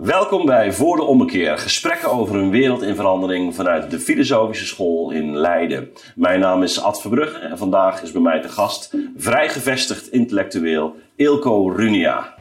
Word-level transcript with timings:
Welkom 0.00 0.46
bij 0.46 0.72
Voor 0.72 0.96
de 0.96 1.02
Ommekeer, 1.02 1.58
gesprekken 1.58 2.10
over 2.10 2.36
een 2.36 2.50
wereld 2.50 2.82
in 2.82 2.94
verandering 2.94 3.54
vanuit 3.54 3.90
de 3.90 3.98
Filosofische 3.98 4.66
School 4.66 5.10
in 5.10 5.36
Leiden. 5.36 5.90
Mijn 6.14 6.40
naam 6.40 6.62
is 6.62 6.82
Ad 6.82 7.00
Verbrugge 7.00 7.38
en 7.38 7.58
vandaag 7.58 8.02
is 8.02 8.12
bij 8.12 8.20
mij 8.20 8.40
te 8.40 8.48
gast 8.48 8.94
vrij 9.16 9.48
gevestigd 9.48 10.08
intellectueel 10.08 10.94
Ilko 11.16 11.68
Runia. 11.68 12.34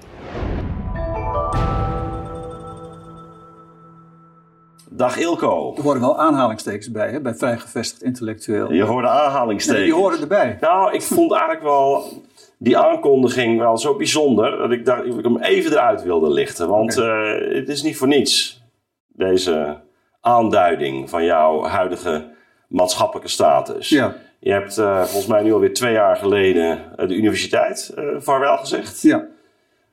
Dag 4.90 5.18
Ilko. 5.18 5.74
Er 5.76 5.84
horen 5.84 6.02
wel 6.02 6.20
aanhalingstekens 6.20 6.92
bij, 6.92 7.12
hè, 7.12 7.22
bij 7.22 7.36
vrij 7.36 7.58
gevestigd 7.58 8.04
intellectueel. 8.04 8.74
Je 8.74 8.84
hoorde 8.84 9.08
aanhalingstekens. 9.08 9.84
Nee, 9.84 9.94
die 9.94 10.02
horen 10.02 10.22
erbij. 10.22 10.58
Nou, 10.62 10.94
ik 10.94 11.02
vond 11.02 11.32
eigenlijk 11.32 11.64
wel 11.64 12.04
die 12.62 12.78
aankondiging 12.78 13.60
wel 13.60 13.78
zo 13.78 13.96
bijzonder 13.96 14.58
dat 14.58 14.72
ik 14.72 14.86
dacht 14.86 15.06
dat 15.08 15.18
ik 15.18 15.24
hem 15.24 15.38
even 15.38 15.72
eruit 15.72 16.04
wilde 16.04 16.30
lichten. 16.30 16.68
Want 16.68 16.98
eh, 16.98 17.34
het 17.50 17.70
is 17.70 17.82
niet 17.82 17.98
voor 17.98 18.08
niets, 18.08 18.62
deze 19.08 19.78
aanduiding 20.22 21.10
van 21.10 21.26
jouw 21.26 21.64
huidige 21.64 22.28
maatschappelijke 22.68 23.30
status. 23.30 23.90
Ja, 23.90 24.16
Je 24.40 24.52
hebt 24.52 24.78
eh, 24.78 24.98
volgens 24.98 25.28
mij 25.28 25.44
nu 25.44 25.54
alweer 25.54 25.74
twee 25.74 25.94
jaar 25.94 26.16
geleden 26.16 26.98
eh, 26.98 27.08
de 27.08 27.16
universiteit 27.16 27.92
eh 27.96 28.04
vaarwel 28.18 28.58
gezegd. 28.58 29.02
ja, 29.02 29.26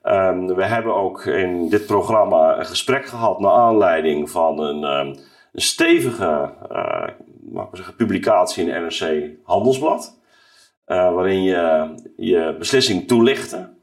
Ehm, 0.03 0.47
we 0.47 0.65
hebben 0.65 0.95
ook 0.95 1.25
in 1.25 1.69
dit 1.69 1.87
programma 1.87 2.59
een 2.59 2.67
gesprek 2.67 3.07
gehad 3.07 3.41
naar 3.41 3.53
aanleiding 3.53 4.31
van 4.31 4.59
een, 4.59 4.85
ehm, 4.85 5.07
een 5.53 5.63
stevige 5.63 6.51
mag 7.51 7.69
ik 7.69 7.77
zeggen, 7.77 7.95
publicatie 7.97 8.65
in 8.65 8.83
NRC 8.83 9.31
Handelsblad. 9.43 10.19
Eh, 10.87 11.15
waarin 11.15 11.43
je 11.43 11.95
je 12.17 12.55
beslissing 12.59 13.07
toelichtte. 13.09 13.75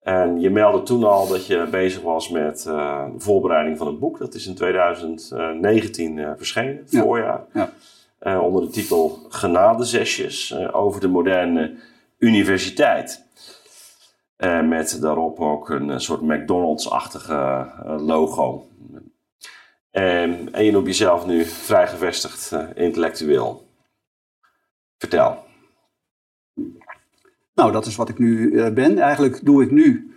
En 0.00 0.40
je 0.40 0.50
meldde 0.50 0.82
toen 0.82 1.04
al 1.04 1.28
dat 1.28 1.46
je 1.46 1.66
bezig 1.70 2.02
was 2.02 2.28
met 2.28 2.66
eh, 2.66 3.04
de 3.12 3.20
voorbereiding 3.20 3.78
van 3.78 3.86
een 3.86 3.98
boek. 3.98 4.18
Dat 4.18 4.34
is 4.34 4.46
in 4.46 4.54
2019 4.54 6.18
eh, 6.18 6.30
verschenen, 6.36 6.82
Ja. 6.88 7.02
voorjaar. 7.02 7.44
ja. 7.52 7.70
Onder 8.40 8.62
de 8.62 8.68
titel 8.68 9.18
Genadezesjes 9.28 10.56
over 10.72 11.00
de 11.00 11.08
moderne 11.08 11.74
universiteit. 12.18 13.26
Met 14.64 14.98
daarop 15.00 15.40
ook 15.40 15.68
een 15.70 16.00
soort 16.00 16.20
McDonald's-achtige 16.22 17.66
logo. 17.98 18.66
En, 19.90 20.48
en 20.52 20.64
je 20.64 20.70
noemt 20.70 20.86
jezelf 20.86 21.26
nu 21.26 21.44
vrij 21.44 21.88
gevestigd 21.88 22.56
intellectueel. 22.74 23.68
Vertel. 24.98 25.46
Nou, 27.58 27.72
dat 27.72 27.86
is 27.86 27.96
wat 27.96 28.08
ik 28.08 28.18
nu 28.18 28.58
eh, 28.58 28.72
ben. 28.72 28.98
Eigenlijk 28.98 29.44
doe 29.44 29.62
ik 29.62 29.70
nu 29.70 30.14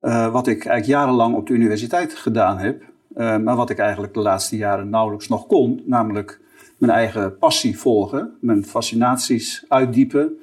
eh, 0.00 0.32
wat 0.32 0.46
ik 0.46 0.64
eigenlijk 0.64 0.86
jarenlang 0.86 1.34
op 1.34 1.46
de 1.46 1.52
universiteit 1.52 2.14
gedaan 2.14 2.58
heb. 2.58 2.82
eh, 3.14 3.36
maar 3.36 3.56
wat 3.56 3.70
ik 3.70 3.78
eigenlijk 3.78 4.14
de 4.14 4.20
laatste 4.20 4.56
jaren 4.56 4.90
nauwelijks 4.90 5.28
nog 5.28 5.46
kon. 5.46 5.82
Namelijk 5.84 6.40
mijn 6.78 6.92
eigen 6.92 7.38
passie 7.38 7.78
volgen. 7.78 8.36
Mijn 8.40 8.64
fascinaties 8.64 9.64
uitdiepen. 9.68 10.38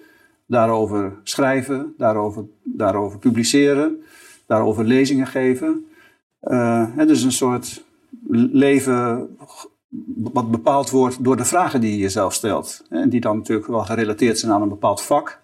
Daarover 0.45 1.19
schrijven. 1.23 1.93
Daarover, 1.97 2.45
daarover 2.63 3.19
publiceren. 3.19 4.01
Daarover 4.45 4.85
lezingen 4.85 5.27
geven. 5.27 5.85
Het 6.95 7.09
is 7.09 7.23
een 7.23 7.31
soort 7.31 7.83
leven 8.51 9.29
wat 10.15 10.51
bepaald 10.51 10.89
wordt 10.89 11.23
door 11.23 11.37
de 11.37 11.45
vragen 11.45 11.81
die 11.81 11.91
je 11.91 11.97
jezelf 11.97 12.33
stelt. 12.33 12.83
En 12.89 13.09
die 13.09 13.21
dan 13.21 13.37
natuurlijk 13.37 13.67
wel 13.67 13.85
gerelateerd 13.85 14.39
zijn 14.39 14.51
aan 14.51 14.61
een 14.61 14.69
bepaald 14.69 15.01
vak. 15.01 15.41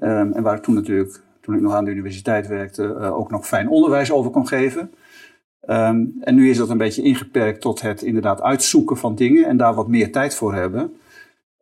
Um, 0.00 0.32
en 0.32 0.42
waar 0.42 0.56
ik 0.56 0.62
toen 0.62 0.74
natuurlijk, 0.74 1.22
toen 1.40 1.54
ik 1.54 1.60
nog 1.60 1.74
aan 1.74 1.84
de 1.84 1.90
universiteit 1.90 2.46
werkte, 2.46 2.96
uh, 3.00 3.16
ook 3.16 3.30
nog 3.30 3.46
fijn 3.46 3.68
onderwijs 3.68 4.12
over 4.12 4.30
kon 4.30 4.48
geven. 4.48 4.90
Um, 5.68 6.14
en 6.20 6.34
nu 6.34 6.50
is 6.50 6.56
dat 6.56 6.70
een 6.70 6.78
beetje 6.78 7.02
ingeperkt 7.02 7.60
tot 7.60 7.80
het 7.80 8.02
inderdaad 8.02 8.42
uitzoeken 8.42 8.96
van 8.96 9.14
dingen 9.14 9.46
en 9.46 9.56
daar 9.56 9.74
wat 9.74 9.88
meer 9.88 10.12
tijd 10.12 10.34
voor 10.34 10.54
hebben. 10.54 10.92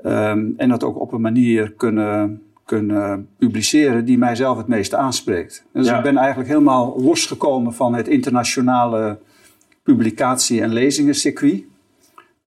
Um, 0.04 0.54
en 0.56 0.68
dat 0.68 0.84
ook 0.84 1.00
op 1.00 1.12
een 1.12 1.20
manier 1.20 1.72
kunnen, 1.72 2.42
kunnen 2.64 3.28
publiceren 3.38 4.04
die 4.04 4.18
mijzelf 4.18 4.56
het 4.56 4.66
meeste 4.66 4.96
aanspreekt. 4.96 5.64
Dus 5.72 5.86
ja. 5.86 5.96
ik 5.96 6.02
ben 6.02 6.16
eigenlijk 6.16 6.48
helemaal 6.48 7.02
losgekomen 7.02 7.74
van 7.74 7.94
het 7.94 8.08
internationale 8.08 9.18
publicatie- 9.82 10.60
en 10.60 10.72
lezingencircuit. 10.72 11.64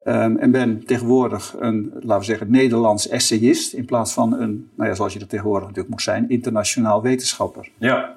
Um, 0.03 0.37
en 0.37 0.51
ben 0.51 0.85
tegenwoordig 0.85 1.55
een, 1.59 1.91
laten 1.93 2.19
we 2.19 2.23
zeggen, 2.23 2.51
Nederlands 2.51 3.07
essayist. 3.07 3.73
In 3.73 3.85
plaats 3.85 4.13
van 4.13 4.33
een, 4.33 4.69
nou 4.75 4.89
ja, 4.89 4.95
zoals 4.95 5.13
je 5.13 5.19
dat 5.19 5.29
tegenwoordig 5.29 5.67
natuurlijk 5.67 5.89
moet 5.89 6.01
zijn, 6.01 6.29
internationaal 6.29 7.01
wetenschapper. 7.01 7.71
Ja, 7.77 8.15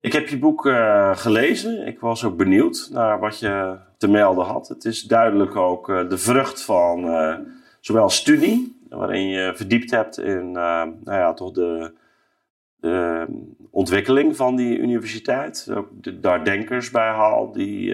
ik 0.00 0.12
heb 0.12 0.28
je 0.28 0.38
boek 0.38 0.66
uh, 0.66 1.16
gelezen. 1.16 1.86
Ik 1.86 2.00
was 2.00 2.24
ook 2.24 2.36
benieuwd 2.36 2.88
naar 2.92 3.20
wat 3.20 3.38
je 3.38 3.76
te 3.96 4.08
melden 4.08 4.44
had. 4.44 4.68
Het 4.68 4.84
is 4.84 5.02
duidelijk 5.02 5.56
ook 5.56 5.88
uh, 5.88 6.08
de 6.08 6.18
vrucht 6.18 6.62
van 6.62 7.04
uh, 7.04 7.34
zowel 7.80 8.08
studie, 8.08 8.86
waarin 8.88 9.28
je 9.28 9.52
verdiept 9.54 9.90
hebt 9.90 10.18
in 10.18 10.52
nou 10.52 10.94
ja, 11.04 11.32
toch 11.34 11.52
de, 11.52 11.92
de 12.82 13.26
ontwikkeling 13.70 14.36
van 14.36 14.56
die 14.56 14.78
universiteit. 14.78 15.72
Daar 16.20 16.44
denkers 16.44 16.90
bij 16.90 17.08
haal 17.08 17.52
die 17.52 17.88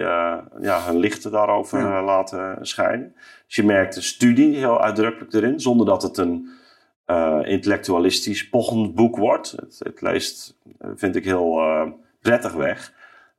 ja, 0.61 0.83
hun 0.85 0.97
lichten 0.97 1.31
daarover 1.31 1.79
ja. 1.79 2.03
laten 2.03 2.57
schijnen. 2.61 3.15
Dus 3.45 3.55
je 3.55 3.63
merkt 3.63 3.95
de 3.95 4.01
studie 4.01 4.55
heel 4.55 4.81
uitdrukkelijk 4.81 5.33
erin, 5.33 5.59
zonder 5.59 5.85
dat 5.85 6.01
het 6.01 6.17
een 6.17 6.49
uh, 7.07 7.39
intellectualistisch 7.43 8.49
pochend 8.49 8.95
boek 8.95 9.17
wordt. 9.17 9.51
Het, 9.51 9.79
het 9.83 10.01
leest, 10.01 10.57
vind 10.95 11.15
ik, 11.15 11.25
heel 11.25 11.59
uh, 11.59 11.85
prettig 12.21 12.53
weg. 12.53 12.93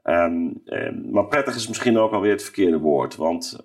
Um, 0.05 0.63
um, 0.65 1.11
maar 1.11 1.27
prettig 1.27 1.55
is 1.55 1.69
misschien 1.69 1.99
ook 1.99 2.13
alweer 2.13 2.33
het 2.33 2.43
verkeerde 2.43 2.79
woord. 2.79 3.17
Want 3.17 3.63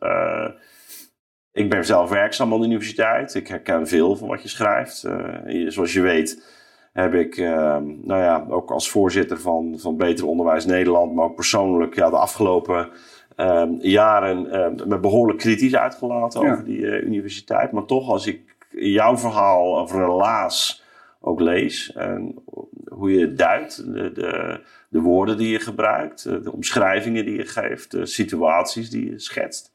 ik 1.52 1.70
ben 1.70 1.86
zelf 1.86 2.10
werkzaam 2.10 2.54
aan 2.54 2.60
de 2.60 2.66
universiteit. 2.66 3.34
Ik 3.34 3.48
herken 3.48 3.88
veel 3.88 4.16
van 4.16 4.28
wat 4.28 4.42
je 4.42 4.50
schrijft. 4.50 5.02
Je, 5.48 5.66
zoals 5.68 5.94
je 5.94 6.02
weet 6.02 6.54
heb 6.96 7.14
ik, 7.14 7.38
nou 7.38 8.22
ja, 8.22 8.46
ook 8.50 8.72
als 8.72 8.90
voorzitter 8.90 9.40
van, 9.40 9.76
van 9.78 9.98
Beter 9.98 10.28
Onderwijs 10.28 10.66
Nederland, 10.66 11.14
maar 11.14 11.26
ook 11.26 11.36
persoonlijk 11.36 11.96
ja, 11.96 12.10
de 12.10 12.18
afgelopen 12.18 12.90
um, 13.38 13.78
jaren 13.82 14.42
me 14.88 15.00
behoorlijk 15.00 15.40
kritisch 15.40 15.76
uitgelaten 15.76 16.42
Ja. 16.42 16.52
over 16.52 16.64
die 16.64 17.02
universiteit. 17.02 17.72
Maar 17.72 17.86
toch, 17.86 18.10
als 18.10 18.28
ik 18.28 18.56
jouw 18.70 19.18
verhaal 19.18 19.80
over 19.80 20.00
relaas 20.00 20.84
ook 21.26 21.40
lees. 21.40 21.94
En 21.94 22.44
hoe 22.88 23.12
je 23.12 23.20
het 23.20 23.38
duidt, 23.38 23.94
de, 23.94 24.12
de, 24.12 24.62
de, 24.90 25.00
woorden 25.00 25.38
die 25.38 25.50
je 25.50 25.60
gebruikt, 25.60 26.24
de 26.24 26.52
omschrijvingen 26.52 27.26
die 27.26 27.36
je 27.36 27.46
geeft, 27.46 27.92
de 27.92 28.06
situaties 28.06 28.90
die 28.90 29.10
je 29.10 29.20
schetst. 29.20 29.74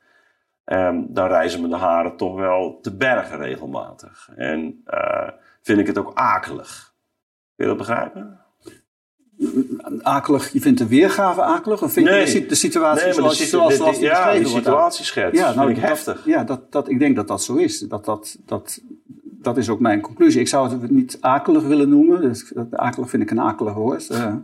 Um, 0.64 1.06
dan 1.08 1.28
reizen 1.28 1.60
me 1.60 1.68
de 1.68 1.76
haren 1.76 2.16
toch 2.16 2.34
wel 2.34 2.78
te 2.80 2.96
bergen 2.96 3.38
regelmatig. 3.38 4.30
En 4.36 4.84
uh, 4.86 5.28
vind 5.62 5.78
ik 5.78 5.86
het 5.86 5.98
ook 5.98 6.14
akelig. 6.14 6.89
Kun 7.60 7.68
je 7.68 7.76
dat 7.76 7.86
begrijpen? 7.86 8.38
Akelig, 10.02 10.52
je 10.52 10.60
vindt 10.60 10.78
de 10.78 10.86
weergave 10.86 11.42
akelig? 11.42 11.82
Of 11.82 11.92
vind 11.92 12.06
nee. 12.06 12.32
je 12.32 12.46
de 12.46 12.54
situatie 12.54 13.04
nee, 13.04 13.14
zoals, 13.14 13.38
de, 13.38 13.44
zoals, 13.44 13.76
zoals 13.76 13.98
die 13.98 14.06
ja, 14.06 14.32
die 14.32 14.42
wordt? 14.42 14.64
situatieschets 14.64 15.38
Ja, 15.38 15.54
nou, 15.54 15.70
ik 15.70 15.80
dat, 15.80 15.84
heftig. 15.84 16.26
Ja, 16.26 16.44
dat, 16.44 16.72
dat, 16.72 16.88
ik 16.88 16.98
denk 16.98 17.16
dat 17.16 17.28
dat 17.28 17.42
zo 17.42 17.54
is. 17.54 17.78
Dat, 17.78 18.04
dat, 18.04 18.38
dat, 18.46 18.80
dat 19.22 19.56
is 19.56 19.68
ook 19.68 19.80
mijn 19.80 20.00
conclusie. 20.00 20.40
Ik 20.40 20.48
zou 20.48 20.70
het 20.70 20.90
niet 20.90 21.18
akelig 21.20 21.62
willen 21.62 21.88
noemen. 21.88 22.20
Dus, 22.20 22.52
akelig 22.70 23.10
vind 23.10 23.22
ik 23.22 23.30
een 23.30 23.40
akelig 23.40 23.74
woord. 23.74 24.08
Uh, 24.10 24.34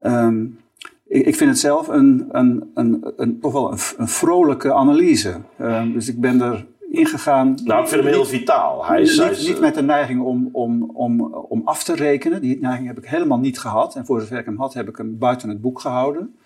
um, 0.00 0.58
ik, 1.06 1.26
ik, 1.26 1.36
vind 1.36 1.50
het 1.50 1.58
zelf 1.58 1.88
een, 1.88 2.28
een, 2.30 2.70
een, 2.74 3.12
een 3.16 3.40
toch 3.40 3.52
wel 3.52 3.72
een, 3.72 3.78
een 3.96 4.08
vrolijke 4.08 4.72
analyse. 4.72 5.40
Um, 5.60 5.92
dus 5.92 6.08
ik 6.08 6.20
ben 6.20 6.40
er 6.40 6.66
ingegaan. 6.96 7.58
Nou, 7.64 7.82
ik 7.82 7.88
vind 7.88 8.02
hem 8.02 8.12
heel 8.12 8.24
vitaal. 8.24 8.86
Hij 8.86 9.00
is, 9.00 9.10
niet, 9.10 9.18
hij 9.18 9.30
is, 9.30 9.46
niet 9.46 9.60
met 9.60 9.74
de 9.74 9.82
neiging 9.82 10.20
om, 10.20 10.48
om, 10.52 10.90
om, 10.94 11.20
om 11.34 11.62
af 11.64 11.84
te 11.84 11.94
rekenen. 11.94 12.40
Die 12.40 12.60
neiging 12.60 12.86
heb 12.86 12.98
ik 12.98 13.06
helemaal 13.06 13.38
niet 13.38 13.58
gehad. 13.58 13.96
En 13.96 14.06
voor 14.06 14.20
zover 14.20 14.38
ik 14.38 14.44
hem 14.44 14.58
had, 14.58 14.74
heb 14.74 14.88
ik 14.88 14.96
hem 14.96 15.18
buiten 15.18 15.48
het 15.48 15.60
boek 15.60 15.80
gehouden. 15.80 16.36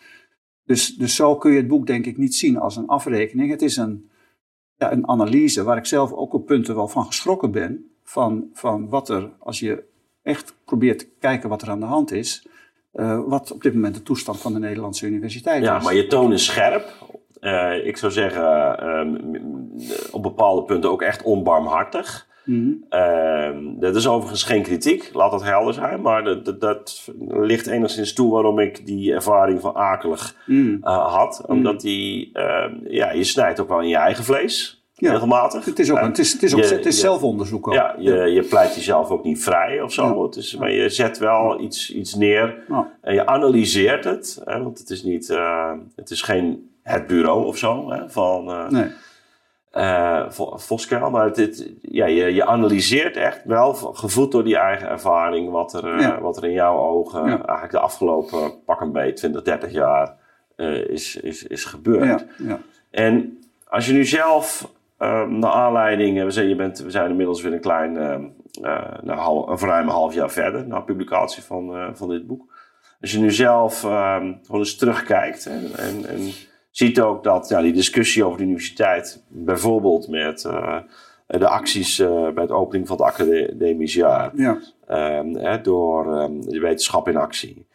Dus, 0.65 0.97
dus 0.97 1.15
zo 1.15 1.37
kun 1.37 1.51
je 1.51 1.57
het 1.57 1.69
boek 1.69 1.87
denk 1.87 2.07
ik 2.07 2.17
niet 2.17 2.35
zien 2.35 2.59
als 2.59 2.77
een 2.77 2.87
afrekening. 2.87 3.51
Het 3.51 3.63
is 3.63 3.77
een, 3.77 4.11
ja, 4.77 4.93
een 4.93 5.09
analyse 5.09 5.63
waar 5.63 5.77
ik 5.77 5.87
zelf 5.87 6.13
ook 6.13 6.33
op 6.33 6.47
punten 6.47 6.75
wel 6.75 6.89
van 6.89 7.07
geschrokken 7.07 7.51
ben. 7.51 7.91
Van, 8.05 8.49
van 8.53 8.89
wat 8.89 9.09
er, 9.09 9.31
als 9.39 9.61
je 9.61 9.85
echt 10.23 10.55
probeert 10.65 10.99
te 10.99 11.09
kijken 11.19 11.49
wat 11.49 11.63
er 11.63 11.71
aan 11.71 11.81
de 11.81 11.87
hand 11.87 12.13
is. 12.13 12.47
Uh, 12.95 13.21
wat 13.27 13.53
op 13.53 13.63
dit 13.63 13.75
moment 13.75 13.95
de 13.95 14.03
toestand 14.03 14.41
van 14.41 14.53
de 14.53 14.59
Nederlandse 14.59 15.07
universiteit 15.07 15.65
ja, 15.65 15.77
is. 15.77 15.83
Ja, 15.83 15.85
maar 15.85 15.95
je 15.95 16.07
toon 16.07 16.33
is 16.33 16.45
scherp. 16.45 17.09
Uh, 17.41 17.87
ik 17.87 17.97
zou 17.97 18.13
zeggen, 18.13 18.87
um, 18.89 19.71
op 20.11 20.23
bepaalde 20.23 20.63
punten 20.63 20.91
ook 20.91 21.03
echt 21.03 21.23
onbarmhartig. 21.23 22.29
Mhm. 22.45 22.59
Mm 22.59 22.85
-hmm. 22.91 23.75
uh, 23.75 23.81
dat 23.81 23.97
is 23.97 24.09
overigens 24.09 24.43
geen 24.43 24.63
kritiek, 24.63 25.11
laat 25.13 25.31
dat 25.31 25.43
helder 25.43 25.75
zijn. 25.75 26.01
Maar 26.01 26.25
dat, 26.25 26.45
dat, 26.45 26.61
dat 26.61 27.11
ligt 27.29 27.67
enigszins 27.67 28.13
toe 28.13 28.33
waarom 28.33 28.59
ik 28.59 28.87
die 28.87 29.13
ervaring 29.15 29.61
van 29.61 29.75
akelig 29.75 30.35
mm. 30.47 30.79
uh, 30.83 31.15
had. 31.15 31.43
Omdat 31.47 31.81
die, 31.81 32.31
ja, 32.89 33.13
je 33.13 33.25
snijdt 33.25 33.61
ook 33.61 33.69
wel 33.69 33.81
in 33.81 33.89
je 33.89 33.97
eigen 33.97 34.25
vlees. 34.25 34.81
Ja. 35.01 35.13
regelmatig. 35.13 35.65
Het 35.65 35.79
is, 35.79 35.91
ook, 35.91 35.99
En 35.99 36.07
het 36.07 36.19
is, 36.19 36.33
het 36.33 36.43
is, 36.43 36.55
ook, 36.55 36.61
je- 36.61 36.75
het 36.75 36.87
is 36.87 36.95
je- 36.95 37.01
zelfonderzoek 37.01 37.69
ook. 37.69 37.75
Ja, 37.75 37.95
je, 37.99 38.13
je 38.15 38.43
pleit 38.43 38.75
jezelf 38.75 39.11
ook 39.11 39.25
niet 39.25 39.43
vrij 39.43 39.83
of 39.83 39.93
zo. 39.93 40.05
Ja. 40.05 40.23
Het 40.23 40.37
is, 40.37 40.57
maar 40.57 40.71
je 40.73 40.89
zet 40.89 41.19
wel 41.19 41.61
iets, 41.61 41.93
iets 41.95 42.15
neer 42.15 42.65
en 43.01 43.15
je 43.15 43.27
analyseert 43.27 44.05
het. 44.05 44.43
Hè, 44.45 44.63
want 44.63 44.79
het 44.79 44.91
is, 44.91 45.03
niet, 45.03 45.31
eh, 45.31 45.73
het 45.97 46.11
is 46.11 46.23
geen 46.23 46.70
het 46.83 47.07
bureau 47.07 47.45
of 47.47 47.57
zo 47.57 47.91
hè, 47.91 48.11
van 48.11 48.51
eh 48.51 48.69
Nee. 48.69 48.91
eh, 49.71 50.25
Vo- 50.29 50.57
Voskuil. 50.59 51.11
Maar 51.11 51.25
het, 51.25 51.37
het- 51.37 51.73
ja, 51.83 52.07
je, 52.07 52.35
je 52.35 52.47
analyseert 52.47 53.17
echt 53.17 53.41
wel, 53.45 53.75
gevoed 53.75 54.33
door 54.33 54.45
die 54.45 54.57
eigen 54.57 54.89
ervaring, 54.89 55.51
wat 55.51 55.73
er, 55.75 55.95
eh, 55.95 56.01
Ja. 56.01 56.21
wat 56.21 56.37
er 56.37 56.45
in 56.45 56.53
jouw 56.53 56.79
ogen 56.79 57.21
Ja. 57.25 57.29
eigenlijk 57.37 57.71
de 57.71 57.79
afgelopen 57.79 58.65
pak 58.65 58.81
een 58.81 58.93
beetje 58.93 59.13
20, 59.13 59.43
30 59.43 59.73
jaar 59.73 60.19
is, 60.89 61.17
is, 61.17 61.43
is 61.43 61.65
gebeurd. 61.65 62.05
Ja, 62.39 62.47
ja. 62.49 62.59
En 62.91 63.39
als 63.69 63.87
je 63.87 63.93
nu 63.93 64.05
zelf, 64.05 64.73
eh, 64.99 65.27
naar 65.27 65.51
aanleiding, 65.53 66.25
we 66.25 66.31
zijn, 66.31 66.49
je 66.49 66.55
bent, 66.57 66.79
we 66.79 66.91
zijn 66.91 67.11
inmiddels 67.11 67.43
weer 67.43 67.53
een 67.53 67.61
klein, 67.61 67.97
eh, 67.97 68.13
eh, 68.63 68.99
nou, 69.03 69.19
hal- 69.19 69.49
een 69.51 69.59
ruim 69.59 69.87
een 69.87 69.93
half 69.95 70.15
jaar 70.15 70.31
verder 70.31 70.67
na 70.67 70.81
publicatie 70.81 71.43
van, 71.43 71.91
van 71.97 72.09
dit 72.09 72.27
boek. 72.27 72.53
Als 73.01 73.13
je 73.13 73.19
nu 73.19 73.31
zelf 73.31 73.85
eh, 73.85 74.17
gewoon 74.17 74.61
eens 74.61 74.77
terugkijkt 74.77 75.47
en, 75.47 75.71
en, 75.77 76.07
en 76.09 76.31
ziet 76.71 77.01
ook 77.01 77.25
dat 77.25 77.49
ja, 77.49 77.61
die 77.61 77.73
discussie 77.73 78.25
over 78.25 78.39
de 78.39 78.45
universiteit, 78.45 79.25
bijvoorbeeld 79.29 80.09
met 80.09 80.45
eh, 80.45 80.79
de 81.27 81.49
acties 81.49 81.99
eh, 81.99 82.29
bij 82.29 82.43
het 82.43 82.53
opening 82.53 82.87
van 82.87 82.97
het 82.97 83.07
academisch 83.07 83.95
jaar, 83.95 84.33
ja. 84.37 84.59
Ehm, 84.87 85.35
hè, 85.35 85.61
door 85.61 86.19
ehm, 86.19 86.41
de 86.41 86.61
wetenschap 86.61 87.09
in 87.09 87.17
actie. 87.17 87.69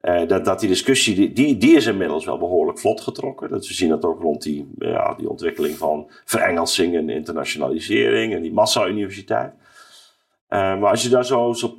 Eh, 0.00 0.28
dat, 0.28 0.44
dat 0.44 0.60
die 0.60 0.68
discussie, 0.68 1.14
die, 1.14 1.32
die, 1.32 1.56
die 1.56 1.76
is 1.76 1.86
inmiddels 1.86 2.24
wel 2.24 2.38
behoorlijk 2.38 2.78
vlot 2.78 3.00
getrokken. 3.00 3.50
Dat 3.50 3.66
we 3.66 3.74
zien 3.74 3.88
dat 3.88 4.04
ook 4.04 4.20
rond 4.20 4.42
die, 4.42 4.70
ja, 4.78 5.14
die 5.14 5.30
ontwikkeling 5.30 5.76
van 5.76 6.10
verengelsing 6.24 6.96
en 6.96 7.08
internationalisering 7.08 8.34
en 8.34 8.42
die 8.42 8.52
massa-universiteit. 8.52 9.52
Maar 10.48 10.90
als 10.90 11.02
je 11.02 11.08
daar 11.08 11.24
zo 11.24 11.48
eens 11.48 11.62
op 11.62 11.76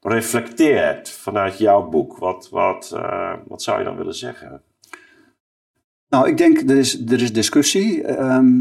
reflecteert 0.00 1.10
vanuit 1.10 1.58
jouw 1.58 1.88
boek, 1.88 2.18
wat, 2.18 2.48
wat, 2.50 3.00
wat 3.46 3.62
zou 3.62 3.78
je 3.78 3.84
dan 3.84 3.96
willen 3.96 4.14
zeggen? 4.14 4.62
Nou, 6.08 6.28
ik 6.28 6.36
denk, 6.36 6.58
er 6.70 6.76
is, 6.76 7.04
er 7.06 7.22
is 7.22 7.32
discussie, 7.32 8.02
ehm, 8.02 8.54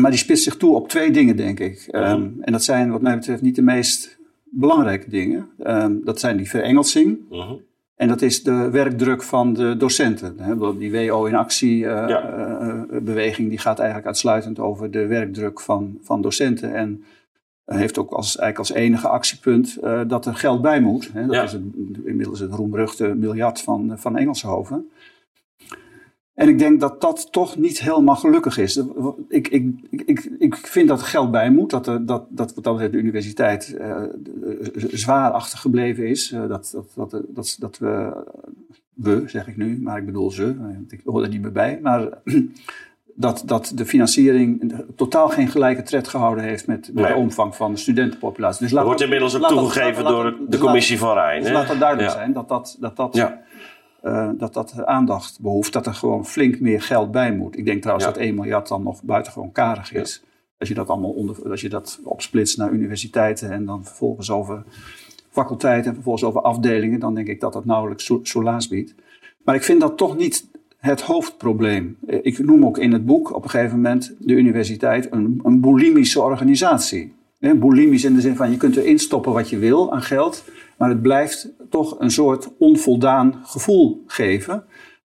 maar 0.00 0.10
die 0.10 0.18
spitst 0.20 0.44
zich 0.44 0.56
toe 0.56 0.74
op 0.74 0.88
twee 0.88 1.10
dingen, 1.10 1.36
denk 1.36 1.60
ik. 1.60 1.86
Ehm, 1.90 2.26
En 2.40 2.52
dat 2.52 2.64
zijn 2.64 2.90
wat 2.90 3.00
mij 3.02 3.14
betreft 3.14 3.42
niet 3.42 3.54
de 3.54 3.62
meest 3.62 4.18
belangrijke 4.44 5.10
dingen. 5.10 5.48
Ehm, 5.58 5.94
dat 6.04 6.20
zijn 6.20 6.36
die 6.36 6.48
verengelsing 6.48 7.18
Mhm. 7.30 7.52
en 7.96 8.08
dat 8.08 8.22
is 8.22 8.42
de 8.42 8.70
werkdruk 8.70 9.22
van 9.22 9.52
de 9.52 9.76
docenten. 9.76 10.34
hè. 10.38 10.78
Die 10.78 10.92
WO 10.92 11.24
in 11.24 11.34
actie 11.34 11.86
eh, 11.86 12.08
Ja. 12.08 12.22
eh, 12.28 12.68
eh, 12.68 13.02
beweging 13.02 13.48
die 13.48 13.58
gaat 13.58 13.78
eigenlijk 13.78 14.06
uitsluitend 14.08 14.58
over 14.58 14.90
de 14.90 15.06
werkdruk 15.06 15.60
van, 15.60 15.98
van 16.02 16.22
docenten. 16.22 16.74
En 16.74 17.04
heeft 17.64 17.98
ook 17.98 18.10
als, 18.10 18.36
eigenlijk 18.36 18.58
als 18.58 18.72
enige 18.82 19.08
actiepunt 19.08 19.78
dat 20.06 20.26
er 20.26 20.34
geld 20.34 20.62
bij 20.62 20.80
moet. 20.80 21.10
Hè. 21.12 21.26
Dat 21.26 21.34
Ja. 21.34 21.42
is 21.42 21.52
het, 21.52 21.62
inmiddels 22.04 22.40
het 22.40 22.52
roemruchte 22.52 23.14
miljard 23.16 23.60
van, 23.60 23.92
van 23.96 24.16
Engelshoven. 24.16 24.90
En 26.40 26.48
ik 26.48 26.58
denk 26.58 26.80
dat 26.80 27.00
dat 27.00 27.32
toch 27.32 27.56
niet 27.56 27.80
helemaal 27.80 28.16
gelukkig 28.16 28.58
is. 28.58 28.82
Ik, 29.28 29.48
ik, 29.48 29.74
ik, 29.90 30.30
ik 30.38 30.56
vind 30.56 30.88
dat 30.88 31.00
er 31.00 31.06
geld 31.06 31.30
bij 31.30 31.50
moet. 31.50 31.70
Dat, 31.70 31.86
er, 31.86 32.06
dat, 32.06 32.24
dat 32.28 32.54
wat 32.54 32.64
dat 32.64 32.72
betreft 32.72 32.92
de 32.92 32.98
universiteit 32.98 33.76
eh, 33.76 34.02
zwaar 34.90 35.30
achtergebleven 35.30 36.06
is. 36.08 36.32
Eh, 36.32 36.48
dat, 36.48 36.70
dat, 36.94 37.10
dat, 37.10 37.22
dat, 37.28 37.56
dat 37.60 37.78
we, 37.78 38.12
we 38.94 39.22
zeg 39.26 39.48
ik 39.48 39.56
nu, 39.56 39.80
maar 39.82 39.98
ik 39.98 40.06
bedoel 40.06 40.30
ze, 40.30 40.56
want 40.58 40.92
ik 40.92 41.00
hoor 41.04 41.22
er 41.22 41.28
niet 41.28 41.42
meer 41.42 41.52
bij. 41.52 41.78
Maar 41.82 42.08
dat, 43.14 43.42
dat 43.46 43.72
de 43.74 43.86
financiering 43.86 44.74
totaal 44.96 45.28
geen 45.28 45.48
gelijke 45.48 45.82
tred 45.82 46.08
gehouden 46.08 46.44
heeft 46.44 46.66
met, 46.66 46.90
met 46.94 47.04
Nee. 47.04 47.12
de 47.12 47.18
omvang 47.18 47.56
van 47.56 47.72
de 47.72 47.78
studentenpopulatie. 47.78 48.60
Dus 48.60 48.68
Dat 48.70 48.76
laat 48.78 48.84
wordt 48.86 49.00
dat- 49.00 49.08
inmiddels 49.08 49.34
ook 49.34 49.40
dat- 49.48 49.58
toegegeven 49.58 50.04
door 50.04 50.24
de, 50.24 50.36
de 50.48 50.58
commissie 50.58 50.98
van 50.98 51.14
Rijn. 51.14 51.42
dus 51.42 51.52
laat 51.52 51.68
dat 51.68 51.78
duidelijk 51.78 52.08
Ja. 52.08 52.14
zijn 52.16 52.32
dat 52.32 52.48
dat, 52.48 52.76
dat, 52.80 52.96
dat, 52.96 53.14
Ja. 53.16 53.40
Eh, 54.02 54.28
dat 54.38 54.54
dat 54.54 54.84
aandacht 54.84 55.40
behoeft. 55.40 55.72
Dat 55.72 55.86
er 55.86 55.94
gewoon 55.94 56.26
flink 56.26 56.60
meer 56.60 56.82
geld 56.82 57.10
bij 57.10 57.32
moet. 57.32 57.58
Ik 57.58 57.64
denk 57.64 57.80
trouwens 57.80 58.06
Ja. 58.08 58.12
dat 58.12 58.22
1 58.22 58.34
miljard 58.34 58.68
dan 58.68 58.82
nog 58.82 59.02
buitengewoon 59.02 59.52
karig 59.52 59.92
is. 59.92 60.22
Als 60.58 60.68
je 60.68 60.74
dat 60.74 60.88
allemaal 60.88 61.10
onder, 61.10 61.50
als 61.50 61.60
je 61.60 61.68
dat 61.68 62.00
opsplitst 62.04 62.58
naar 62.58 62.70
universiteiten 62.70 63.50
en 63.50 63.64
dan 63.64 63.84
vervolgens 63.84 64.30
over 64.30 64.62
faculteiten 65.30 65.86
en 65.88 65.94
vervolgens 65.94 66.24
over 66.24 66.40
afdelingen, 66.40 67.00
dan 67.00 67.14
denk 67.14 67.26
ik 67.28 67.40
dat 67.40 67.52
dat 67.52 67.64
nauwelijks 67.64 68.04
so- 68.04 68.20
soelaas 68.22 68.68
biedt. 68.68 68.94
Maar 69.44 69.54
ik 69.54 69.62
vind 69.62 69.80
dat 69.80 69.96
toch 69.96 70.16
niet 70.16 70.46
het 70.76 71.00
hoofdprobleem. 71.00 71.96
Eh, 72.06 72.18
Ik 72.22 72.38
noem 72.38 72.64
ook 72.66 72.78
in 72.78 72.92
het 72.92 73.06
boek 73.06 73.34
op 73.34 73.44
een 73.44 73.50
gegeven 73.50 73.76
moment 73.76 74.14
de 74.18 74.32
universiteit 74.34 75.12
een, 75.12 75.40
een 75.42 75.60
bulimische 75.60 76.20
organisatie. 76.20 77.12
Hè, 77.38 77.54
Bulimisch 77.54 78.04
in 78.04 78.14
de 78.14 78.20
zin 78.20 78.36
van 78.36 78.50
je 78.50 78.56
kunt 78.56 78.76
erin 78.76 78.98
stoppen 78.98 79.32
wat 79.32 79.50
je 79.50 79.58
wil 79.58 79.92
aan 79.92 80.02
geld, 80.02 80.44
maar 80.80 80.88
het 80.88 81.02
blijft 81.02 81.48
toch 81.70 81.96
een 81.98 82.10
soort 82.10 82.48
onvoldaan 82.58 83.40
gevoel 83.44 84.02
geven. 84.06 84.64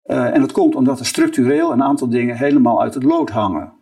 Eh, 0.03 0.35
en 0.35 0.41
dat 0.41 0.53
komt 0.53 0.75
omdat 0.75 0.99
er 1.01 1.07
structureel 1.07 1.73
een 1.73 1.83
aantal 1.83 2.09
dingen 2.09 2.37
helemaal 2.37 2.83
uit 2.83 2.95
het 2.95 3.03
lood 3.03 3.31
hangen. 3.31 3.73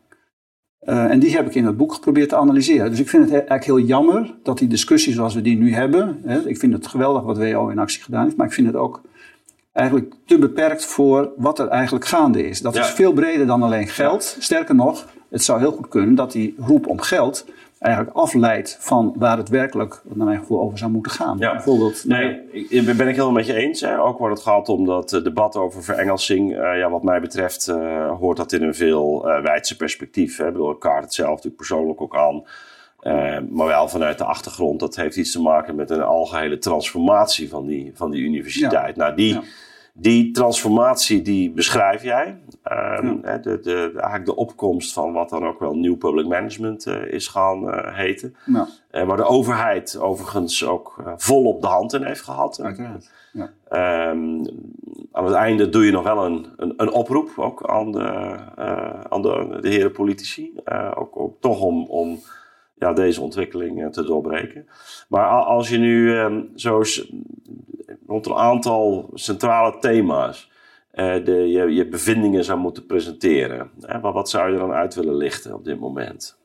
Eh, 0.78 1.10
en 1.10 1.18
die 1.18 1.36
heb 1.36 1.46
ik 1.46 1.54
in 1.54 1.64
het 1.66 1.76
boek 1.76 1.92
geprobeerd 1.94 2.28
te 2.28 2.36
analyseren. 2.36 2.90
Dus 2.90 3.00
ik 3.00 3.08
vind 3.08 3.22
het 3.22 3.32
he- 3.32 3.38
eigenlijk 3.38 3.64
heel 3.64 3.86
jammer 3.88 4.34
dat 4.42 4.58
die 4.58 4.68
discussie 4.68 5.12
zoals 5.12 5.34
we 5.34 5.40
die 5.40 5.56
nu 5.58 5.74
hebben. 5.74 6.20
Hè, 6.24 6.48
ik 6.48 6.58
vind 6.58 6.72
het 6.72 6.86
geweldig 6.86 7.22
wat 7.22 7.38
WO 7.38 7.68
in 7.68 7.78
actie 7.78 8.02
gedaan 8.02 8.24
heeft, 8.24 8.36
maar 8.36 8.46
ik 8.46 8.52
vind 8.52 8.66
het 8.66 8.76
ook 8.76 9.00
eigenlijk 9.72 10.14
te 10.26 10.38
beperkt 10.38 10.84
voor 10.84 11.32
wat 11.36 11.58
er 11.58 11.68
eigenlijk 11.68 12.04
gaande 12.04 12.48
is. 12.48 12.60
Dat 12.60 12.74
Ja. 12.74 12.80
is 12.80 12.88
veel 12.90 13.12
breder 13.12 13.46
dan 13.46 13.62
alleen 13.62 13.88
geld. 13.88 14.36
Sterker 14.38 14.74
nog, 14.74 15.06
het 15.30 15.42
zou 15.44 15.58
heel 15.58 15.72
goed 15.72 15.88
kunnen 15.88 16.14
dat 16.14 16.32
die 16.32 16.54
roep 16.58 16.86
om 16.86 17.00
geld 17.00 17.46
eigenlijk 17.78 18.16
afleidt 18.16 18.76
van 18.80 19.14
waar 19.16 19.36
het 19.36 19.48
werkelijk, 19.48 20.02
naar 20.04 20.26
mijn 20.26 20.38
gevoel, 20.38 20.60
over 20.60 20.78
zou 20.78 20.90
moeten 20.90 21.12
gaan. 21.12 21.38
Ja. 21.38 21.52
Bijvoorbeeld, 21.52 22.04
Nee, 22.04 22.40
ik 22.50 22.70
ik 22.70 22.84
ben 22.84 23.08
ik 23.08 23.14
helemaal 23.14 23.32
met 23.32 23.46
je 23.46 23.54
eens. 23.54 23.80
Hè. 23.80 24.00
Ook 24.00 24.18
waar 24.18 24.30
het 24.30 24.40
gaat 24.40 24.68
om 24.68 24.84
dat 24.84 25.12
eh, 25.12 25.22
debat 25.22 25.56
over 25.56 25.82
verengelsing. 25.84 26.52
eh, 26.52 26.78
ja, 26.78 26.90
wat 26.90 27.02
mij 27.02 27.20
betreft 27.20 27.68
eh, 27.68 28.10
hoort 28.18 28.36
dat 28.36 28.52
in 28.52 28.62
een 28.62 28.74
veel 28.74 29.28
eh 29.30 29.42
wijdse 29.42 29.76
perspectief. 29.76 30.36
Hè. 30.36 30.46
Ik 30.46 30.52
bedoel, 30.52 30.70
ik 30.70 30.78
kaart 30.78 31.04
het 31.04 31.14
zelf 31.14 31.28
natuurlijk 31.30 31.56
persoonlijk 31.56 32.00
ook 32.00 32.16
aan. 32.16 32.44
Maar 33.50 33.66
wel 33.66 33.88
vanuit 33.88 34.18
de 34.18 34.24
achtergrond. 34.24 34.80
Dat 34.80 34.96
heeft 34.96 35.16
iets 35.16 35.32
te 35.32 35.40
maken 35.42 35.74
met 35.74 35.90
een 35.90 36.02
algehele 36.02 36.58
transformatie 36.58 37.48
van 37.48 37.66
die, 37.66 37.92
van 37.94 38.10
die 38.10 38.22
universiteit. 38.22 38.96
Nou, 38.96 39.14
die. 39.14 39.40
Die 40.00 40.30
transformatie 40.30 41.22
die 41.22 41.50
beschrijf 41.50 42.02
jij. 42.02 42.38
Ehm, 42.62 43.16
Ja. 43.22 43.38
de, 43.38 43.60
de, 43.60 43.90
eigenlijk 43.94 44.24
de 44.24 44.36
opkomst 44.36 44.92
van 44.92 45.12
wat 45.12 45.28
dan 45.28 45.46
ook 45.46 45.60
wel 45.60 45.74
nieuw 45.74 45.96
public 45.96 46.26
management 46.26 46.86
eh, 46.86 47.12
is 47.12 47.26
gaan 47.28 47.70
eh, 47.72 47.96
heten. 47.96 48.36
nou, 48.44 48.66
Eh, 48.90 49.04
waar 49.06 49.16
de 49.16 49.24
overheid 49.24 49.98
overigens 49.98 50.64
ook 50.64 50.94
eh, 51.06 51.12
volop 51.16 51.60
de 51.60 51.66
hand 51.66 51.92
in 51.92 52.02
heeft 52.04 52.20
gehad. 52.22 52.60
uiteraard. 52.62 53.10
Ja. 53.32 53.50
Ehm, 53.68 54.44
aan 55.12 55.24
het 55.24 55.34
einde 55.34 55.68
doe 55.68 55.84
je 55.84 55.92
nog 55.92 56.02
wel 56.02 56.24
een, 56.24 56.46
een, 56.56 56.74
een 56.76 56.90
oproep 56.92 57.30
ook 57.36 57.66
aan 57.66 57.92
de, 57.92 58.36
aan 59.08 59.22
de, 59.22 59.58
de 59.60 59.68
heren 59.68 59.92
politici. 59.92 60.52
Ook, 60.94 61.18
ook 61.20 61.36
toch 61.40 61.60
om, 61.60 61.84
om 61.84 62.18
ja, 62.78 62.92
deze 62.92 63.20
ontwikkeling 63.20 63.82
eh, 63.82 63.88
te 63.88 64.04
doorbreken. 64.04 64.66
Maar 65.08 65.26
als 65.28 65.68
je 65.68 65.78
nu 65.78 66.16
ehm, 66.16 66.42
zo 66.54 66.82
rond 68.06 68.26
een 68.26 68.34
aantal 68.34 69.10
centrale 69.14 69.78
thema's 69.78 70.50
eh, 70.90 71.24
de, 71.24 71.32
je, 71.32 71.74
je 71.74 71.88
bevindingen 71.88 72.44
zou 72.44 72.58
moeten 72.58 72.86
presenteren. 72.86 73.70
Hè, 73.80 74.00
wat, 74.00 74.14
wat 74.14 74.30
zou 74.30 74.46
je 74.48 74.52
er 74.52 74.60
dan 74.60 74.72
uit 74.72 74.94
willen 74.94 75.16
lichten 75.16 75.54
op 75.54 75.64
dit 75.64 75.80
moment? 75.80 76.36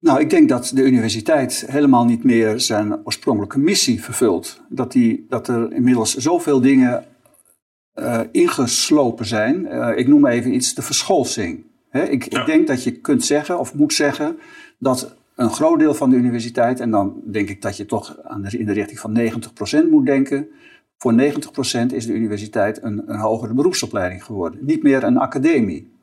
Nou, 0.00 0.20
ik 0.20 0.30
denk 0.30 0.48
dat 0.48 0.70
de 0.74 0.82
universiteit 0.82 1.64
helemaal 1.70 2.04
niet 2.04 2.24
meer 2.24 2.60
zijn 2.60 3.06
oorspronkelijke 3.06 3.58
missie 3.58 4.02
vervult. 4.02 4.60
Dat, 4.68 4.92
die, 4.92 5.26
dat 5.28 5.48
er 5.48 5.72
inmiddels 5.72 6.14
zoveel 6.14 6.60
dingen 6.60 7.04
eh, 7.92 8.20
ingeslopen 8.32 9.26
zijn. 9.26 9.66
Ik 9.96 10.06
noem 10.06 10.26
even 10.26 10.54
iets, 10.54 10.74
de 10.74 10.82
verscholsing. 10.82 11.66
Ik, 11.92 12.32
Ja. 12.32 12.40
ik 12.40 12.46
denk 12.46 12.66
dat 12.66 12.84
je 12.84 12.92
kunt 12.92 13.24
zeggen, 13.24 13.58
of 13.58 13.74
moet 13.74 13.92
zeggen, 13.92 14.38
dat 14.78 15.16
een 15.34 15.50
groot 15.50 15.78
deel 15.78 15.94
van 15.94 16.10
de 16.10 16.16
universiteit, 16.16 16.80
en 16.80 16.90
dan 16.90 17.20
denk 17.24 17.48
ik 17.48 17.62
dat 17.62 17.76
je 17.76 17.86
toch 17.86 18.16
aan 18.22 18.42
de, 18.42 18.58
in 18.58 18.66
de 18.66 18.72
richting 18.72 18.98
van 19.00 19.18
90% 19.86 19.90
moet 19.90 20.06
denken. 20.06 20.48
Voor 20.98 21.12
90% 21.12 21.16
is 21.92 22.06
de 22.06 22.12
universiteit 22.12 22.82
een, 22.82 23.02
een 23.06 23.18
hogere 23.18 23.54
beroepsopleiding 23.54 24.24
geworden. 24.24 24.64
Niet 24.64 24.82
meer 24.82 25.04
een 25.04 25.18
academie. 25.18 25.96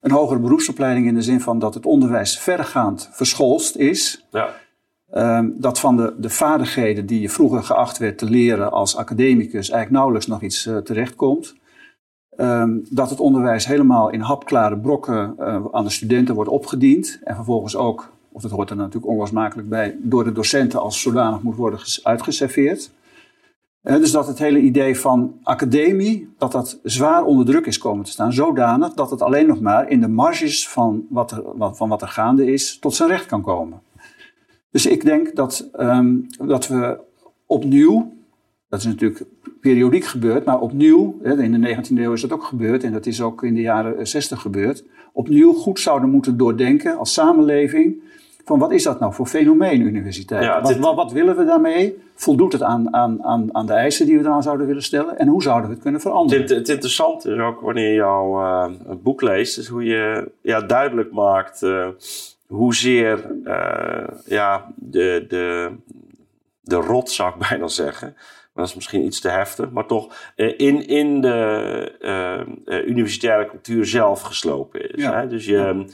Een 0.00 0.10
hogere 0.10 0.40
beroepsopleiding 0.40 1.06
in 1.06 1.14
de 1.14 1.22
zin 1.22 1.40
van 1.40 1.58
dat 1.58 1.74
het 1.74 1.86
onderwijs 1.86 2.38
verregaand 2.38 3.08
verscholst 3.12 3.76
is. 3.76 4.26
Ja, 4.30 4.54
Ehm, 5.10 5.48
dat 5.54 5.80
van 5.80 5.96
de, 5.96 6.14
de 6.18 6.30
vaardigheden 6.30 7.06
die 7.06 7.20
je 7.20 7.28
vroeger 7.28 7.62
geacht 7.62 7.98
werd 7.98 8.18
te 8.18 8.30
leren 8.30 8.72
als 8.72 8.96
academicus 8.96 9.70
eigenlijk 9.70 9.90
nauwelijks 9.90 10.26
nog 10.26 10.42
iets 10.42 10.66
eh, 10.66 10.76
terechtkomt. 10.76 11.54
Ehm, 12.40 12.78
dat 12.90 13.10
het 13.10 13.20
onderwijs 13.20 13.66
helemaal 13.66 14.10
in 14.10 14.20
hapklare 14.20 14.78
brokken 14.78 15.34
eh, 15.38 15.64
aan 15.70 15.84
de 15.84 15.90
studenten 15.90 16.34
wordt 16.34 16.50
opgediend. 16.50 17.18
En 17.24 17.34
vervolgens 17.34 17.76
ook, 17.76 18.12
of 18.32 18.42
dat 18.42 18.50
hoort 18.50 18.70
er 18.70 18.76
natuurlijk 18.76 19.06
onlosmakelijk 19.06 19.68
bij, 19.68 19.96
door 19.98 20.24
de 20.24 20.32
docenten 20.32 20.80
als 20.80 21.00
zodanig 21.00 21.42
moet 21.42 21.56
worden 21.56 21.78
ges- 21.78 22.04
uitgeserveerd. 22.04 22.90
dus 23.82 24.12
dat 24.12 24.26
het 24.26 24.38
hele 24.38 24.60
idee 24.60 24.98
van 24.98 25.34
academie, 25.42 26.34
dat 26.38 26.52
dat 26.52 26.78
zwaar 26.82 27.24
onder 27.24 27.46
druk 27.46 27.66
is 27.66 27.78
komen 27.78 28.04
te 28.04 28.10
staan. 28.10 28.32
Zodanig 28.32 28.92
dat 28.92 29.10
het 29.10 29.22
alleen 29.22 29.46
nog 29.46 29.60
maar 29.60 29.88
in 29.88 30.00
de 30.00 30.08
marges 30.08 30.68
van 30.68 31.06
wat 31.08 31.30
er, 31.30 31.42
van 31.72 31.88
wat 31.88 32.02
er 32.02 32.08
gaande 32.08 32.52
is 32.52 32.78
tot 32.78 32.94
zijn 32.94 33.08
recht 33.08 33.26
kan 33.26 33.42
komen. 33.42 33.80
Dus 34.70 34.86
ik 34.86 35.04
denk 35.04 35.36
dat, 35.36 35.68
ehm, 35.72 36.16
dat 36.38 36.68
we 36.68 37.00
opnieuw, 37.46 38.12
dat 38.70 38.80
is 38.80 38.86
natuurlijk 38.86 39.24
periodiek 39.60 40.04
gebeurd, 40.04 40.44
maar 40.44 40.60
opnieuw, 40.60 41.18
in 41.22 41.60
de 41.60 41.76
19e 41.76 41.98
eeuw 41.98 42.12
is 42.12 42.20
dat 42.20 42.32
ook 42.32 42.44
gebeurd 42.44 42.84
en 42.84 42.92
dat 42.92 43.06
is 43.06 43.22
ook 43.22 43.44
in 43.44 43.54
de 43.54 43.60
jaren 43.60 44.06
60 44.06 44.40
gebeurd, 44.40 44.84
opnieuw 45.12 45.52
goed 45.52 45.80
zouden 45.80 46.10
moeten 46.10 46.36
doordenken 46.36 46.98
als 46.98 47.12
samenleving 47.12 48.02
van 48.44 48.58
wat 48.58 48.72
is 48.72 48.82
dat 48.82 49.00
nou 49.00 49.14
voor 49.14 49.26
fenomeen 49.26 49.80
universiteit? 49.80 50.62
wat, 50.62 50.76
wat, 50.76 50.94
wat, 50.94 51.12
willen 51.12 51.36
we 51.36 51.44
daarmee? 51.44 51.98
Voldoet 52.14 52.52
het 52.52 52.62
aan, 52.62 52.94
aan, 52.94 53.24
aan, 53.24 53.54
aan 53.54 53.66
de 53.66 53.72
eisen 53.72 54.06
die 54.06 54.18
we 54.18 54.24
eraan 54.24 54.42
zouden 54.42 54.66
willen 54.66 54.82
stellen? 54.82 55.18
En 55.18 55.28
hoe 55.28 55.42
zouden 55.42 55.68
we 55.68 55.74
het 55.74 55.82
kunnen 55.82 56.00
veranderen? 56.00 56.42
Het, 56.42 56.50
het 56.50 56.68
interessante 56.68 57.32
is 57.32 57.40
ook 57.40 57.60
wanneer 57.60 57.88
je 57.88 57.94
jouw 57.94 58.40
uh, 58.40 58.66
boek 59.02 59.22
leest, 59.22 59.58
is 59.58 59.66
hoe 59.68 59.84
je 59.84 60.30
ja, 60.40 60.60
duidelijk 60.60 61.12
maakt 61.12 61.62
uh, 61.62 61.88
hoezeer 62.46 63.30
uh, 63.44 64.02
ja, 64.26 64.72
de, 64.74 65.24
de, 65.28 65.70
de 66.60 66.76
rot, 66.76 67.10
zou 67.10 67.32
ik 67.32 67.38
bijna 67.48 67.66
zeggen. 67.66 68.14
Dat 68.60 68.68
is 68.68 68.74
misschien 68.74 69.04
iets 69.04 69.20
te 69.20 69.28
heftig. 69.28 69.70
Maar 69.70 69.86
toch 69.86 70.32
in, 70.34 70.86
in 70.86 71.20
de 71.20 72.84
universitaire 72.86 73.46
cultuur 73.46 73.86
zelf 73.86 74.20
geslopen 74.20 74.94
is. 74.94 75.04
Hè? 75.04 75.26
Dus 75.26 75.44
je, 75.44 75.84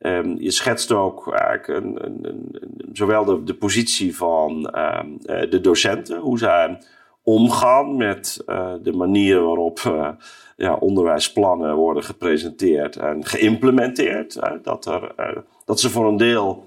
Um, 0.00 0.36
je 0.38 0.50
schetst 0.50 0.92
ook 0.92 1.32
eigenlijk 1.32 1.68
een, 1.68 2.04
een, 2.04 2.18
een, 2.22 2.54
zowel 2.92 3.24
de, 3.24 3.42
de, 3.44 3.54
positie 3.54 4.16
van 4.16 4.74
um, 4.78 5.18
de 5.50 5.60
docenten, 5.60 6.18
hoe 6.18 6.38
zij 6.38 6.78
omgaan 7.22 7.96
met 7.96 8.42
uh, 8.46 8.72
de 8.82 8.92
manieren 8.92 9.44
waarop 9.44 9.80
uh, 9.86 10.08
ja, 10.56 10.74
onderwijsplannen 10.74 11.74
worden 11.74 12.02
gepresenteerd 12.04 12.96
en 12.96 13.24
geïmplementeerd. 13.24 14.38
dat, 14.62 14.86
er, 14.86 15.44
dat 15.64 15.80
ze 15.80 15.90
voor 15.90 16.08
een 16.08 16.16
deel 16.16 16.64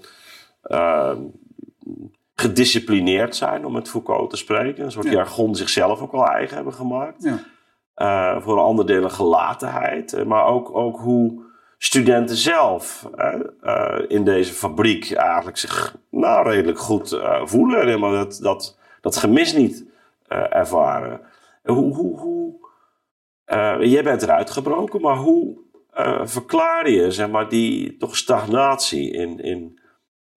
ehm, 0.62 1.22
gedisciplineerd 2.41 3.36
zijn, 3.36 3.65
om 3.65 3.74
met 3.74 3.89
Foucault 3.89 4.29
te 4.29 4.38
spreken. 4.38 4.84
Een 4.84 4.91
soort 4.91 5.06
ja. 5.06 5.12
jargon 5.12 5.56
zichzelf 5.56 6.01
ook 6.01 6.13
al 6.13 6.27
eigen 6.27 6.56
hebben 6.56 6.74
gemaakt. 6.74 7.24
Ja. 7.96 8.41
voor 8.41 8.53
een 8.53 8.63
ander 8.63 8.86
deel 8.86 9.03
een 9.03 9.12
gelatenheid, 9.12 10.25
maar 10.25 10.46
ook, 10.46 10.75
ook 10.75 11.00
hoe 11.00 11.46
studenten 11.77 12.36
zelf 12.36 13.10
uh, 13.63 14.00
in 14.08 14.24
deze 14.24 14.53
fabriek 14.53 15.12
eigenlijk 15.12 15.58
zich 15.58 15.98
nou, 16.12 16.50
redelijk 16.50 16.79
goed 16.79 17.20
voelen. 17.44 17.79
Helemaal 17.79 18.12
dat, 18.12 18.39
dat, 18.41 18.77
dat 19.01 19.17
gemis 19.17 19.53
niet 19.53 19.86
ervaren. 20.50 21.22
Hoe, 21.63 21.94
hoe, 21.96 22.20
hoe, 22.20 22.60
jij 23.88 24.03
bent 24.03 24.22
eruit 24.22 24.50
gebroken, 24.50 25.01
maar 25.01 25.15
hoe 25.15 25.58
verklaar 26.24 26.89
je 26.89 27.12
zeg 27.12 27.29
maar, 27.29 27.50
die 27.50 27.98
toch 27.98 28.17
stagnatie 28.17 29.12
in, 29.12 29.39
in, 29.39 29.79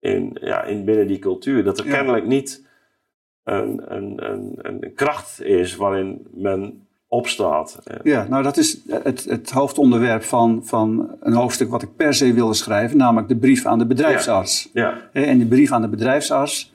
in, 0.01 0.37
ja, 0.41 0.63
in 0.63 0.85
binnen 0.85 1.07
die 1.07 1.19
cultuur? 1.19 1.63
Dat 1.63 1.79
er 1.79 1.85
kennelijk 1.85 2.25
niet 2.25 2.65
een, 3.43 3.95
een, 3.95 4.31
een, 4.31 4.59
een 4.61 4.93
kracht 4.95 5.41
is 5.43 5.75
waarin 5.75 6.27
men 6.33 6.87
opstaat. 7.07 7.79
Ja, 8.03 8.25
nou 8.29 8.43
dat 8.43 8.57
is 8.57 8.79
het, 8.87 9.23
het 9.23 9.51
hoofdonderwerp 9.51 10.23
van, 10.23 10.61
van 10.63 11.09
een 11.19 11.33
hoofdstuk 11.33 11.69
wat 11.69 11.81
ik 11.81 11.95
per 11.95 12.13
se 12.13 12.33
wilde 12.33 12.53
schrijven, 12.53 12.97
namelijk 12.97 13.27
de 13.27 13.35
brief 13.35 13.65
aan 13.65 13.79
de 13.79 13.85
bedrijfsarts. 13.85 14.69
Ja. 14.73 14.97
ja. 15.13 15.21
In 15.21 15.37
die 15.37 15.47
brief 15.47 15.71
aan 15.71 15.81
de 15.81 15.87
bedrijfsarts 15.87 16.71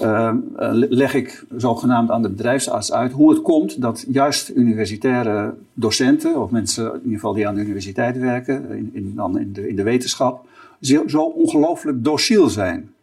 uh, 0.00 0.30
leg 0.72 1.14
ik 1.14 1.44
zogenaamd 1.56 2.10
aan 2.10 2.22
de 2.22 2.28
bedrijfsarts 2.28 2.92
uit 2.92 3.12
hoe 3.12 3.30
het 3.30 3.42
komt 3.42 3.80
dat 3.80 4.04
juist 4.08 4.50
universitaire 4.54 5.54
docenten, 5.74 6.40
of 6.40 6.50
mensen 6.50 6.84
in 6.84 6.96
ieder 6.96 7.14
geval 7.14 7.32
die 7.32 7.48
aan 7.48 7.54
de 7.54 7.60
universiteit 7.60 8.18
werken, 8.18 8.70
in, 8.70 8.90
in, 8.92 9.12
dan 9.16 9.38
in, 9.38 9.52
de, 9.52 9.68
in 9.68 9.76
de 9.76 9.82
wetenschap, 9.82 10.46
zo, 10.82 11.22
ongelooflijk 11.22 12.04
dociel 12.04 12.48
zijn. 12.48 12.94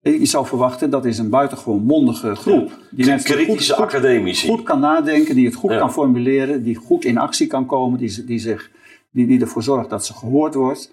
Je 0.00 0.26
zou 0.26 0.46
verwachten 0.46 0.90
dat 0.90 1.04
is 1.04 1.18
een 1.18 1.30
buitengewoon 1.30 1.82
mondige 1.82 2.34
groep. 2.34 2.78
Die 2.90 3.06
ja, 3.06 3.16
kritische 3.16 3.72
goed, 3.74 3.84
academici. 3.84 4.48
Goed 4.48 4.62
kan 4.62 4.80
nadenken, 4.80 5.34
die 5.34 5.46
het 5.46 5.54
goed 5.54 5.76
kan 5.76 5.92
formuleren, 5.92 6.62
die 6.62 6.74
goed 6.74 7.04
in 7.04 7.18
actie 7.18 7.46
kan 7.46 7.66
komen, 7.66 7.98
die, 7.98 8.24
die, 8.24 8.38
zich, 8.38 8.70
die, 9.10 9.26
die 9.26 9.40
ervoor 9.40 9.62
zorgt 9.62 9.90
dat 9.90 10.06
ze 10.06 10.14
gehoord 10.14 10.54
wordt. 10.54 10.92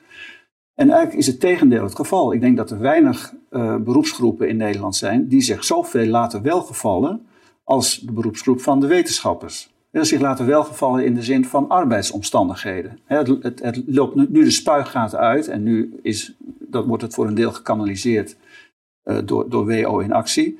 En 0.75 0.89
eigenlijk 0.89 1.19
is 1.19 1.27
het 1.27 1.39
tegendeel 1.39 1.83
het 1.83 1.95
geval. 1.95 2.33
Ik 2.33 2.41
denk 2.41 2.57
dat 2.57 2.71
er 2.71 2.79
weinig 2.79 3.33
uh, 3.51 3.75
beroepsgroepen 3.75 4.49
in 4.49 4.57
Nederland 4.57 4.95
zijn 4.95 5.27
die 5.27 5.41
zich 5.41 5.63
zoveel 5.63 6.07
laten 6.07 6.41
welgevallen 6.41 7.25
als 7.63 7.99
de 7.99 8.11
beroepsgroep 8.11 8.61
van 8.61 8.79
de 8.79 8.87
wetenschappers. 8.87 9.74
Die 9.95 10.03
zich 10.03 10.19
laten 10.19 10.45
welgevallen 10.45 11.05
in 11.05 11.13
de 11.13 11.21
zin 11.21 11.45
van 11.45 11.69
arbeidsomstandigheden. 11.69 12.99
Het, 13.05 13.27
het, 13.27 13.59
het 13.63 13.83
loopt 13.85 14.15
nu 14.15 14.43
de 14.43 14.51
spuigaten 14.51 15.19
uit 15.19 15.47
en 15.47 15.63
nu 15.63 15.99
is, 16.01 16.33
dat 16.59 16.85
wordt 16.85 17.03
het 17.03 17.13
voor 17.13 17.27
een 17.27 17.35
deel 17.35 17.51
gekanaliseerd 17.51 18.37
uh, 19.05 19.17
door, 19.25 19.49
door 19.49 19.65
WO 19.65 19.99
in 19.99 20.13
actie. 20.13 20.59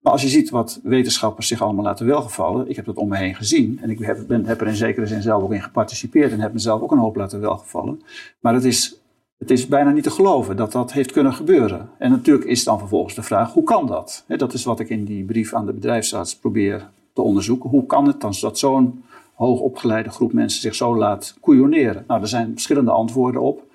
Maar 0.00 0.12
als 0.12 0.22
je 0.22 0.28
ziet 0.28 0.50
wat 0.50 0.80
wetenschappers 0.82 1.46
zich 1.46 1.62
allemaal 1.62 1.84
laten 1.84 2.06
welgevallen, 2.06 2.68
ik 2.68 2.76
heb 2.76 2.84
dat 2.84 2.96
om 2.96 3.08
me 3.08 3.16
heen 3.16 3.34
gezien 3.34 3.78
en 3.82 3.90
ik 3.90 3.98
heb, 3.98 4.24
ben, 4.26 4.46
er 4.46 4.66
in 4.66 4.74
zekere 4.74 5.06
zin 5.06 5.22
zelf 5.22 5.42
ook 5.42 5.52
in 5.52 5.62
geparticipeerd 5.62 6.32
en 6.32 6.40
heb 6.40 6.52
mezelf 6.52 6.80
ook 6.80 6.92
een 6.92 6.98
hoop 6.98 7.16
laten 7.16 7.40
welgevallen. 7.40 8.02
Maar 8.40 8.54
het 8.54 8.64
is, 8.64 9.00
het 9.38 9.50
is 9.50 9.66
bijna 9.66 9.90
niet 9.90 10.04
te 10.04 10.10
geloven 10.10 10.56
dat 10.56 10.72
dat 10.72 10.92
heeft 10.92 11.12
kunnen 11.12 11.34
gebeuren. 11.34 11.90
En 11.98 12.10
natuurlijk 12.10 12.46
is 12.46 12.64
dan 12.64 12.78
vervolgens 12.78 13.14
de 13.14 13.22
vraag, 13.22 13.52
hoe 13.52 13.64
kan 13.64 13.86
dat? 13.86 14.24
dat 14.28 14.52
is 14.52 14.64
wat 14.64 14.80
ik 14.80 14.88
in 14.88 15.04
die 15.04 15.24
brief 15.24 15.54
aan 15.54 15.66
de 15.66 15.72
bedrijfsarts 15.72 16.36
probeer 16.36 16.90
te 17.12 17.22
onderzoeken. 17.22 17.70
Hoe 17.70 17.86
kan 17.86 18.06
het 18.06 18.20
dan 18.20 18.34
dat 18.40 18.58
zo'n 18.58 19.04
hoogopgeleide 19.34 20.10
groep 20.10 20.32
mensen 20.32 20.60
zich 20.60 20.74
zo 20.74 20.96
laat 20.96 21.36
couilloneren? 21.40 22.04
Nou, 22.06 22.20
er 22.20 22.28
zijn 22.28 22.52
verschillende 22.52 22.90
antwoorden 22.90 23.42
op. 23.42 23.66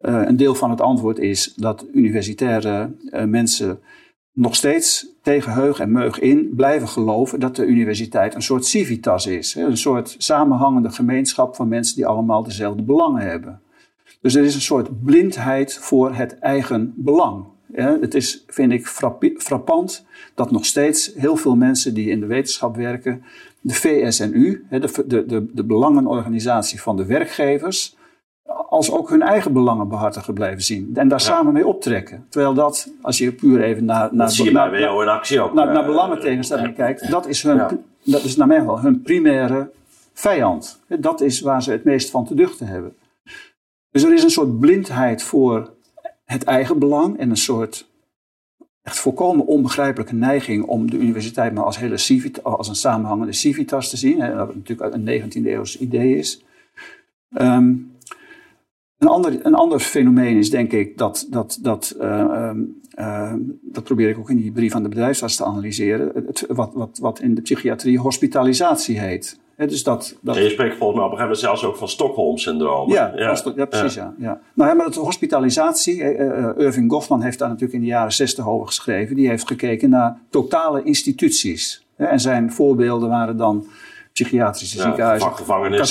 Uh, 0.00 0.22
een 0.24 0.36
deel 0.36 0.54
van 0.54 0.70
het 0.70 0.80
antwoord 0.80 1.18
is 1.18 1.54
dat 1.54 1.86
universitaire 1.92 2.90
uh, 3.10 3.24
mensen 3.24 3.80
nog 4.32 4.54
steeds 4.54 5.06
tegen 5.22 5.52
heug 5.52 5.80
en 5.80 5.92
meug 5.92 6.18
in 6.18 6.52
blijven 6.56 6.88
geloven 6.88 7.40
dat 7.40 7.56
de 7.56 7.66
universiteit 7.66 8.34
een 8.34 8.42
soort 8.42 8.64
civitas 8.64 9.26
is. 9.26 9.54
Een 9.54 9.76
soort 9.76 10.14
samenhangende 10.18 10.90
gemeenschap 10.90 11.54
van 11.54 11.68
mensen 11.68 11.96
die 11.96 12.06
allemaal 12.06 12.42
dezelfde 12.42 12.82
belangen 12.82 13.22
hebben. 13.22 13.60
Dus 14.20 14.34
er 14.34 14.44
is 14.44 14.54
een 14.54 14.60
soort 14.60 15.04
blindheid 15.04 15.78
voor 15.78 16.14
het 16.14 16.38
eigen 16.38 16.92
belang. 16.96 17.44
Het 17.72 18.14
is, 18.14 18.44
vind 18.46 18.72
ik, 18.72 18.86
frappant 19.36 20.06
dat 20.34 20.50
nog 20.50 20.64
steeds 20.64 21.12
heel 21.14 21.36
veel 21.36 21.56
mensen 21.56 21.94
die 21.94 22.10
in 22.10 22.20
de 22.20 22.26
wetenschap 22.26 22.76
werken, 22.76 23.22
de 23.60 23.74
VSNU, 23.74 24.66
de, 24.70 25.04
de, 25.06 25.26
de, 25.26 25.46
de 25.52 25.64
belangenorganisatie 25.64 26.80
van 26.80 26.96
de 26.96 27.06
werkgevers, 27.06 27.96
als 28.68 28.90
ook 28.90 29.10
hun 29.10 29.22
eigen 29.22 29.52
belangen 29.52 29.88
behartigen 29.88 30.34
blijven 30.34 30.62
zien. 30.62 30.90
En 30.94 31.08
daar 31.08 31.20
samen 31.20 31.52
mee 31.52 31.66
optrekken. 31.66 32.26
Terwijl 32.28 32.54
dat, 32.54 32.90
als 33.02 33.18
je 33.18 33.32
puur 33.32 33.62
even 33.62 33.84
naar, 33.84 34.08
naar, 34.12 34.30
zie 34.30 34.44
je 34.44 34.50
naar, 34.50 34.70
bij 34.70 34.80
in 34.80 35.08
actie 35.08 35.40
ook. 35.40 35.54
Naar, 35.54 35.66
naar 35.66 35.82
eh, 35.82 35.86
belangentegenstelling 35.86 36.74
kijkt, 36.74 37.10
dat 37.10 37.26
is, 37.26 37.42
hun, 37.42 37.84
dat 38.02 38.24
is 38.24 38.36
naar 38.36 38.46
mij 38.46 38.64
wel 38.64 38.80
hun 38.80 39.02
primaire 39.02 39.70
vijand. 40.12 40.80
Dat 40.86 41.20
is 41.20 41.40
waar 41.40 41.62
ze 41.62 41.70
het 41.70 41.84
meest 41.84 42.10
van 42.10 42.26
te 42.26 42.34
duchten 42.34 42.66
hebben. 42.66 42.96
Dus 43.90 44.02
er 44.02 44.12
is 44.12 44.22
een 44.22 44.30
soort 44.30 44.60
blindheid 44.60 45.22
voor 45.22 45.70
het 46.32 46.44
eigen 46.44 46.78
belang 46.78 47.18
en 47.18 47.30
een 47.30 47.36
soort 47.36 47.88
echt 48.82 48.98
volkomen 48.98 49.46
onbegrijpelijke 49.46 50.14
neiging 50.14 50.64
om 50.64 50.90
de 50.90 50.96
universiteit 50.96 51.54
maar 51.54 51.64
als, 51.64 51.78
hele 51.78 51.96
civitas, 51.96 52.44
als 52.44 52.68
een 52.68 52.74
samenhangende 52.74 53.32
civitas 53.32 53.90
te 53.90 53.96
zien. 53.96 54.20
Hè, 54.20 54.34
dat 54.34 54.54
natuurlijk 54.54 54.94
een 54.94 55.30
19e 55.32 55.46
eeuws 55.46 55.78
idee 55.78 56.16
is. 56.16 56.44
Um, 57.28 57.96
een 58.98 59.08
ander, 59.08 59.46
een 59.46 59.54
ander 59.54 59.80
fenomeen 59.80 60.36
is 60.36 60.50
denk 60.50 60.72
ik 60.72 60.98
dat, 60.98 61.26
dat, 61.30 61.58
dat, 61.62 61.96
uh, 62.00 62.50
uh, 62.98 63.32
dat 63.62 63.84
probeer 63.84 64.08
ik 64.08 64.18
ook 64.18 64.30
in 64.30 64.36
die 64.36 64.52
brief 64.52 64.74
aan 64.74 64.82
de 64.82 64.88
bedrijfsarts 64.88 65.36
te 65.36 65.44
analyseren, 65.44 66.12
het, 66.26 66.44
wat, 66.48 66.70
wat, 66.74 66.98
wat 67.00 67.20
in 67.20 67.34
de 67.34 67.40
psychiatrie 67.40 67.98
hospitalisatie 67.98 68.98
heet. 68.98 69.38
dus 69.56 69.82
dat, 69.82 70.16
dat... 70.20 70.36
je 70.36 70.48
spreekt 70.48 70.76
volgens 70.76 70.98
mij 70.98 71.06
op 71.06 71.12
een 71.12 71.18
gegeven 71.18 71.20
moment 71.20 71.38
zelfs 71.38 71.64
ook 71.64 71.76
van 71.76 71.88
Stockholm-syndroom. 71.88 72.92
Ja, 72.92 73.12
ja. 73.16 73.36
ja, 73.56 73.66
precies. 73.66 73.94
Ja. 73.94 74.14
Ja. 74.18 74.40
Nou 74.54 74.70
ja, 74.70 74.76
maar 74.76 74.86
dat 74.86 74.94
hospitalisatie, 74.94 75.96
uh, 76.00 76.48
Irving 76.56 76.90
Goffman 76.90 77.22
heeft 77.22 77.38
daar 77.38 77.48
natuurlijk 77.48 77.74
in 77.74 77.84
de 77.84 77.90
jaren 77.90 78.12
zestig 78.12 78.48
over 78.48 78.66
geschreven. 78.66 79.16
Die 79.16 79.28
heeft 79.28 79.46
gekeken 79.46 79.90
naar 79.90 80.18
totale 80.30 80.82
instituties. 80.82 81.86
En 81.96 82.20
zijn 82.20 82.52
voorbeelden 82.52 83.08
waren 83.08 83.36
dan 83.36 83.66
psychiatrische 84.22 84.80
ziekenhuizen, 84.80 85.32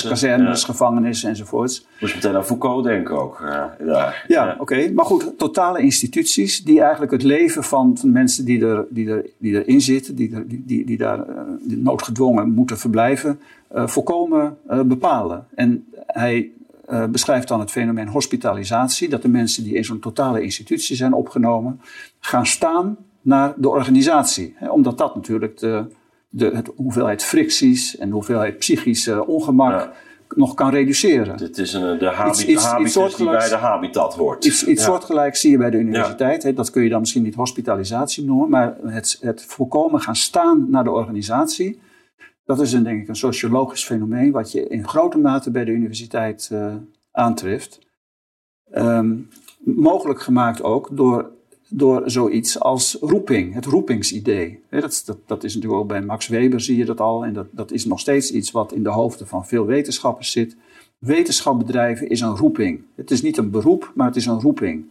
kazernes, 0.08 0.60
ja. 0.60 0.66
gevangenissen 0.66 1.28
enzovoorts. 1.28 1.86
Moest 2.00 2.14
meteen 2.14 2.34
aan 2.34 2.44
Foucault 2.44 2.84
denken 2.84 3.20
ook. 3.20 3.38
ja, 3.40 3.76
ja, 3.86 4.14
ja. 4.28 4.56
oké. 4.58 4.90
Maar 4.92 5.04
goed, 5.04 5.38
totale 5.38 5.80
instituties 5.80 6.64
die 6.64 6.80
eigenlijk 6.80 7.12
het 7.12 7.22
leven 7.22 7.64
van, 7.64 7.98
mensen 8.02 8.44
die, 8.44 8.66
er, 8.66 8.86
die, 8.90 9.08
er, 9.10 9.26
die 9.38 9.64
erin 9.64 9.80
zitten, 9.80 10.14
die, 10.14 10.34
er, 10.34 10.44
die, 10.46 10.84
die, 10.84 10.96
daar 10.96 11.18
uh, 11.18 11.24
noodgedwongen 11.64 12.50
moeten 12.50 12.78
verblijven, 12.78 13.40
uh, 13.74 13.86
volkomen 13.86 14.56
uh, 14.70 14.80
bepalen. 14.80 15.46
En 15.54 15.86
hij 16.06 16.50
beschrijft 17.10 17.48
dan 17.48 17.60
het 17.60 17.70
fenomeen 17.70 18.08
hospitalisatie, 18.08 19.08
dat 19.08 19.22
de 19.22 19.28
mensen 19.28 19.64
die 19.64 19.74
in 19.74 19.84
zo'n 19.84 19.98
totale 19.98 20.42
institutie 20.42 20.96
zijn 20.96 21.12
opgenomen, 21.12 21.80
gaan 22.20 22.46
staan 22.46 22.96
naar 23.20 23.54
de 23.56 23.68
organisatie. 23.68 24.54
Hè, 24.56 24.68
omdat 24.68 24.98
dat 24.98 25.14
natuurlijk 25.14 25.58
de 25.58 25.84
de 26.28 26.46
het, 26.54 26.70
hoeveelheid 26.76 27.24
fricties 27.24 27.96
en 27.96 28.08
de 28.08 28.14
hoeveelheid 28.14 28.58
psychische 28.58 29.26
ongemak 29.26 29.80
Ja. 29.80 29.92
nog 30.36 30.54
kan 30.54 30.70
reduceren. 30.70 31.36
Dit 31.36 31.58
is 31.58 31.72
een, 31.72 31.98
de 31.98 32.06
habi- 32.06 32.30
Iets- 32.30 32.40
iets- 32.40 32.48
iets 32.50 32.64
habitus 32.64 33.14
die 33.16 33.26
bij 33.30 33.48
de 33.48 33.54
habitat 33.56 34.14
hoort. 34.14 34.44
Iets, 34.44 34.64
iets 34.66 34.80
Ja. 34.80 34.86
soortgelijks 34.86 35.40
zie 35.40 35.50
je 35.50 35.58
bij 35.58 35.70
de 35.70 35.78
universiteit. 35.78 36.56
Dat 36.56 36.70
kun 36.70 36.82
je 36.82 36.88
dan 36.88 37.00
misschien 37.00 37.22
niet 37.22 37.34
hospitalisatie 37.34 38.24
noemen, 38.24 38.48
maar 38.48 38.76
het, 38.84 39.18
het 39.20 39.44
voorkomen 39.44 40.00
gaan 40.00 40.16
staan 40.16 40.66
naar 40.70 40.84
de 40.84 40.90
organisatie. 40.90 41.80
Dat 42.44 42.60
is 42.60 42.72
een, 42.72 42.82
denk 42.82 43.02
ik 43.02 43.08
een 43.08 43.16
sociologisch 43.16 43.84
fenomeen 43.84 44.30
wat 44.32 44.52
je 44.52 44.68
in 44.68 44.88
grote 44.88 45.18
mate 45.18 45.50
bij 45.50 45.64
de 45.64 45.70
universiteit 45.70 46.48
eh, 46.52 46.74
aantreft. 47.12 47.78
Ehm, 48.70 49.14
mogelijk 49.64 50.20
gemaakt 50.20 50.62
ook 50.62 50.88
door, 50.96 51.30
door 51.68 52.10
zoiets 52.10 52.60
als 52.60 52.96
roeping, 53.00 53.54
het 53.54 53.64
roepingsidee. 53.64 54.60
Dat, 54.70 55.02
dat, 55.06 55.18
dat 55.26 55.44
is 55.44 55.54
natuurlijk 55.54 55.80
ook 55.80 55.88
bij 55.88 56.02
Max 56.02 56.28
Weber 56.28 56.60
zie 56.60 56.76
je 56.76 56.84
dat 56.84 57.00
al. 57.00 57.24
En 57.24 57.32
dat, 57.32 57.46
dat 57.50 57.70
is 57.70 57.84
nog 57.84 58.00
steeds 58.00 58.30
iets 58.30 58.50
wat 58.50 58.72
in 58.72 58.82
de 58.82 58.88
hoofden 58.88 59.26
van 59.26 59.46
veel 59.46 59.66
wetenschappers 59.66 60.30
zit. 60.30 60.56
Wetenschap 60.98 61.58
bedrijven 61.58 62.08
is 62.08 62.20
een 62.20 62.36
roeping. 62.36 62.80
Het 62.94 63.10
is 63.10 63.22
niet 63.22 63.36
een 63.36 63.50
beroep, 63.50 63.92
maar 63.94 64.06
het 64.06 64.16
is 64.16 64.26
een 64.26 64.40
roeping. 64.40 64.84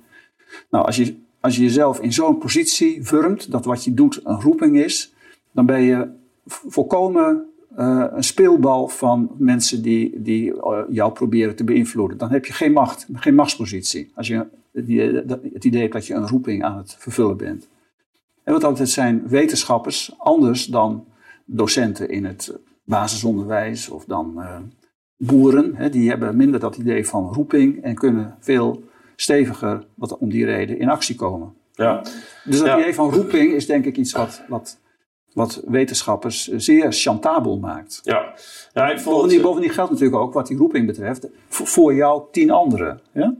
Nou, 0.69 0.85
als 0.85 0.95
je, 0.95 1.15
als 1.39 1.55
je 1.55 1.61
jezelf 1.61 1.99
in 1.99 2.13
zo'n 2.13 2.37
positie 2.37 3.03
vormt, 3.03 3.51
dat 3.51 3.65
wat 3.65 3.83
je 3.83 3.93
doet 3.93 4.19
een 4.23 4.41
roeping 4.41 4.77
is, 4.77 5.13
dan 5.51 5.65
ben 5.65 5.81
je 5.81 6.09
volkomen 6.45 7.45
eh, 7.75 8.05
een 8.09 8.23
speelbal 8.23 8.87
van 8.87 9.31
mensen 9.37 9.81
die, 9.81 10.21
die 10.21 10.61
eh, 10.61 10.79
jou 10.89 11.11
proberen 11.11 11.55
te 11.55 11.63
beïnvloeden. 11.63 12.17
Dan 12.17 12.31
heb 12.31 12.45
je 12.45 12.53
geen 12.53 12.71
macht, 12.71 13.07
geen 13.13 13.35
machtspositie. 13.35 14.11
Als 14.15 14.27
je 14.27 14.45
het 14.77 14.87
idee, 14.87 15.25
dat- 15.25 15.39
het 15.53 15.65
idee 15.65 15.89
dat 15.89 16.07
je 16.07 16.13
een 16.13 16.27
roeping 16.27 16.63
aan 16.63 16.77
het 16.77 16.95
vervullen 16.99 17.37
bent. 17.37 17.67
En 18.43 18.53
wat 18.53 18.63
altijd 18.63 18.89
zijn 18.89 19.27
wetenschappers 19.27 20.13
anders 20.17 20.65
dan 20.65 21.05
docenten 21.45 22.09
in 22.09 22.25
het 22.25 22.57
basisonderwijs 22.83 23.89
of 23.89 24.05
dan 24.05 24.41
eh, 24.41 24.57
boeren. 25.17 25.75
Hè, 25.75 25.89
die 25.89 26.09
hebben 26.09 26.37
minder 26.37 26.59
dat 26.59 26.77
idee 26.77 27.07
van 27.07 27.33
roeping 27.33 27.83
en 27.83 27.95
kunnen 27.95 28.35
veel 28.39 28.83
steviger 29.15 29.85
wat, 29.95 30.17
om 30.17 30.29
die 30.29 30.45
reden 30.45 30.79
in 30.79 30.89
actie 30.89 31.15
komen. 31.15 31.53
Ja. 31.73 32.01
Dus 32.45 32.57
dat 32.57 32.67
Ja. 32.67 32.79
idee 32.79 32.93
van 32.93 33.11
roeping 33.11 33.53
is 33.53 33.65
denk 33.65 33.85
ik 33.85 33.97
iets 33.97 34.11
wat, 34.11 34.41
wat, 34.47 34.79
wat 35.33 35.61
wetenschappers 35.67 36.47
zeer 36.47 36.91
chantabel 36.91 37.59
maakt. 37.59 37.99
Ja. 38.03 38.33
ja, 38.73 38.89
ik 38.89 38.99
vond 38.99 39.15
Bovendien, 39.15 39.37
het, 39.37 39.47
bovendien 39.47 39.71
geldt 39.71 39.91
natuurlijk 39.91 40.21
ook 40.21 40.33
wat 40.33 40.47
die 40.47 40.57
roeping 40.57 40.85
betreft 40.85 41.27
voor, 41.47 41.67
voor 41.67 41.93
jou 41.95 42.23
tien 42.31 42.51
anderen. 42.51 42.99
Ja? 43.11 43.35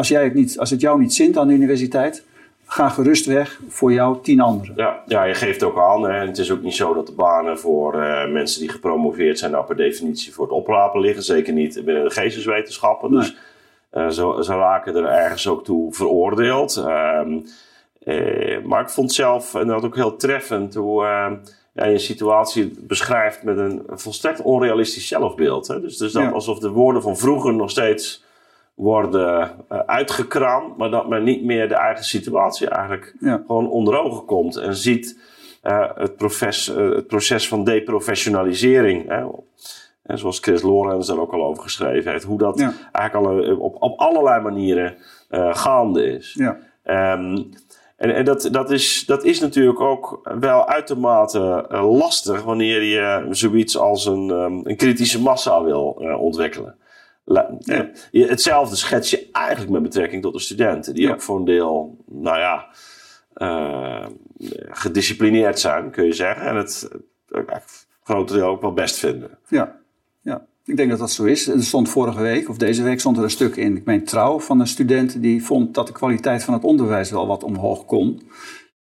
Als, 0.00 0.08
jij 0.08 0.24
het 0.24 0.34
niet, 0.34 0.58
als 0.58 0.70
het 0.70 0.80
jou 0.80 1.00
niet 1.00 1.14
zint 1.14 1.36
aan 1.36 1.48
de 1.48 1.54
universiteit, 1.54 2.24
ga 2.66 2.88
gerust 2.88 3.26
weg 3.26 3.60
voor 3.68 3.92
jou 3.92 4.18
tien 4.22 4.40
anderen. 4.40 4.74
Ja, 4.76 5.02
ja, 5.06 5.24
je 5.24 5.34
geeft 5.34 5.62
ook 5.62 5.78
aan. 5.78 6.02
Hè, 6.02 6.20
en 6.20 6.26
het 6.26 6.38
is 6.38 6.50
ook 6.50 6.62
niet 6.62 6.74
zo 6.74 6.94
dat 6.94 7.06
de 7.06 7.12
banen 7.12 7.58
voor 7.58 8.02
eh, 8.02 8.30
mensen 8.30 8.60
die 8.60 8.68
gepromoveerd 8.68 9.38
zijn, 9.38 9.50
nou 9.50 9.64
per 9.66 9.76
definitie 9.76 10.32
voor 10.34 10.44
het 10.44 10.54
oprapen 10.54 11.00
liggen. 11.00 11.22
Zeker 11.22 11.52
niet 11.52 11.82
binnen 11.84 12.04
de 12.04 12.10
geesteswetenschappen. 12.10 13.10
Dus 13.10 13.36
eh, 13.90 14.08
zo, 14.08 14.40
ze 14.40 14.54
raken 14.54 14.96
er 14.96 15.04
ergens 15.04 15.48
ook 15.48 15.64
toe 15.64 15.94
veroordeeld. 15.94 16.76
Ehm, 16.76 17.38
eh, 18.00 18.64
maar 18.64 18.82
ik 18.82 18.88
vond 18.90 19.12
zelf, 19.12 19.54
en 19.54 19.66
dat 19.66 19.84
ook 19.84 19.96
heel 19.96 20.16
treffend, 20.16 20.74
hoe 20.74 21.04
eh, 21.04 21.32
ja, 21.72 21.84
je 21.86 21.92
een 21.92 22.00
situatie 22.00 22.76
beschrijft 22.80 23.42
met 23.42 23.58
een 23.58 23.82
volstrekt 23.88 24.42
onrealistisch 24.42 25.08
zelfbeeld. 25.08 25.66
Hè? 25.68 25.80
Dus, 25.80 25.96
dus 25.96 26.12
dat 26.12 26.22
Ja. 26.22 26.30
alsof 26.30 26.58
de 26.58 26.70
woorden 26.70 27.02
van 27.02 27.16
vroeger 27.16 27.54
nog 27.54 27.70
steeds 27.70 28.28
worden 28.80 29.50
eh, 29.68 29.78
uitgekraamd, 29.86 30.76
maar 30.76 30.90
dat 30.90 31.08
men 31.08 31.22
niet 31.22 31.44
meer 31.44 31.68
de 31.68 31.74
eigen 31.74 32.04
situatie 32.04 32.68
eigenlijk 32.68 33.14
Ja. 33.20 33.42
gewoon 33.46 33.70
onder 33.70 33.98
ogen 33.98 34.24
komt 34.24 34.56
en 34.56 34.74
ziet 34.74 35.18
eh, 35.62 35.90
het, 35.94 36.16
proces, 36.16 36.74
eh, 36.74 36.90
het 36.90 37.06
proces 37.06 37.48
van 37.48 37.64
deprofessionalisering. 37.64 39.08
Hè, 39.08 39.24
en 40.02 40.18
zoals 40.18 40.38
Chris 40.38 40.62
Lorenz 40.62 41.08
er 41.08 41.20
ook 41.20 41.32
al 41.32 41.44
over 41.44 41.62
geschreven 41.62 42.12
heeft, 42.12 42.24
hoe 42.24 42.38
dat 42.38 42.58
Ja. 42.58 42.72
eigenlijk 42.92 43.50
al 43.50 43.56
op, 43.56 43.82
op 43.82 43.98
allerlei 43.98 44.40
manieren 44.42 44.94
gaande 45.50 46.04
is. 46.16 46.34
Ja. 46.38 46.56
Ehm, 46.82 47.42
en 47.96 48.14
en 48.14 48.24
dat, 48.24 48.48
dat, 48.52 48.70
is, 48.70 49.04
dat 49.06 49.24
is 49.24 49.40
natuurlijk 49.40 49.80
ook 49.80 50.30
wel 50.40 50.68
uitermate 50.68 51.66
lastig 51.70 52.42
wanneer 52.42 52.82
je 52.82 53.26
zoiets 53.30 53.78
als 53.78 54.06
een, 54.06 54.30
ehm, 54.30 54.60
een 54.62 54.76
kritische 54.76 55.20
massa 55.22 55.62
wil 55.62 55.84
ontwikkelen. 56.20 56.74
Eh, 57.24 57.80
hetzelfde 58.10 58.76
schets 58.76 59.10
je 59.10 59.28
eigenlijk 59.32 59.72
met 59.72 59.82
betrekking 59.82 60.22
tot 60.22 60.32
de 60.32 60.40
studenten, 60.40 60.94
die 60.94 61.02
Ja. 61.02 61.12
ook 61.12 61.22
voor 61.22 61.38
een 61.38 61.44
deel, 61.44 61.96
nou 62.06 62.38
ja, 62.38 62.66
eh, 63.34 64.06
gedisciplineerd 64.68 65.58
zijn, 65.60 65.90
kun 65.90 66.04
je 66.04 66.12
zeggen. 66.12 66.46
En 66.46 66.56
het 66.56 66.88
uh, 67.28 67.40
grote 68.02 68.32
deel 68.32 68.46
ook 68.46 68.60
wel 68.60 68.72
best 68.72 68.98
vinden. 68.98 69.38
Ja, 69.48 69.76
ja, 70.20 70.46
ik 70.64 70.76
denk 70.76 70.90
dat 70.90 70.98
dat 70.98 71.10
zo 71.10 71.24
is. 71.24 71.48
Er 71.48 71.62
stond 71.62 71.88
vorige 71.88 72.20
week, 72.22 72.48
of 72.48 72.56
deze 72.56 72.82
week, 72.82 73.00
stond 73.00 73.16
er 73.16 73.22
een 73.22 73.30
stuk 73.30 73.56
in, 73.56 73.76
ik 73.76 73.84
meen 73.84 74.04
trouw, 74.04 74.40
van 74.40 74.60
een 74.60 74.66
student 74.66 75.22
die 75.22 75.44
vond 75.44 75.74
dat 75.74 75.86
de 75.86 75.92
kwaliteit 75.92 76.44
van 76.44 76.54
het 76.54 76.64
onderwijs 76.64 77.10
wel 77.10 77.26
wat 77.26 77.42
omhoog 77.42 77.84
kon. 77.84 78.22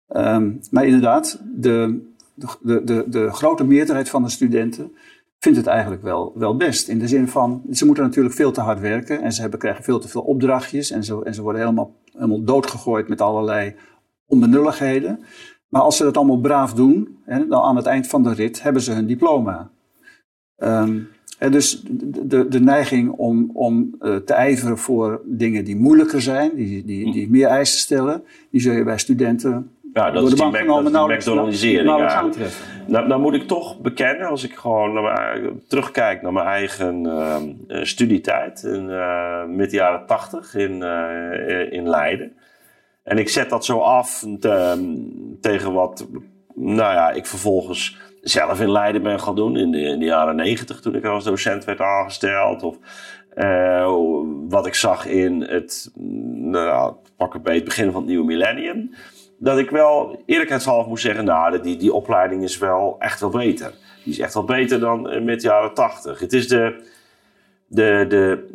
Ehm, 0.08 0.52
maar 0.70 0.84
inderdaad, 0.84 1.40
de, 1.44 2.08
de, 2.34 2.84
de, 2.84 3.04
de 3.08 3.30
grote 3.32 3.64
meerderheid 3.64 4.08
van 4.08 4.22
de 4.22 4.30
studenten 4.30 4.94
vindt 5.40 5.58
het 5.58 5.66
eigenlijk 5.66 6.02
wel, 6.02 6.32
wel 6.34 6.56
best. 6.56 6.88
In 6.88 6.98
de 6.98 7.08
zin 7.08 7.28
van, 7.28 7.62
ze 7.72 7.86
moeten 7.86 8.04
natuurlijk 8.04 8.34
veel 8.34 8.52
te 8.52 8.60
hard 8.60 8.80
werken 8.80 9.22
en 9.22 9.32
ze 9.32 9.40
hebben, 9.40 9.58
krijgen 9.58 9.84
veel 9.84 9.98
te 9.98 10.08
veel 10.08 10.22
opdrachtjes 10.22 10.90
en 10.90 11.04
ze, 11.04 11.24
en 11.24 11.34
ze 11.34 11.42
worden 11.42 11.60
helemaal, 11.60 11.94
helemaal 12.12 12.44
doodgegooid 12.44 13.08
met 13.08 13.20
allerlei 13.20 13.74
onbenulligheden. 14.26 15.20
Maar 15.68 15.82
als 15.82 15.96
ze 15.96 16.04
dat 16.04 16.16
allemaal 16.16 16.40
braaf 16.40 16.74
doen, 16.74 17.18
hè, 17.24 17.46
dan 17.46 17.62
aan 17.62 17.76
het 17.76 17.86
eind 17.86 18.06
van 18.06 18.22
de 18.22 18.32
rit 18.32 18.62
hebben 18.62 18.82
ze 18.82 18.92
hun 18.92 19.06
diploma. 19.06 19.70
Ehm, 20.56 20.98
en 21.38 21.52
dus 21.52 21.82
de, 21.82 22.26
de, 22.26 22.48
de 22.48 22.60
neiging 22.60 23.10
om, 23.10 23.50
om 23.52 23.94
eh, 23.98 24.16
te 24.16 24.32
ijveren 24.32 24.78
voor 24.78 25.22
dingen 25.24 25.64
die 25.64 25.76
moeilijker 25.76 26.22
zijn, 26.22 26.54
die, 26.54 26.84
die, 26.84 27.12
die 27.12 27.30
meer 27.30 27.46
eisen 27.46 27.78
stellen, 27.78 28.22
die 28.50 28.60
zul 28.60 28.72
je 28.72 28.84
bij 28.84 28.98
studenten 28.98 29.70
Ja, 29.92 30.04
dat 30.04 30.14
door 30.14 30.24
is 30.24 30.30
de 30.30 30.36
bank 30.36 30.56
genomen 30.56 30.82
die 30.84 30.92
nauwelijks, 30.92 31.26
McDonaldisering. 31.26 31.84
nauwelijks 31.84 32.14
ja. 32.14 32.20
aantreffen. 32.20 32.64
Nou, 32.86 33.06
nou 33.06 33.20
moet 33.20 33.34
ik 33.34 33.46
toch 33.46 33.80
bekennen, 33.80 34.28
als 34.28 34.44
ik 34.44 34.54
gewoon 34.54 34.92
naar 34.92 35.02
mijn, 35.02 35.62
terugkijk 35.68 36.22
naar 36.22 36.32
mijn 36.32 36.46
eigen 36.46 37.06
ehm, 37.06 37.48
eh, 37.68 37.84
studietijd 37.84 38.62
in 38.62 38.90
eh 38.90 39.44
midden 39.44 39.76
jaren 39.78 40.06
tachtig 40.06 40.54
in, 40.54 40.82
eh, 40.82 41.72
in 41.72 41.88
Leiden. 41.88 42.32
En 43.02 43.18
ik 43.18 43.28
zet 43.28 43.50
dat 43.50 43.64
zo 43.64 43.78
af 43.78 44.24
te- 44.40 45.36
tegen 45.40 45.72
wat, 45.72 46.06
nou 46.54 46.92
ja, 46.94 47.10
ik 47.10 47.26
vervolgens 47.26 47.98
zelf 48.22 48.60
in 48.60 48.70
Leiden 48.70 49.02
ben 49.02 49.20
gaan 49.20 49.36
doen 49.36 49.56
in 49.56 49.70
de, 49.70 49.80
in 49.80 49.98
de 49.98 50.04
jaren 50.04 50.36
negentig 50.36 50.80
toen 50.80 50.94
ik 50.94 51.04
als 51.04 51.24
docent 51.24 51.64
werd 51.64 51.80
aangesteld. 51.80 52.62
Of 52.62 52.76
wat 54.48 54.66
ik 54.66 54.74
zag 54.74 55.06
in 55.06 55.42
het, 55.42 55.90
nou, 56.34 56.94
pak 57.16 57.34
een 57.34 57.42
beetje 57.42 57.58
het 57.58 57.68
begin 57.68 57.90
van 57.92 58.00
het 58.00 58.10
nieuwe 58.10 58.26
millennium 58.26 58.90
dat 59.42 59.58
ik 59.58 59.70
wel 59.70 60.22
eerlijkheidshalve 60.26 60.88
moet 60.88 61.00
zeggen, 61.00 61.24
nou, 61.24 61.60
die, 61.60 61.76
die 61.76 61.92
opleiding 61.92 62.42
is 62.42 62.58
wel 62.58 62.96
echt 62.98 63.20
wel 63.20 63.30
beter. 63.30 63.72
Die 64.04 64.12
is 64.12 64.18
echt 64.18 64.34
wel 64.34 64.44
beter 64.44 64.80
dan 64.80 65.10
in 65.10 65.24
mid 65.24 65.42
jaren 65.42 65.74
tachtig. 65.74 66.18
Het 66.18 66.32
is 66.32 66.48
de, 66.48 66.84
de, 67.66 68.04
de, 68.08 68.48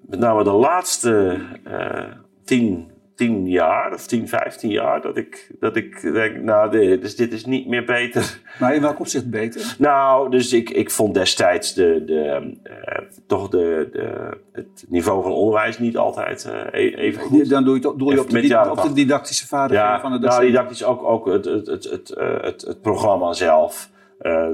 met 0.00 0.18
name 0.18 0.44
de 0.44 0.50
laatste 0.50 1.38
eh 1.64 2.04
tien, 2.44 2.91
tien 3.16 3.48
jaar 3.48 3.92
of 3.92 4.06
10, 4.06 4.28
15 4.28 4.70
jaar 4.70 5.00
dat 5.00 5.16
ik, 5.16 5.50
dat 5.60 5.76
ik 5.76 6.00
denk, 6.12 6.36
nou, 6.36 6.70
dit, 6.70 7.02
dus 7.02 7.16
dit 7.16 7.32
is 7.32 7.44
niet 7.44 7.66
meer 7.66 7.84
beter. 7.84 8.40
Maar 8.60 8.74
in 8.74 8.80
welk 8.80 8.98
opzicht 9.00 9.30
beter? 9.30 9.74
Nou, 9.78 10.30
dus 10.30 10.52
ik, 10.52 10.70
ik 10.70 10.90
vond 10.90 11.14
destijds 11.14 11.74
de, 11.74 12.02
de, 12.06 12.52
eh, 12.62 12.98
toch 13.26 13.48
de, 13.48 13.88
de, 13.92 14.36
het 14.52 14.84
niveau 14.88 15.22
van 15.22 15.32
onderwijs 15.32 15.78
niet 15.78 15.96
altijd 15.96 16.44
eh, 16.44 16.80
e- 16.84 16.94
even 16.94 17.22
goed. 17.22 17.48
Dan 17.48 17.64
doe 17.64 17.74
je, 17.74 17.80
doe 17.80 18.12
je 18.12 18.20
op, 18.20 18.30
de, 18.30 18.40
di- 18.40 18.54
op 18.54 18.82
de 18.82 18.92
didactische 18.92 19.46
vaardigheden 19.46 19.92
Ja, 19.94 20.00
van 20.00 20.12
de 20.12 20.18
nou, 20.18 20.30
docent. 20.30 20.46
didactisch 20.46 20.84
ook, 20.84 21.02
ook 21.02 21.26
het, 21.26 21.44
het, 21.44 21.66
het, 21.66 21.84
het, 21.84 22.10
eh, 22.10 22.42
het, 22.42 22.62
het 22.62 22.80
programma 22.80 23.32
zelf, 23.32 23.90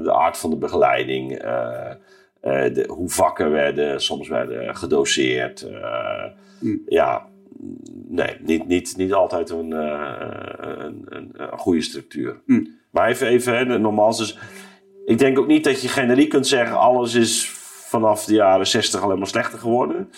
de 0.03 0.13
aard 0.13 0.37
van 0.37 0.49
de 0.49 0.57
begeleiding, 0.57 1.37
de, 2.41 2.85
hoe 2.87 3.09
vakken 3.09 3.51
werden, 3.51 4.01
soms 4.01 4.27
werden 4.27 4.75
gedoseerd. 4.75 5.67
Hmm. 6.59 6.81
Ja, 6.85 7.25
nee, 8.07 8.37
niet, 8.41 8.67
niet, 8.67 8.93
niet 8.97 9.13
altijd 9.13 9.49
een, 9.49 9.73
eh, 9.73 10.13
een, 10.57 11.05
een, 11.05 11.31
een 11.33 11.57
goede 11.57 11.81
structuur. 11.81 12.41
Hmm. 12.45 12.77
Maar 12.91 13.09
even, 13.09 13.27
even 13.27 13.57
hè, 13.57 13.79
nogmaals, 13.79 14.17
dus 14.17 14.37
ik 15.05 15.17
denk 15.17 15.39
ook 15.39 15.47
niet 15.47 15.63
dat 15.63 15.81
je 15.81 15.87
generiek 15.87 16.29
kunt 16.29 16.47
zeggen, 16.47 16.77
alles 16.77 17.13
is 17.13 17.49
vanaf 17.89 18.25
de 18.25 18.33
jaren 18.33 18.67
60 18.67 19.01
alleen 19.01 19.17
maar 19.17 19.27
slechter 19.27 19.59
geworden. 19.59 20.09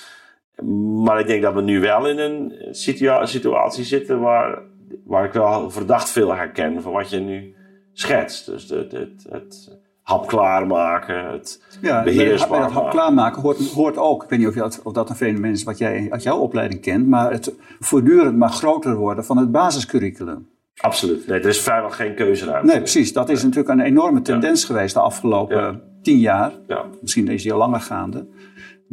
Maar 1.04 1.19
ik 1.19 1.27
denk 1.27 1.41
dat 1.41 1.54
we 1.54 1.62
nu 1.62 1.80
wel 1.80 2.10
in 2.10 2.19
een 2.19 2.54
situa- 2.71 3.25
situatie 3.25 3.84
zitten 3.84 4.19
waar, 4.19 4.62
waar 5.06 5.25
ik 5.25 5.34
wel 5.34 5.69
verdacht 5.69 6.10
veel 6.10 6.36
herken 6.36 6.82
van 6.82 6.91
wat 6.91 7.10
je 7.10 7.19
nu 7.19 7.56
schetst. 7.93 8.45
Dus 8.45 8.69
het, 8.69 8.91
het, 8.91 9.25
het 9.30 9.80
hap 10.02 10.28
klaarmaken, 10.28 11.32
het 11.32 11.62
Ja, 11.82 12.04
beheersbaar 12.04 12.50
bij 12.50 12.60
dat 12.60 12.72
hap 12.72 12.84
maken. 12.84 13.00
klaarmaken 13.00 13.42
hoort, 13.42 13.72
hoort 13.72 13.98
ook, 13.98 14.24
ik 14.24 14.30
weet 14.30 14.40
niet 14.40 14.48
of, 14.48 14.54
je 14.54 14.60
dat, 14.60 14.80
of 14.84 14.94
dat 14.94 15.10
een 15.10 15.16
fenomeen 15.16 15.52
is 15.52 15.64
wat 15.64 15.78
jij 15.78 16.08
uit 16.10 16.24
jouw 16.24 16.38
opleiding 16.38 16.82
kent, 16.82 17.08
maar 17.08 17.32
het 17.32 17.54
voortdurend 17.80 18.38
maar 18.38 18.50
groter 18.50 18.96
worden 18.96 19.26
van 19.26 19.38
het 19.38 19.52
basiscurriculum. 19.52 20.50
Absoluut. 20.82 21.28
Nee, 21.28 21.40
er 21.40 21.48
is 21.48 21.62
vrijwel 21.62 21.90
geen 21.90 22.16
keuzeruimte. 22.16 22.68
Nee, 22.68 22.78
precies. 22.78 23.14
Dat 23.14 23.30
is 23.30 23.44
natuurlijk 23.44 23.70
een 23.70 23.86
enorme 23.86 24.22
tendens 24.22 24.66
geweest 24.66 24.94
de 24.94 25.00
afgelopen 25.00 25.82
tien 26.02 26.20
jaar. 26.20 26.52
Ja. 26.68 26.86
Misschien 27.02 27.28
is 27.28 27.44
die 27.44 27.54
al 27.54 27.58
langer 27.58 27.80
gaande. 27.80 28.28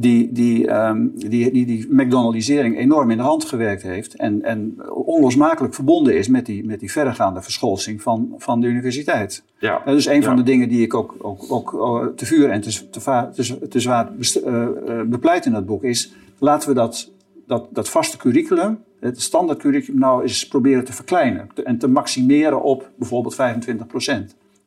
Die 0.01 0.33
die, 0.33 0.67
ehm, 0.67 1.07
die, 1.15 1.51
die, 1.51 1.67
die 1.67 1.87
McDonaldisering 1.91 2.79
enorm 2.79 3.11
in 3.11 3.17
de 3.17 3.23
hand 3.23 3.45
gewerkt 3.45 3.83
heeft. 3.83 4.15
En, 4.15 4.43
en 4.43 4.91
onlosmakelijk 4.91 5.75
verbonden 5.75 6.17
is 6.17 6.29
met 6.29 6.47
die, 6.47 6.65
met 6.65 6.81
die 6.81 6.93
verregaande 6.93 7.43
verscholsing 7.43 8.03
van, 8.03 8.35
van 8.37 8.61
de 8.61 8.67
universiteit. 8.67 9.43
Ja. 9.59 9.83
Dat 9.85 9.97
is 9.97 10.07
een 10.07 10.23
van 10.23 10.37
de 10.37 10.43
dingen 10.43 10.69
die 10.69 10.83
ik 10.83 10.95
ook, 10.95 11.15
ook, 11.19 11.45
ook 11.49 11.75
eh, 11.75 12.07
te 12.07 12.27
vuur 12.27 12.51
en 12.51 12.61
te, 12.61 12.91
te, 12.91 13.29
te, 13.35 13.69
te 13.69 13.81
zwaar 13.81 14.11
eh, 14.45 14.63
eh, 14.63 15.07
bepleit 15.07 15.47
in 15.47 15.53
dat 15.53 15.67
boek. 15.67 15.83
Is 15.83 16.13
laten 16.39 16.69
we 16.69 16.75
dat, 16.75 17.11
dat, 17.47 17.67
dat 17.71 17.89
vaste 17.89 18.17
curriculum, 18.17 18.79
het 19.01 19.21
standaard 19.21 19.59
curriculum, 19.59 20.01
nou 20.01 20.23
eens 20.23 20.49
proberen 20.49 20.85
te 20.85 20.93
verkleinen. 20.93 21.49
En 21.65 21.79
te 21.79 21.89
maximeren 21.89 22.63
op 22.63 22.91
bijvoorbeeld 22.97 23.35
25 23.35 23.87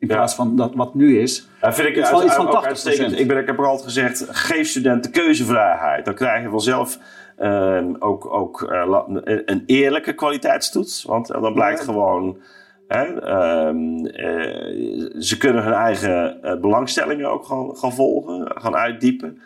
In 0.02 0.08
Ja. 0.08 0.14
plaats 0.14 0.34
van 0.34 0.56
dat 0.56 0.74
wat 0.74 0.94
nu 0.94 1.18
is. 1.20 1.48
Dat 1.60 1.74
vind 1.74 1.88
ik 1.88 1.94
Het 1.94 2.10
wel 2.10 2.24
iets 2.24 2.34
van 2.34 2.46
ook 2.46 2.52
80%. 2.52 2.66
uitstekend. 2.66 3.18
Ik, 3.20 3.28
ben, 3.28 3.38
ik 3.38 3.46
heb 3.46 3.58
er 3.58 3.66
altijd 3.66 3.84
gezegd, 3.84 4.26
geef 4.28 4.68
studenten 4.68 5.10
keuzevrijheid. 5.10 6.04
Dan 6.04 6.14
krijg 6.14 6.42
je 6.42 6.48
vanzelf 6.48 6.98
ehm, 7.36 7.94
ook, 7.98 8.26
ook 8.34 8.62
eh, 8.62 9.00
een 9.44 9.62
eerlijke 9.66 10.12
kwaliteitstoets. 10.12 11.02
Want 11.02 11.30
eh, 11.30 11.42
dan 11.42 11.54
blijkt 11.54 11.78
Ja. 11.78 11.84
gewoon... 11.84 12.36
Hè, 12.88 13.20
ehm, 13.20 14.04
eh, 14.06 15.20
ze 15.20 15.36
kunnen 15.38 15.62
hun 15.62 15.72
eigen 15.72 16.38
belangstellingen 16.60 17.30
ook 17.30 17.44
gaan, 17.44 17.76
gaan 17.76 17.92
volgen, 17.92 18.52
gaan 18.54 18.76
uitdiepen. 18.76 19.40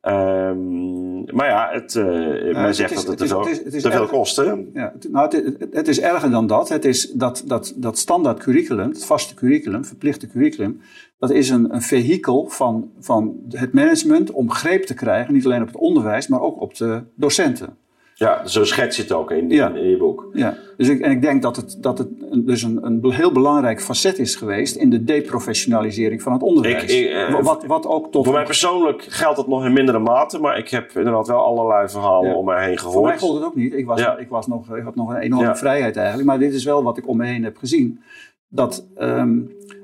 Ehm, 0.00 1.36
maar 1.36 1.46
ja, 1.46 1.68
het, 1.72 1.94
eh 1.96 2.04
men 2.52 2.74
zegt 2.74 2.90
is- 2.90 2.96
dat 3.04 3.06
het 3.06 3.08
het 3.08 3.18
te 3.18 3.24
is- 3.24 3.30
veel, 3.30 3.40
het 3.40 3.48
is- 3.50 3.64
het 3.64 3.74
is 3.74 3.82
te 3.82 3.90
veel 3.90 4.00
erg- 4.00 4.10
kost. 4.10 4.36
Hè? 4.36 4.42
Ja, 4.72 4.92
het, 4.94 5.08
nou, 5.10 5.36
het- 5.36 5.66
het 5.72 5.88
is 5.88 6.00
erger 6.00 6.30
dan 6.30 6.46
dat. 6.46 6.68
Het 6.68 6.84
is 6.84 7.10
dat, 7.12 7.42
dat, 7.46 7.72
dat 7.76 7.98
standaard 7.98 8.38
curriculum, 8.38 8.88
het 8.88 9.04
vaste 9.04 9.34
curriculum, 9.34 9.84
verplichte 9.84 10.26
curriculum, 10.28 10.80
dat 11.18 11.30
is 11.30 11.50
een, 11.50 11.74
een 11.74 11.82
vehikel 11.82 12.46
van, 12.48 12.90
van 12.98 13.36
het 13.48 13.72
management 13.72 14.30
om 14.30 14.50
greep 14.50 14.82
te 14.84 14.94
krijgen, 14.94 15.34
niet 15.34 15.44
alleen 15.44 15.60
op 15.62 15.66
het 15.66 15.76
onderwijs, 15.76 16.28
maar 16.28 16.40
ook 16.40 16.60
op 16.60 16.74
de 16.76 17.02
docenten. 17.14 17.76
Ja, 18.18 18.46
zo 18.46 18.64
schets 18.64 18.96
je 18.96 19.02
het 19.02 19.12
ook 19.12 19.30
in, 19.30 19.50
Ja. 19.50 19.68
in, 19.68 19.76
in 19.76 19.88
je 19.88 19.96
boek. 19.96 20.28
Ja, 20.32 20.56
dus 20.76 20.88
ik, 20.88 21.00
en 21.00 21.10
ik 21.10 21.22
denk 21.22 21.42
dat 21.42 21.56
het, 21.56 21.76
dat 21.80 21.98
het 21.98 22.08
dus 22.46 22.62
een, 22.62 22.84
een 22.86 23.10
heel 23.12 23.32
belangrijk 23.32 23.82
facet 23.82 24.18
is 24.18 24.34
geweest 24.36 24.76
in 24.76 24.90
de 24.90 25.04
deprofessionalisering 25.04 26.22
van 26.22 26.32
het 26.32 26.42
onderwijs. 26.42 26.82
Ik- 26.82 26.90
ik, 26.90 27.10
eh, 27.12 27.40
wat, 27.42 27.64
wat 27.66 27.86
ook 27.86 28.12
tot. 28.12 28.24
Voor 28.24 28.34
mij 28.34 28.44
persoonlijk 28.44 29.02
geldt 29.08 29.36
dat 29.36 29.48
nog 29.48 29.64
in 29.64 29.72
mindere 29.72 29.98
mate, 29.98 30.38
maar 30.38 30.58
ik 30.58 30.68
heb 30.68 30.90
inderdaad 30.96 31.26
wel 31.26 31.44
allerlei 31.44 31.88
verhalen 31.88 32.30
Ja. 32.30 32.36
om 32.36 32.44
mij 32.44 32.64
heen 32.66 32.78
Voor 32.78 32.90
mij 32.90 33.00
gehoord. 33.00 33.18
gold 33.18 33.34
het 33.34 33.44
ook 33.44 33.54
niet. 33.54 33.72
Ik, 33.74 33.86
was, 33.86 34.00
Ja. 34.00 34.16
ik, 34.16 34.28
was 34.28 34.46
nog, 34.46 34.76
ik 34.76 34.82
had 34.84 34.94
nog 34.94 35.10
een 35.10 35.20
enorme 35.20 35.56
vrijheid 35.56 35.96
eigenlijk. 35.96 36.28
Maar 36.28 36.38
dit 36.38 36.54
is 36.54 36.64
wel 36.64 36.82
wat 36.82 36.98
ik 36.98 37.08
om 37.08 37.16
me 37.16 37.26
heen 37.26 37.44
heb 37.44 37.56
gezien. 37.56 38.00
Dat, 38.48 38.86
ehm, 38.96 39.38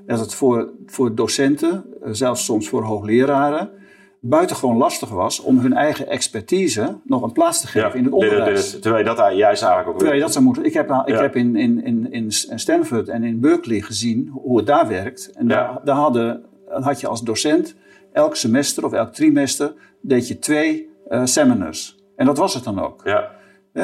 dat 0.06 0.20
het 0.20 0.34
voor, 0.34 0.70
voor 0.86 1.14
docenten, 1.14 1.84
eh, 2.02 2.08
zelfs 2.12 2.44
soms 2.44 2.68
voor 2.68 2.82
hoogleraren, 2.82 3.70
buitengewoon 4.28 4.76
lastig 4.76 5.08
was 5.08 5.40
om 5.40 5.58
hun 5.58 5.72
eigen 5.72 6.06
expertise 6.08 6.96
nog 7.04 7.22
een 7.22 7.32
plaats 7.32 7.60
te 7.60 7.66
geven 7.66 7.88
Ja, 7.88 7.94
in 7.94 8.02
het 8.04 8.12
dit- 8.12 8.22
onderwijs. 8.22 8.70
dit- 8.72 8.82
Terwijl 8.82 9.04
je 9.08 9.14
dat 9.14 9.18
juist 9.36 9.62
eigenlijk 9.62 9.88
ook 9.88 9.94
Terwijl 9.96 10.16
je 10.18 10.22
dat 10.24 10.32
zou 10.32 10.44
moeten. 10.44 10.64
Ik 10.64 10.72
heb, 10.74 10.90
ik 10.90 11.08
Ja. 11.14 11.20
heb 11.20 11.36
in, 11.36 11.56
in, 11.56 11.84
in, 11.84 12.12
in 12.12 12.32
Stanford 12.58 13.08
en 13.08 13.22
in 13.24 13.40
Berkeley 13.40 13.80
gezien 13.80 14.28
hoe 14.32 14.56
het 14.56 14.66
daar 14.66 14.88
werkt. 14.88 15.30
En 15.32 15.48
Ja. 15.48 15.54
daar, 15.54 15.80
daar 15.84 15.96
hadden, 15.96 16.44
had 16.68 17.00
je 17.00 17.06
als 17.06 17.22
docent 17.22 17.74
elk 18.12 18.36
semester 18.36 18.84
of 18.84 18.92
elk 18.92 19.12
trimester 19.12 19.72
deed 20.00 20.28
je 20.28 20.38
twee 20.38 20.90
eh, 21.08 21.20
seminars. 21.24 21.98
En 22.16 22.26
dat 22.26 22.38
was 22.38 22.54
het 22.54 22.64
dan 22.64 22.80
ook. 22.80 23.00
Ja, 23.04 23.30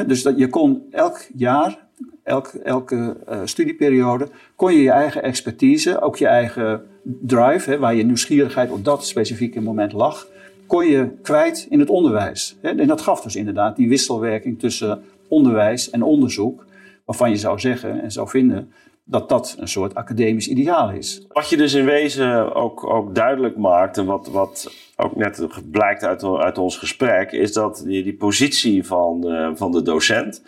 dus 0.07 0.23
dat 0.23 0.37
je 0.37 0.49
kon 0.49 0.83
elk 0.91 1.25
jaar, 1.35 1.87
elk, 2.23 2.47
elke 2.47 3.17
eh, 3.27 3.39
studieperiode, 3.43 4.27
kon 4.55 4.73
je 4.73 4.81
je 4.81 4.91
eigen 4.91 5.23
expertise, 5.23 6.01
ook 6.01 6.17
je 6.17 6.27
eigen 6.27 6.85
drive, 7.03 7.69
hè, 7.69 7.79
waar 7.79 7.95
je 7.95 8.03
nieuwsgierigheid 8.03 8.71
op 8.71 8.85
dat 8.85 9.05
specifieke 9.05 9.61
moment 9.61 9.91
lag, 9.91 10.27
kon 10.67 10.85
je 10.85 11.09
kwijt 11.21 11.67
in 11.69 11.79
het 11.79 11.89
onderwijs. 11.89 12.57
Hè. 12.61 12.69
En 12.69 12.87
dat 12.87 13.01
gaf 13.01 13.21
dus 13.21 13.35
inderdaad 13.35 13.75
die 13.75 13.89
wisselwerking 13.89 14.59
tussen 14.59 15.03
onderwijs 15.27 15.89
en 15.89 16.03
onderzoek, 16.03 16.65
waarvan 17.05 17.29
je 17.29 17.35
zou 17.35 17.59
zeggen 17.59 18.01
en 18.01 18.11
zou 18.11 18.29
vinden 18.29 18.71
dat 19.03 19.29
dat 19.29 19.55
een 19.59 19.67
soort 19.67 19.95
academisch 19.95 20.47
ideaal 20.47 20.91
is. 20.91 21.25
Wat 21.27 21.49
je 21.49 21.57
dus 21.57 21.73
in 21.73 21.85
wezen 21.85 22.55
ook, 22.55 22.83
ook 22.83 23.15
duidelijk 23.15 23.57
maakt, 23.57 23.97
en 23.97 24.05
wat, 24.05 24.27
wat 24.27 24.73
ook 24.95 25.15
net 25.15 25.47
blijkt 25.71 26.03
uit, 26.03 26.23
uit 26.23 26.57
ons 26.57 26.77
gesprek, 26.77 27.31
is 27.31 27.53
dat 27.53 27.83
die, 27.85 28.03
die 28.03 28.15
positie 28.15 28.85
van, 28.85 29.27
eh, 29.27 29.49
van 29.53 29.71
de 29.71 29.81
docent 29.81 30.43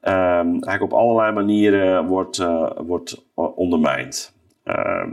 ehm, 0.00 0.50
eigenlijk 0.50 0.82
op 0.82 0.92
allerlei 0.92 1.32
manieren 1.32 2.06
wordt, 2.06 2.38
eh, 2.38 2.70
wordt 2.76 3.24
ondermijnd. 3.34 4.32
Ehm, 4.64 5.10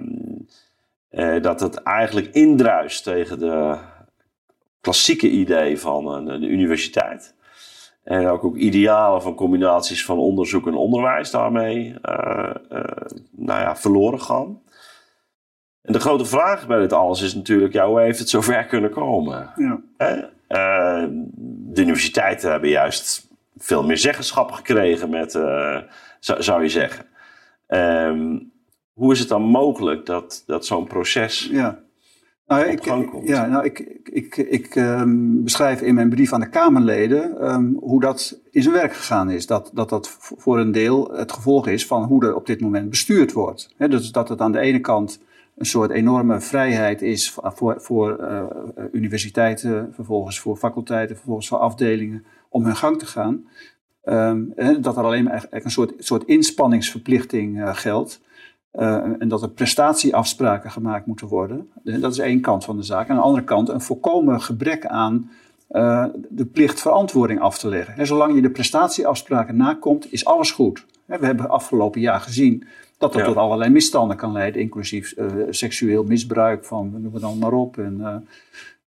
eh, 1.15 1.41
dat 1.41 1.59
het 1.59 1.75
eigenlijk 1.75 2.27
indruist 2.27 3.03
tegen 3.03 3.39
de 3.39 3.77
klassieke 4.81 5.29
idee 5.29 5.79
van 5.79 6.07
een, 6.07 6.39
de 6.39 6.47
universiteit. 6.47 7.35
En 8.03 8.27
ook, 8.27 8.43
ook 8.43 8.55
idealen 8.55 9.21
van 9.21 9.35
combinaties 9.35 10.05
van 10.05 10.17
onderzoek 10.17 10.67
en 10.67 10.75
onderwijs 10.75 11.31
daarmee 11.31 11.95
eh, 12.01 12.55
eh, 12.69 12.83
nou 13.31 13.61
ja, 13.61 13.75
verloren 13.75 14.21
gaan. 14.21 14.61
En 15.81 15.93
de 15.93 15.99
grote 15.99 16.25
vraag 16.25 16.67
bij 16.67 16.79
dit 16.79 16.93
alles 16.93 17.21
is 17.21 17.35
natuurlijk, 17.35 17.73
ja, 17.73 17.87
hoe 17.87 17.99
heeft 17.99 18.19
het 18.19 18.29
zover 18.29 18.65
kunnen 18.65 18.89
komen? 18.89 19.51
Ja. 19.55 19.81
Eh, 20.47 21.05
de 21.47 21.81
universiteiten 21.81 22.51
hebben 22.51 22.69
juist 22.69 23.27
veel 23.57 23.83
meer 23.83 23.97
zeggenschap 23.97 24.51
gekregen 24.51 25.09
met, 25.09 25.31
zou, 26.19 26.43
zou 26.43 26.61
je 26.61 26.69
zeggen. 26.69 27.05
Ehm, 27.67 28.37
hoe 28.95 29.11
is 29.11 29.19
het 29.19 29.27
dan 29.27 29.41
mogelijk 29.41 30.05
dat, 30.05 30.43
dat 30.45 30.65
zo'n 30.65 30.87
proces 30.87 31.49
Ja. 31.51 31.83
Nou, 32.47 32.65
ik, 32.65 32.83
gang 32.83 33.09
komt? 33.09 33.27
ja, 33.27 33.45
nou, 33.45 33.65
ik, 33.65 33.79
ik, 34.03 34.37
ik, 34.37 34.75
ehm, 34.75 35.43
beschrijf 35.43 35.81
in 35.81 35.95
mijn 35.95 36.09
brief 36.09 36.33
aan 36.33 36.39
de 36.39 36.49
Kamerleden 36.49 37.39
ehm, 37.39 37.73
hoe 37.73 38.01
dat 38.01 38.39
in 38.51 38.61
zijn 38.61 38.75
werk 38.75 38.93
gegaan 38.93 39.29
is. 39.29 39.45
Dat 39.45 39.71
dat, 39.73 39.89
dat 39.89 40.17
voor 40.19 40.59
een 40.59 40.71
deel 40.71 41.11
het 41.13 41.31
gevolg 41.31 41.67
is 41.67 41.87
van 41.87 42.03
hoe 42.03 42.25
er 42.25 42.35
op 42.35 42.45
dit 42.45 42.61
moment 42.61 42.89
bestuurd 42.89 43.31
wordt. 43.31 43.73
He, 43.77 43.87
dus 43.87 44.11
dat 44.11 44.29
het 44.29 44.41
aan 44.41 44.51
de 44.51 44.59
ene 44.59 44.79
kant 44.79 45.19
een 45.57 45.65
soort 45.65 45.91
enorme 45.91 46.41
vrijheid 46.41 47.01
is 47.01 47.31
voor, 47.31 47.75
voor, 47.81 48.17
eh, 48.17 48.43
universiteiten, 48.91 49.91
vervolgens 49.93 50.39
voor 50.39 50.57
faculteiten, 50.57 51.15
vervolgens 51.15 51.47
voor 51.47 51.57
afdelingen 51.57 52.25
om 52.49 52.65
hun 52.65 52.75
gang 52.75 52.99
te 52.99 53.05
gaan. 53.05 53.47
Ehm, 54.03 54.43
dat 54.81 54.97
er 54.97 55.03
alleen 55.03 55.23
maar 55.23 55.31
eigenlijk 55.31 55.65
een 55.65 55.71
soort, 55.71 55.93
soort 55.97 56.23
inspanningsverplichting 56.25 57.61
eh, 57.61 57.75
geldt. 57.75 58.21
Uh, 58.79 58.95
en 59.19 59.27
dat 59.27 59.41
er 59.41 59.49
prestatieafspraken 59.49 60.71
gemaakt 60.71 61.05
moeten 61.05 61.27
worden. 61.27 61.69
Dat 61.83 62.11
is 62.11 62.19
één 62.19 62.41
kant 62.41 62.63
van 62.63 62.75
de 62.75 62.83
zaak. 62.83 63.09
Aan 63.09 63.15
de 63.15 63.21
andere 63.21 63.43
kant 63.43 63.69
een 63.69 63.81
volkomen 63.81 64.41
gebrek 64.41 64.85
aan 64.85 65.29
uh, 65.71 66.05
de 66.29 66.45
plicht 66.45 66.81
verantwoording 66.81 67.39
af 67.39 67.57
te 67.57 67.67
leggen. 67.67 67.97
En 67.97 68.07
zolang 68.07 68.35
je 68.35 68.41
de 68.41 68.49
prestatieafspraken 68.49 69.55
nakomt, 69.55 70.11
is 70.11 70.25
alles 70.25 70.51
goed. 70.51 70.85
We 71.05 71.25
hebben 71.25 71.49
afgelopen 71.49 72.01
jaar 72.01 72.19
gezien 72.19 72.63
dat 72.97 73.13
dat 73.13 73.21
Ja. 73.21 73.27
tot 73.27 73.37
allerlei 73.37 73.71
misstanden 73.71 74.17
kan 74.17 74.31
leiden, 74.31 74.61
inclusief 74.61 75.17
uh, 75.17 75.25
seksueel 75.49 76.03
misbruik 76.03 76.65
van, 76.65 76.91
noem 77.01 77.13
het 77.13 77.21
dan 77.21 77.37
maar 77.37 77.53
op. 77.53 77.77
En, 77.77 78.25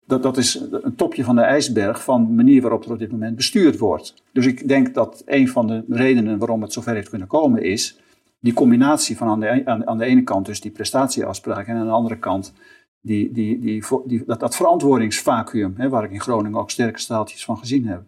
dat, 0.07 0.23
dat 0.23 0.37
is 0.37 0.63
een 0.71 0.95
topje 0.95 1.25
van 1.25 1.35
de 1.35 1.43
ijsberg 1.43 2.05
van 2.05 2.27
de 2.27 2.33
manier 2.33 2.63
waarop 2.63 2.85
er 2.85 2.93
op 2.93 2.99
dit 2.99 3.11
moment 3.11 3.37
bestuurd 3.37 3.79
wordt. 3.79 4.15
Dus 4.33 4.47
ik 4.47 4.69
denk 4.69 4.95
dat 4.95 5.23
een 5.27 5.49
van 5.49 5.67
de 5.67 5.85
redenen 5.89 6.39
waarom 6.39 6.63
het 6.63 6.73
zover 6.73 6.95
heeft 6.95 7.09
kunnen 7.09 7.29
komen 7.29 7.63
is 7.63 8.01
die 8.43 8.53
combinatie 8.53 9.17
van 9.17 9.29
aan 9.29 9.41
de, 9.41 9.63
aan, 9.65 9.87
aan 9.87 9.99
de 9.99 10.05
ene 10.05 10.23
kant 10.23 10.47
dus 10.47 10.61
die 10.61 10.71
prestatieafspraken 10.71 11.75
en 11.75 11.81
aan 11.81 11.87
de 11.87 11.93
andere 11.93 12.19
kant 12.19 12.53
die, 13.01 13.33
die, 13.33 13.59
die, 13.59 14.25
dat, 14.27 14.41
dat 14.41 14.57
verantwoordingsvacuum, 14.57 15.75
hè, 15.77 15.89
waar 15.89 16.05
ik 16.05 16.11
in 16.11 16.21
Groningen 16.21 16.61
ook 16.61 16.71
sterke 16.71 16.99
staaltjes 16.99 17.45
van 17.45 17.59
gezien 17.59 17.87
heb. 17.87 18.03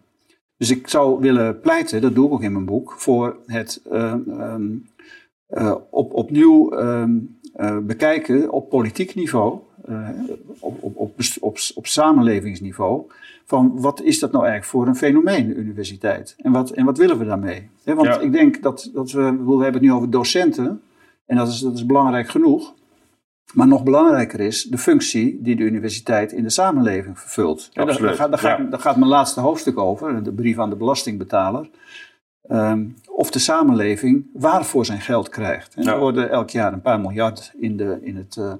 Dus 0.57 0.69
ik 0.69 0.87
zou 0.87 1.19
willen 1.19 1.59
pleiten, 1.59 2.01
dat 2.01 2.15
doe 2.15 2.27
ik 2.27 2.33
ook 2.33 2.43
in 2.43 2.51
mijn 2.51 2.65
boek, 2.65 2.93
voor 2.97 3.37
het 3.45 3.81
uh, 3.91 4.11
um, 4.27 4.89
uh, 5.49 5.75
op, 5.89 6.13
opnieuw 6.13 6.73
um, 6.73 7.39
uh, 7.55 7.77
bekijken 7.77 8.51
op 8.51 8.69
politiek 8.69 9.15
niveau, 9.15 9.59
uh, 9.89 10.09
op, 10.59 10.83
op, 10.83 10.97
op, 10.97 11.19
op, 11.39 11.57
op 11.75 11.87
samenlevingsniveau, 11.87 13.03
van 13.45 13.81
wat 13.81 14.01
is 14.01 14.19
dat 14.19 14.31
nou 14.31 14.43
eigenlijk 14.43 14.73
voor 14.73 14.87
een 14.87 14.95
fenomeen, 14.95 15.47
de 15.47 15.55
universiteit? 15.55 16.35
En 16.37 16.51
wat, 16.51 16.69
en 16.69 16.85
wat 16.85 16.97
willen 16.97 17.17
we 17.17 17.25
daarmee? 17.25 17.69
He, 17.83 17.95
want 17.95 18.07
Ja. 18.07 18.19
ik 18.19 18.31
denk 18.31 18.61
dat, 18.61 18.89
dat 18.93 19.11
we, 19.11 19.21
we 19.21 19.51
hebben 19.51 19.73
het 19.73 19.81
nu 19.81 19.91
over 19.91 20.09
docenten, 20.09 20.81
en 21.25 21.37
dat 21.37 21.47
is, 21.47 21.59
dat 21.59 21.73
is 21.73 21.85
belangrijk 21.85 22.29
genoeg. 22.29 22.73
Maar 23.53 23.67
nog 23.67 23.83
belangrijker 23.83 24.39
is 24.39 24.63
de 24.63 24.77
functie 24.77 25.39
die 25.41 25.55
de 25.55 25.63
universiteit 25.63 26.31
in 26.31 26.43
de 26.43 26.49
samenleving 26.49 27.19
vervult. 27.19 27.69
Daar, 27.73 27.85
daar, 27.85 28.15
gaat, 28.15 28.41
ja. 28.41 28.57
daar 28.57 28.79
gaat 28.79 28.95
mijn 28.97 29.09
laatste 29.09 29.39
hoofdstuk 29.39 29.77
over, 29.77 30.23
de 30.23 30.33
brief 30.33 30.59
aan 30.59 30.69
de 30.69 30.75
belastingbetaler. 30.75 31.69
Um, 32.51 32.95
of 33.05 33.31
de 33.31 33.39
samenleving 33.39 34.25
waarvoor 34.33 34.85
zijn 34.85 35.01
geld 35.01 35.29
krijgt. 35.29 35.73
Ja. 35.75 35.93
Er 35.93 35.99
worden 35.99 36.29
elk 36.29 36.49
jaar 36.49 36.73
een 36.73 36.81
paar 36.81 36.99
miljard 36.99 37.53
in, 37.57 37.77
de, 37.77 37.97
in, 38.01 38.15
het, 38.15 38.35
uh, 38.35 38.53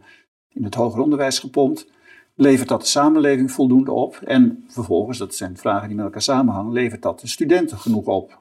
in 0.56 0.64
het 0.64 0.76
hoger 0.76 1.02
onderwijs 1.02 1.40
gepompt. 1.40 1.88
Levert 2.36 2.70
dat 2.70 2.82
de 2.82 2.88
samenleving 2.88 3.52
voldoende 3.52 3.92
op? 3.92 4.20
En 4.26 4.66
vervolgens, 4.68 5.18
dat 5.18 5.36
zijn 5.36 5.58
vragen 5.58 5.88
die 5.88 5.96
met 5.96 6.06
elkaar 6.06 6.22
samenhangen, 6.22 6.74
levert 6.74 7.02
dat 7.02 7.20
de 7.20 7.28
studenten 7.28 7.78
genoeg 7.78 8.06
op? 8.06 8.40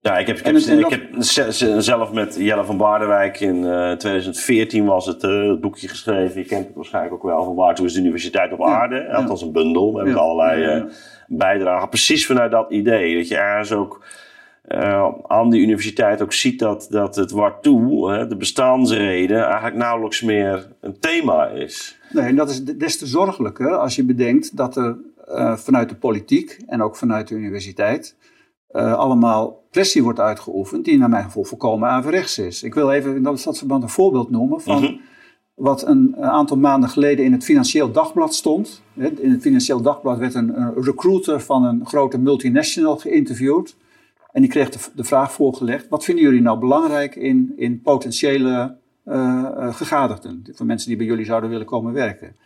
Ja, 0.00 0.18
ik 0.18 0.26
heb, 0.26 0.38
ik 0.38 0.44
heb, 0.44 0.56
ik 0.56 0.90
heb 0.90 1.02
zelf 1.82 2.12
met 2.12 2.36
Jelle 2.38 2.64
van 2.64 2.76
Baardenwijk 2.76 3.40
in 3.40 3.60
2014 3.98 4.82
eh, 4.82 4.88
was 4.88 5.06
het, 5.06 5.22
uh, 5.22 5.48
het, 5.48 5.60
boekje 5.60 5.88
geschreven. 5.88 6.40
Je 6.40 6.46
kent 6.46 6.66
het 6.66 6.74
waarschijnlijk 6.74 7.14
ook 7.14 7.22
wel 7.22 7.44
van 7.44 7.54
Waartoe 7.54 7.86
is 7.86 7.92
de 7.92 8.00
universiteit 8.00 8.52
op 8.52 8.62
aarde. 8.62 8.96
Ja, 8.96 9.14
Althans 9.14 9.42
een 9.42 9.52
bundel. 9.52 9.92
We 9.92 9.98
hebben 9.98 10.20
allerlei 10.20 10.76
uh, 10.76 10.84
bijdragen. 11.26 11.88
Precies 11.88 12.26
vanuit 12.26 12.50
dat 12.50 12.70
idee. 12.70 13.16
Dat 13.16 13.28
je 13.28 13.36
ergens 13.36 13.72
ook 13.72 14.04
aan 15.26 15.50
die 15.50 15.62
universiteit 15.62 16.22
ook 16.22 16.32
ziet 16.32 16.58
dat, 16.58 16.86
dat 16.90 17.16
het 17.16 17.30
waartoe, 17.30 18.26
de 18.28 18.36
bestaansreden, 18.36 19.44
eigenlijk 19.44 19.76
nauwelijks 19.76 20.22
meer 20.22 20.72
een 20.80 20.98
thema 20.98 21.46
is. 21.46 21.98
Nee, 22.12 22.24
en 22.24 22.36
dat 22.36 22.50
is 22.50 22.64
des 22.64 22.98
te 22.98 23.06
zorgelijker 23.06 23.76
als 23.76 23.96
je 23.96 24.04
bedenkt 24.04 24.56
dat 24.56 24.76
er 24.76 24.96
vanuit 25.56 25.88
de 25.88 25.96
politiek 25.96 26.58
en 26.66 26.82
ook 26.82 26.96
vanuit 26.96 27.28
de 27.28 27.34
universiteit 27.34 28.16
uh, 28.76 28.94
allemaal 28.94 29.64
pressie 29.70 30.02
wordt 30.02 30.20
uitgeoefend 30.20 30.84
die 30.84 30.98
naar 30.98 31.08
mijn 31.08 31.24
gevoel 31.24 31.44
volkomen 31.44 31.88
averechts 31.88 32.38
is. 32.38 32.62
Ik 32.62 32.74
wil 32.74 32.90
even 32.90 33.16
in 33.16 33.22
dat 33.22 33.58
verband 33.58 33.82
een 33.82 33.88
voorbeeld 33.88 34.30
noemen 34.30 34.60
van 34.60 34.82
mhm. 34.82 34.94
wat 35.54 35.86
een, 35.86 36.16
aantal 36.20 36.56
maanden 36.56 36.90
geleden 36.90 37.24
in 37.24 37.32
het 37.32 37.44
Financieel 37.44 37.92
Dagblad 37.92 38.34
stond. 38.34 38.82
In 38.94 39.30
het 39.30 39.42
Financieel 39.42 39.82
Dagblad 39.82 40.18
werd 40.18 40.34
een, 40.34 40.60
een 40.60 40.82
recruiter 40.82 41.40
van 41.40 41.64
een 41.64 41.86
grote 41.86 42.18
multinational 42.18 42.96
geïnterviewd. 42.96 43.76
En 44.36 44.42
die 44.42 44.50
kreeg 44.50 44.70
de, 44.70 44.78
de, 44.94 45.04
vraag 45.04 45.32
voorgelegd: 45.32 45.88
wat 45.88 46.04
vinden 46.04 46.24
jullie 46.24 46.40
nou 46.40 46.58
belangrijk 46.58 47.16
in, 47.16 47.52
in 47.56 47.80
potentiële 47.80 48.76
uh, 49.04 49.74
gegadigden? 49.74 50.44
Voor 50.52 50.66
mensen 50.66 50.88
die 50.88 50.96
bij 50.96 51.06
jullie 51.06 51.24
zouden 51.24 51.50
willen 51.50 51.66
komen 51.66 51.92
werken. 51.92 52.36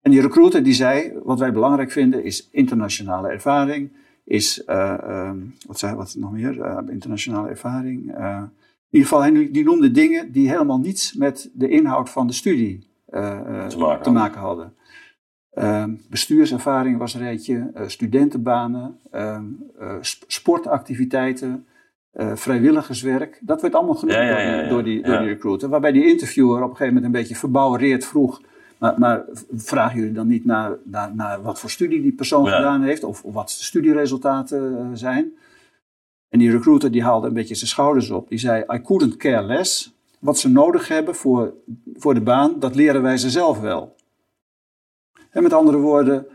En 0.00 0.10
die 0.10 0.20
recruiter 0.20 0.62
die 0.62 0.74
zei: 0.74 1.12
wat 1.24 1.38
wij 1.38 1.52
belangrijk 1.52 1.92
vinden 1.92 2.24
is 2.24 2.48
internationale 2.50 3.28
ervaring 3.28 3.92
is, 4.24 4.62
uh, 4.66 5.30
wat 5.66 5.78
zei 5.78 5.94
wat 5.94 6.14
nog 6.18 6.32
meer, 6.32 6.56
uh, 6.56 6.78
internationale 6.88 7.48
ervaring. 7.48 8.00
in 8.00 8.50
ieder 8.90 9.08
geval, 9.08 9.32
die 9.32 9.64
noemde 9.64 9.90
dingen 9.90 10.32
die 10.32 10.48
helemaal 10.48 10.78
niets 10.78 11.14
met 11.14 11.50
de 11.52 11.68
inhoud 11.68 12.10
van 12.10 12.26
de 12.26 12.32
studie 12.32 12.86
te 13.10 13.76
maken, 13.78 14.02
te, 14.02 14.10
maken 14.10 14.40
hadden. 14.40 14.74
Ehm, 15.54 15.90
bestuurservaring 16.10 16.98
was 16.98 17.14
een 17.14 17.20
rijtje, 17.20 17.70
studentenbanen, 17.86 18.98
ehm, 19.10 19.44
sportactiviteiten, 20.26 21.66
vrijwilligerswerk. 22.34 23.38
Dat 23.40 23.62
werd 23.62 23.74
allemaal 23.74 23.94
genoemd 23.94 24.68
door, 24.68 24.84
die, 24.84 25.02
door 25.02 25.18
die 25.18 25.28
recruiter. 25.28 25.68
Waarbij 25.68 25.92
die 25.92 26.06
interviewer 26.06 26.56
op 26.56 26.70
een 26.70 26.76
gegeven 26.76 26.94
moment 26.94 27.04
een 27.04 27.20
beetje 27.20 27.36
verbouwereerd 27.36 28.04
vroeg 28.04 28.40
maar, 28.78 28.98
maar, 28.98 29.24
vragen 29.54 29.98
jullie 29.98 30.12
dan 30.14 30.26
niet 30.26 30.44
naar, 30.44 30.72
naar, 30.84 31.14
naar, 31.14 31.42
wat 31.42 31.60
voor 31.60 31.70
studie 31.70 32.02
die 32.02 32.12
persoon 32.12 32.46
gedaan 32.46 32.82
heeft 32.82 33.04
of, 33.04 33.22
of, 33.22 33.34
wat 33.34 33.48
de 33.48 33.64
studieresultaten 33.64 34.90
zijn? 34.98 35.32
En 36.28 36.38
die 36.38 36.50
recruiter 36.50 36.90
die 36.90 37.02
haalde 37.02 37.26
een 37.26 37.34
beetje 37.34 37.54
zijn 37.54 37.70
schouders 37.70 38.10
op. 38.10 38.28
Die 38.28 38.38
zei: 38.38 38.64
I 38.74 38.80
couldn't 38.82 39.16
care 39.16 39.46
less. 39.46 39.94
Wat 40.18 40.38
ze 40.38 40.48
nodig 40.50 40.88
hebben 40.88 41.14
voor, 41.14 41.52
voor 41.94 42.14
de 42.14 42.20
baan, 42.20 42.54
dat 42.58 42.74
leren 42.74 43.02
wij 43.02 43.16
ze 43.16 43.30
zelf 43.30 43.60
wel. 43.60 43.94
En 45.34 45.42
met 45.42 45.52
andere 45.52 45.78
woorden, 45.78 46.26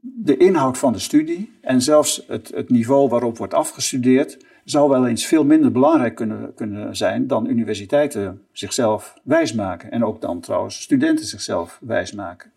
de 0.00 0.36
inhoud 0.36 0.78
van 0.78 0.92
de 0.92 0.98
studie 0.98 1.58
en 1.60 1.82
zelfs 1.82 2.24
het, 2.26 2.52
het 2.54 2.70
niveau 2.70 3.08
waarop 3.08 3.38
wordt 3.38 3.54
afgestudeerd, 3.54 4.38
zou 4.64 4.88
wel 4.88 5.06
eens 5.06 5.26
veel 5.26 5.44
minder 5.44 5.72
belangrijk 5.72 6.14
kunnen, 6.14 6.54
kunnen 6.54 6.96
zijn 6.96 7.26
dan 7.26 7.46
universiteiten 7.46 8.42
zichzelf 8.52 9.14
wijsmaken. 9.22 9.90
En 9.90 10.04
ook 10.04 10.20
dan 10.20 10.40
trouwens 10.40 10.80
studenten 10.80 11.26
zichzelf 11.26 11.78
wijsmaken. 11.82 12.50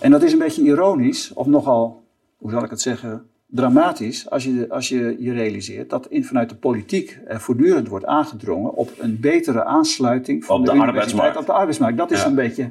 En 0.00 0.10
dat 0.10 0.22
is 0.22 0.32
een 0.32 0.38
beetje 0.38 0.62
ironisch, 0.62 1.32
of 1.32 1.46
nogal, 1.46 2.04
hoe 2.36 2.50
zal 2.50 2.64
ik 2.64 2.70
het 2.70 2.80
zeggen, 2.80 3.26
dramatisch, 3.46 4.30
als 4.30 4.44
je 4.44 4.66
als 4.68 4.88
je, 4.88 5.16
je 5.18 5.32
realiseert 5.32 5.90
dat 5.90 6.06
in, 6.06 6.24
vanuit 6.24 6.48
de 6.48 6.56
politiek 6.56 7.20
er 7.26 7.40
voortdurend 7.40 7.88
wordt 7.88 8.04
aangedrongen 8.04 8.74
op 8.74 8.90
een 8.98 9.20
betere 9.20 9.64
aansluiting 9.64 10.44
van 10.44 10.60
op 10.60 10.66
de, 10.66 10.72
de 10.72 10.78
arbeidsmarkt. 10.78 11.36
op 11.36 11.46
de 11.46 11.52
arbeidsmarkt. 11.52 11.96
Dat 11.96 12.10
is 12.10 12.24
een 12.24 12.34
beetje 12.34 12.70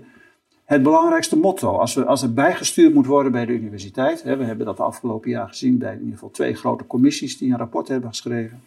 het 0.66 0.84
belangrijkste 0.84 1.38
motto. 1.38 1.78
Als, 1.78 1.94
we, 1.94 2.06
als 2.06 2.22
er 2.22 2.34
bijgestuurd 2.34 2.94
moet 2.94 3.06
worden 3.06 3.32
bij 3.32 3.46
de 3.46 3.54
universiteit, 3.54 4.24
hè, 4.24 4.38
we 4.38 4.44
hebben 4.44 4.66
dat 4.66 4.78
de 4.78 4.84
afgelopen 4.84 5.30
jaar 5.30 5.48
gezien 5.48 5.78
bij 5.78 5.92
in 5.92 6.00
ieder 6.00 6.14
geval 6.14 6.32
twee 6.32 6.54
grote 6.54 6.88
commissies 6.88 7.38
die 7.38 7.52
een 7.52 7.58
rapport 7.58 7.88
hebben 7.88 8.10
geschreven. 8.10 8.62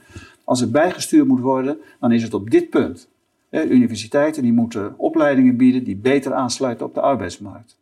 Als 0.45 0.61
er 0.61 0.71
bijgestuurd 0.71 1.27
moet 1.27 1.41
worden, 1.41 1.79
dan 2.01 2.13
is 2.13 2.23
het 2.23 2.35
op 2.35 2.51
dit 2.51 2.71
punt. 2.71 3.09
Hè, 3.49 3.65
universiteiten 3.65 4.43
die 4.43 4.53
moeten 4.53 4.95
opleidingen 4.99 5.57
bieden 5.57 5.85
die 5.85 5.97
beter 5.97 6.33
aansluiten 6.33 6.87
op 6.87 6.95
de 6.95 7.01
arbeidsmarkt. 7.01 7.79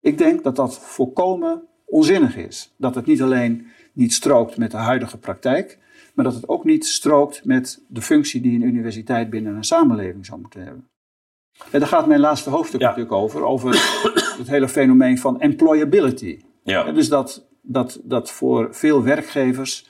Ik 0.00 0.18
denk 0.18 0.42
dat 0.42 0.56
dat 0.56 0.78
volkomen 0.78 1.62
onzinnig 1.84 2.36
is. 2.36 2.74
Dat 2.76 2.94
het 2.94 3.06
niet 3.06 3.22
alleen 3.22 3.66
niet 3.92 4.12
strookt 4.12 4.56
met 4.56 4.70
de 4.70 4.76
huidige 4.76 5.18
praktijk, 5.18 5.78
maar 6.14 6.24
dat 6.24 6.34
het 6.34 6.48
ook 6.48 6.64
niet 6.64 6.86
strookt 6.86 7.44
met 7.44 7.84
de 7.88 8.02
functie 8.02 8.40
die 8.40 8.54
een 8.54 8.66
universiteit 8.66 9.30
binnen 9.30 9.56
een 9.56 9.64
samenleving 9.64 10.26
zou 10.26 10.40
moeten 10.40 10.64
hebben. 10.64 10.88
En 11.70 11.78
daar 11.80 11.88
gaat 11.88 12.06
mijn 12.06 12.20
laatste 12.20 12.50
hoofdstuk 12.50 12.80
natuurlijk 12.80 13.12
over. 13.12 13.44
Over 13.44 13.70
het 14.38 14.48
hele 14.48 14.68
fenomeen 14.68 15.18
van 15.18 15.40
employability. 15.40 16.40
Ja. 16.62 16.92
Dus 16.92 17.08
dat, 17.08 17.46
dat, 17.62 18.00
dat 18.04 18.30
voor 18.30 18.68
veel 18.70 19.02
werkgevers 19.02 19.88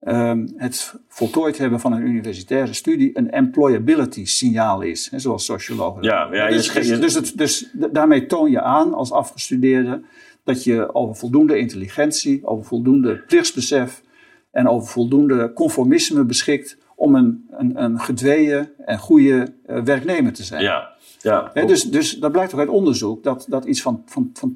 um, 0.00 0.52
het 0.56 0.94
voltooid 1.08 1.58
hebben 1.58 1.80
van 1.80 1.92
een 1.92 2.06
universitaire 2.06 2.72
studie 2.72 3.18
een 3.18 3.30
employability 3.30 4.24
signaal 4.24 4.80
is. 4.80 5.10
Hè, 5.10 5.18
zoals 5.18 5.44
sociologen. 5.44 6.02
Ja, 6.02 6.28
ja, 6.32 6.48
dus, 6.48 6.72
dus, 6.72 7.14
het, 7.14 7.32
dus 7.36 7.70
daarmee 7.72 8.26
toon 8.26 8.50
je 8.50 8.60
aan 8.60 8.94
als 8.94 9.12
afgestudeerde 9.12 10.02
dat 10.44 10.64
je 10.64 10.94
over 10.94 11.16
voldoende 11.16 11.58
intelligentie, 11.58 12.46
over 12.46 12.64
voldoende 12.64 13.16
plichtsbesef 13.26 14.02
en 14.50 14.68
over 14.68 14.88
voldoende 14.88 15.52
conformisme 15.52 16.24
beschikt 16.24 16.78
om 16.98 17.14
een, 17.14 17.46
een, 17.50 17.82
een 17.82 18.00
gedweeën 18.00 18.68
en 18.84 18.98
goede 18.98 19.54
uh, 19.66 19.82
werknemer 19.82 20.32
te 20.32 20.42
zijn. 20.42 20.62
Ja. 20.62 20.96
Ja, 21.20 21.50
dus, 21.54 21.82
dus 21.82 22.18
dat 22.18 22.32
blijkt 22.32 22.52
ook 22.52 22.60
uit 22.60 22.68
onderzoek 22.68 23.22
dat, 23.22 23.46
dat 23.48 23.64
iets 23.64 23.82
van, 23.82 24.02
van, 24.06 24.30
van 24.32 24.52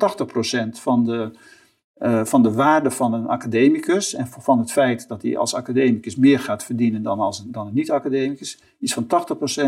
80% 0.66 0.68
van 0.70 1.04
de, 1.04 1.30
uh, 1.98 2.24
van 2.24 2.42
de 2.42 2.52
waarde 2.52 2.90
van 2.90 3.14
een 3.14 3.26
academicus 3.26 4.14
en 4.14 4.26
van 4.26 4.58
het 4.58 4.72
feit 4.72 5.08
dat 5.08 5.22
hij 5.22 5.36
als 5.36 5.54
academicus 5.54 6.16
meer 6.16 6.38
gaat 6.38 6.64
verdienen 6.64 7.02
dan, 7.02 7.20
als, 7.20 7.44
dan 7.46 7.66
een 7.66 7.74
niet-academicus, 7.74 8.62
iets 8.80 8.94
van 8.94 9.06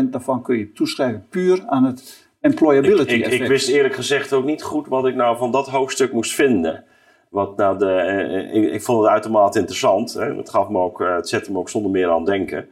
80% 0.05 0.09
daarvan 0.09 0.41
kun 0.41 0.57
je 0.57 0.71
toeschrijven 0.71 1.25
puur 1.29 1.63
aan 1.65 1.83
het 1.83 2.27
employability 2.39 3.13
ik, 3.13 3.25
ik, 3.25 3.41
ik, 3.41 3.47
wist 3.47 3.67
eerlijk 3.67 3.95
gezegd 3.95 4.33
ook 4.33 4.45
niet 4.45 4.63
goed 4.63 4.87
wat 4.87 5.05
ik 5.05 5.15
nou 5.15 5.37
van 5.37 5.51
dat 5.51 5.67
hoofdstuk 5.67 6.13
moest 6.13 6.33
vinden. 6.33 6.83
Wat 7.35 7.57
nou 7.57 7.77
de, 7.77 7.85
uh, 7.85 8.55
ik, 8.55 8.71
ik, 8.73 8.81
vond 8.81 9.01
het 9.01 9.11
uitermate 9.11 9.59
interessant. 9.59 10.13
Hè. 10.13 10.35
Het, 10.35 10.49
gaf 10.49 10.69
me 10.69 10.79
ook, 10.79 11.01
uh, 11.01 11.15
het 11.15 11.29
zette 11.29 11.51
me 11.51 11.57
ook 11.57 11.69
zonder 11.69 11.91
meer 11.91 12.09
aan 12.09 12.25
denken 12.25 12.69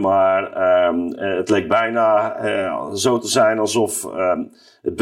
maar 0.00 0.42
um, 0.88 1.18
het 1.18 1.48
leek 1.48 1.68
bijna 1.68 2.36
uh, 2.44 2.92
zo 2.94 3.18
te 3.18 3.28
zijn 3.28 3.58
alsof 3.58 4.04
um, 4.04 4.52
het, 4.82 5.00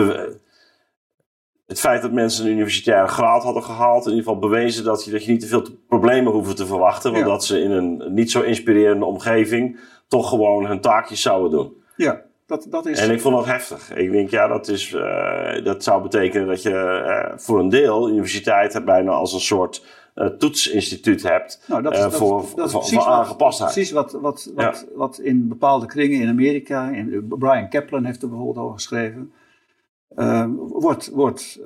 het, 1.66 1.80
feit 1.80 2.02
dat 2.02 2.12
mensen 2.12 2.44
een 2.44 2.52
universitaire 2.52 3.08
graad 3.08 3.42
hadden 3.42 3.62
gehaald, 3.62 4.06
in 4.06 4.12
ieder 4.12 4.24
geval 4.24 4.48
bewezen 4.48 4.84
dat 4.84 5.04
je, 5.04 5.10
dat 5.10 5.24
je 5.24 5.30
niet 5.30 5.40
te 5.40 5.46
veel 5.46 5.66
problemen 5.88 6.32
hoefde 6.32 6.54
te 6.54 6.66
verwachten, 6.66 7.12
want 7.12 7.24
dat 7.24 7.44
ze 7.44 7.62
in 7.62 7.70
een 7.70 8.02
niet 8.08 8.30
zo 8.30 8.40
inspirerende 8.40 9.04
omgeving 9.04 9.80
toch 10.08 10.28
gewoon 10.28 10.66
hun 10.66 10.80
taakjes 10.80 11.22
zouden 11.22 11.50
doen. 11.50 11.82
Ja, 11.96 12.22
dat, 12.50 12.66
dat 12.70 12.86
is... 12.86 12.98
En 12.98 13.10
ik 13.10 13.20
vond 13.20 13.36
dat 13.36 13.46
heftig. 13.46 13.94
Ik 13.94 14.12
denk, 14.12 14.30
ja, 14.30 14.46
dat, 14.46 14.68
is, 14.68 14.92
uh, 14.92 15.64
dat 15.64 15.84
zou 15.84 16.02
betekenen 16.02 16.46
dat 16.46 16.62
je 16.62 16.70
uh, 16.70 17.38
voor 17.38 17.58
een 17.58 17.68
deel 17.68 18.10
universiteit 18.10 18.84
bijna 18.84 19.10
als 19.10 19.32
een 19.32 19.40
soort 19.40 19.84
uh, 20.14 20.26
toetsinstituut 20.26 21.22
hebt 21.22 21.60
nou, 21.66 21.82
dat 21.82 21.92
is, 21.92 21.98
uh, 21.98 22.10
voor, 22.10 22.44
dat, 22.56 22.70
voor, 22.70 22.84
voor 22.84 23.02
aangepastheid. 23.02 23.72
Precies 23.72 23.92
wat, 23.92 24.12
wat, 24.12 24.50
wat, 24.54 24.86
ja. 24.88 24.96
wat 24.96 25.18
in 25.18 25.48
bepaalde 25.48 25.86
kringen 25.86 26.20
in 26.20 26.28
Amerika, 26.28 26.88
in, 26.88 27.26
Brian 27.38 27.68
Kaplan 27.68 28.04
heeft 28.04 28.22
er 28.22 28.28
bijvoorbeeld 28.28 28.64
over 28.64 28.74
geschreven, 28.74 29.32
uh, 30.16 30.46
wordt, 30.56 31.10
wordt 31.10 31.60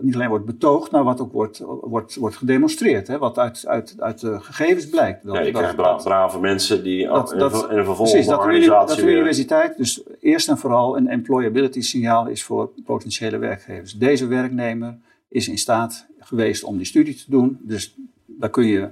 niet 0.00 0.14
alleen 0.14 0.28
wordt 0.28 0.44
betoogd, 0.44 0.90
maar 0.90 1.04
wat 1.04 1.20
ook 1.20 1.32
wordt, 1.32 1.58
wordt, 1.80 2.14
wordt 2.14 2.36
gedemonstreerd. 2.36 3.06
Hè, 3.06 3.18
wat 3.18 3.38
uit, 3.38 3.66
uit, 3.66 3.94
uit 3.98 4.20
de 4.20 4.40
gegevens 4.40 4.88
blijkt. 4.88 5.24
Dat, 5.24 5.34
ja, 5.34 5.40
je 5.40 5.52
dat, 5.52 5.60
krijgt 5.60 5.76
bra 5.76 5.94
brave 5.94 6.40
mensen 6.40 6.82
die 6.82 7.06
dat, 7.06 7.32
in, 7.32 7.38
dat, 7.38 7.52
in 7.70 7.78
een 7.78 7.84
vervolgorganisatie 7.84 8.46
precies, 8.46 8.66
dat, 8.66 8.88
dat 8.88 8.96
de 8.96 9.12
universiteit 9.12 9.76
dus 9.76 10.02
eerst 10.20 10.48
en 10.48 10.58
vooral 10.58 10.96
een 10.96 11.08
employability 11.08 11.80
signaal 11.80 12.26
is 12.26 12.44
voor 12.44 12.70
potentiële 12.84 13.38
werkgevers. 13.38 13.92
Deze 13.92 14.26
werknemer 14.26 14.98
is 15.28 15.48
in 15.48 15.58
staat 15.58 16.06
geweest 16.18 16.64
om 16.64 16.76
die 16.76 16.86
studie 16.86 17.14
te 17.14 17.30
doen. 17.30 17.58
Dus 17.60 17.96
daar 18.26 18.50
kun 18.50 18.66
je, 18.66 18.88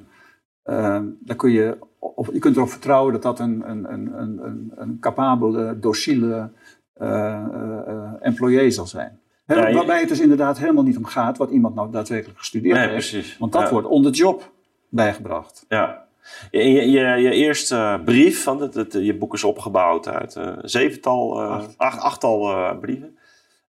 uh, 0.64 1.00
daar 1.20 1.36
kun 1.36 1.50
je, 1.50 1.76
of, 1.98 2.32
je 2.32 2.38
kunt 2.38 2.56
erop 2.56 2.70
vertrouwen 2.70 3.12
dat 3.12 3.22
dat 3.22 3.38
een, 3.38 3.70
een, 3.70 3.92
een, 3.92 4.18
een, 4.18 4.72
een 4.74 4.96
capabele, 5.00 5.78
docile 5.78 6.50
uh, 6.98 7.08
uh, 7.08 8.12
employé 8.20 8.70
zal 8.70 8.86
zijn. 8.86 9.20
ja, 9.46 9.72
waarbij 9.72 10.00
het 10.00 10.08
dus 10.08 10.20
inderdaad 10.20 10.58
helemaal 10.58 10.82
niet 10.82 10.96
om 10.96 11.04
gaat 11.04 11.36
wat 11.38 11.50
iemand 11.50 11.74
nou 11.74 11.90
daadwerkelijk 11.90 12.38
gestudeerd 12.38 12.74
nee, 12.74 12.88
heeft. 12.88 13.10
Precies. 13.10 13.38
Want 13.38 13.52
dat 13.52 13.70
wordt 13.70 13.86
on 13.86 14.02
the 14.02 14.10
job 14.10 14.52
bijgebracht. 14.88 15.64
Ja. 15.68 16.04
Je, 16.50 16.90
je, 16.90 17.00
je, 17.00 17.30
eerste 17.30 18.00
brief, 18.04 18.42
van 18.42 18.60
het, 18.60 18.74
het, 18.74 18.92
je 18.92 19.16
boek 19.16 19.34
is 19.34 19.44
opgebouwd 19.44 20.08
uit 20.08 20.36
uh, 20.36 20.52
zevental, 20.62 21.42
uh, 21.42 21.50
acht. 21.50 21.78
acht, 21.78 22.00
achttal 22.00 22.50
uh, 22.50 22.78
brieven. 22.78 23.18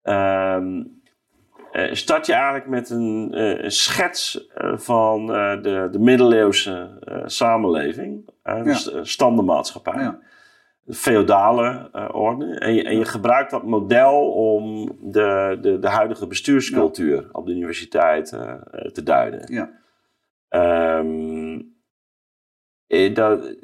Uh, 0.03 0.83
start 1.91 2.25
je 2.25 2.33
eigenlijk 2.33 2.67
met 2.67 2.89
een 2.89 3.61
schets 3.67 4.47
van 4.75 5.25
de, 5.25 5.87
de 5.91 5.99
middeleeuwse 5.99 6.89
samenleving, 7.25 8.29
de 8.43 8.99
standenmaatschappij. 9.01 10.01
Ja. 10.01 10.09
De 10.11 10.25
feodale 10.89 11.89
orde. 12.11 12.45
En 12.45 12.73
je, 12.73 12.83
en 12.83 12.97
je 12.97 13.05
gebruikt 13.05 13.51
dat 13.51 13.63
model 13.63 14.31
om 14.31 14.91
de, 15.01 15.57
de, 15.61 15.79
de 15.79 15.87
huidige 15.89 16.27
bestuurscultuur 16.27 17.29
op 17.31 17.45
de 17.45 17.51
universiteit 17.51 18.27
te 18.93 19.03
duiden. 19.03 19.53
Ja. 19.53 19.77
Um, 20.99 21.77
dat, 23.13 23.55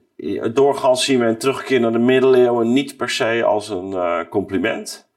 doorgaans 0.54 1.06
zien 1.06 1.20
we 1.20 1.26
een 1.26 1.38
terugkeer 1.38 1.80
naar 1.80 1.92
de 1.92 2.00
middeleeuwen 2.00 2.74
niet 2.74 2.98
per 2.98 3.10
se 3.10 3.44
als 3.44 3.70
een 3.70 4.28
compliment. 4.30 5.10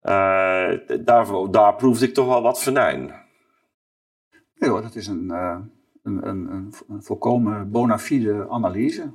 Daar, 0.00 1.50
daar 1.50 1.74
proefde 1.76 2.06
ik 2.06 2.14
toch 2.14 2.26
wel 2.26 2.42
wat 2.42 2.62
venijn. 2.62 3.26
Nee 4.54 4.70
hoor, 4.70 4.82
dat 4.82 4.94
is 4.94 5.06
een, 5.06 5.30
een, 6.02 6.28
een, 6.28 6.72
een, 6.88 7.02
volkomen 7.02 7.70
bona 7.70 7.98
fide 7.98 8.48
analyse. 8.48 9.10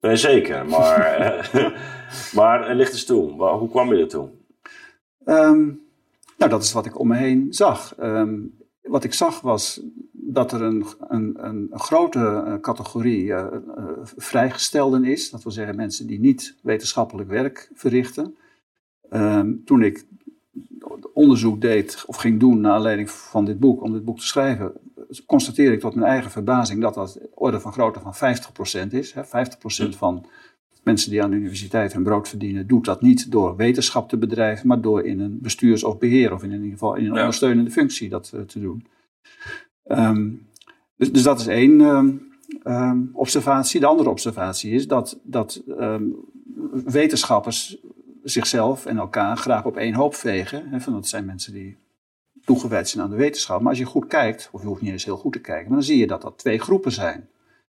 Nee, 0.00 0.16
zeker, 0.16 0.66
maar, 0.66 1.00
eh, 1.00 1.70
maar 2.36 2.74
ligt 2.74 2.92
eens 2.92 3.04
toe. 3.04 3.30
Hoe 3.42 3.68
kwam 3.68 3.94
je 3.94 4.00
er 4.00 4.08
toe? 4.08 4.28
Um, 5.24 5.80
nou, 6.36 6.50
dat 6.50 6.62
is 6.62 6.72
wat 6.72 6.86
ik 6.86 6.98
om 6.98 7.08
me 7.08 7.16
heen 7.16 7.46
zag. 7.50 7.94
Um, 8.00 8.58
wat 8.82 9.04
ik 9.04 9.14
zag 9.14 9.40
was 9.40 9.80
dat 10.12 10.52
er 10.52 10.62
een, 10.62 10.84
een, 11.08 11.46
een 11.46 11.70
grote 11.72 12.58
categorie 12.60 13.24
uh, 13.24 13.46
vrijgestelden 14.16 15.04
is. 15.04 15.30
Dat 15.30 15.42
wil 15.42 15.52
zeggen 15.52 15.76
mensen 15.76 16.06
die 16.06 16.20
niet 16.20 16.58
wetenschappelijk 16.62 17.28
werk 17.28 17.70
verrichten. 17.74 18.36
Um, 19.10 19.64
toen 19.64 19.82
ik 19.82 20.06
onderzoek 21.12 21.60
deed 21.60 22.04
of 22.06 22.16
ging 22.16 22.40
doen 22.40 22.60
naar 22.60 22.72
aanleiding 22.72 23.10
van 23.10 23.44
dit 23.44 23.58
boek, 23.58 23.82
om 23.82 23.92
dit 23.92 24.04
boek 24.04 24.18
te 24.18 24.26
schrijven, 24.26 24.72
constateer 25.26 25.72
ik 25.72 25.80
tot 25.80 25.94
mijn 25.94 26.10
eigen 26.10 26.30
verbazing 26.30 26.80
dat 26.80 26.94
dat 26.94 27.20
orde 27.34 27.60
van 27.60 27.72
grootte 27.72 28.00
van 28.00 28.14
50% 28.86 28.88
is. 28.90 29.14
50% 29.14 29.96
van 29.96 30.26
mensen 30.82 31.10
die 31.10 31.22
aan 31.22 31.30
de 31.30 31.36
universiteit 31.36 31.92
hun 31.92 32.02
brood 32.02 32.28
verdienen, 32.28 32.66
doet 32.66 32.84
dat 32.84 33.02
niet 33.02 33.30
door 33.30 33.56
wetenschap 33.56 34.08
te 34.08 34.16
bedrijven, 34.16 34.66
maar 34.66 34.80
door 34.80 35.04
in 35.04 35.20
een 35.20 35.38
bestuurs- 35.40 35.84
of 35.84 35.98
beheer, 35.98 36.32
of 36.32 36.42
in 36.42 36.52
ieder 36.52 36.70
geval 36.70 36.94
in 36.94 37.04
een 37.04 37.18
ondersteunende 37.18 37.70
functie 37.70 38.08
dat 38.08 38.32
uh, 38.34 38.40
te 38.40 38.60
doen. 38.60 38.86
Um, 39.86 40.48
dus, 40.96 41.12
dus, 41.12 41.22
dat 41.22 41.40
is 41.40 41.46
één 41.46 41.80
um, 42.64 43.10
observatie. 43.12 43.80
De 43.80 43.86
andere 43.86 44.08
observatie 44.08 44.72
is 44.72 44.86
dat, 44.86 45.20
dat 45.22 45.62
wetenschappers 46.84 47.78
zichzelf 48.22 48.86
en 48.86 48.98
elkaar 48.98 49.36
graag 49.36 49.64
op 49.64 49.76
één 49.76 49.94
hoop 49.94 50.14
vegen. 50.14 50.68
Hè, 50.68 50.80
van 50.80 50.92
dat 50.92 51.08
zijn 51.08 51.24
mensen 51.24 51.52
die 51.52 51.76
toegewijd 52.50 52.88
zijn 52.88 53.04
aan 53.04 53.10
de 53.10 53.16
wetenschap. 53.16 53.60
Maar 53.60 53.68
als 53.68 53.78
je 53.78 53.84
goed 53.84 54.06
kijkt, 54.06 54.48
of 54.52 54.60
je 54.60 54.66
hoeft 54.66 54.80
niet 54.80 54.92
eens 54.92 55.04
heel 55.04 55.16
goed 55.16 55.32
te 55.32 55.40
kijken, 55.40 55.64
maar 55.66 55.78
dan 55.78 55.86
zie 55.86 55.98
je 55.98 56.06
dat 56.06 56.22
dat 56.22 56.38
twee 56.38 56.58
groepen 56.58 56.92
zijn. 56.92 57.28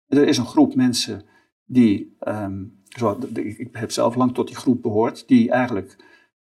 Er 0.07 0.29
is 0.29 0.39
een 0.39 0.47
groep 0.47 0.75
mensen 0.75 1.23
die, 1.65 2.17
um, 2.29 2.83
zo, 2.89 3.19
ik 3.35 3.69
heb 3.73 3.91
zelf 3.91 4.15
lang 4.15 4.35
tot 4.35 4.47
die 4.47 4.57
groep 4.57 4.83
behoord, 4.83 5.29
die 5.29 5.51
eigenlijk, 5.51 5.97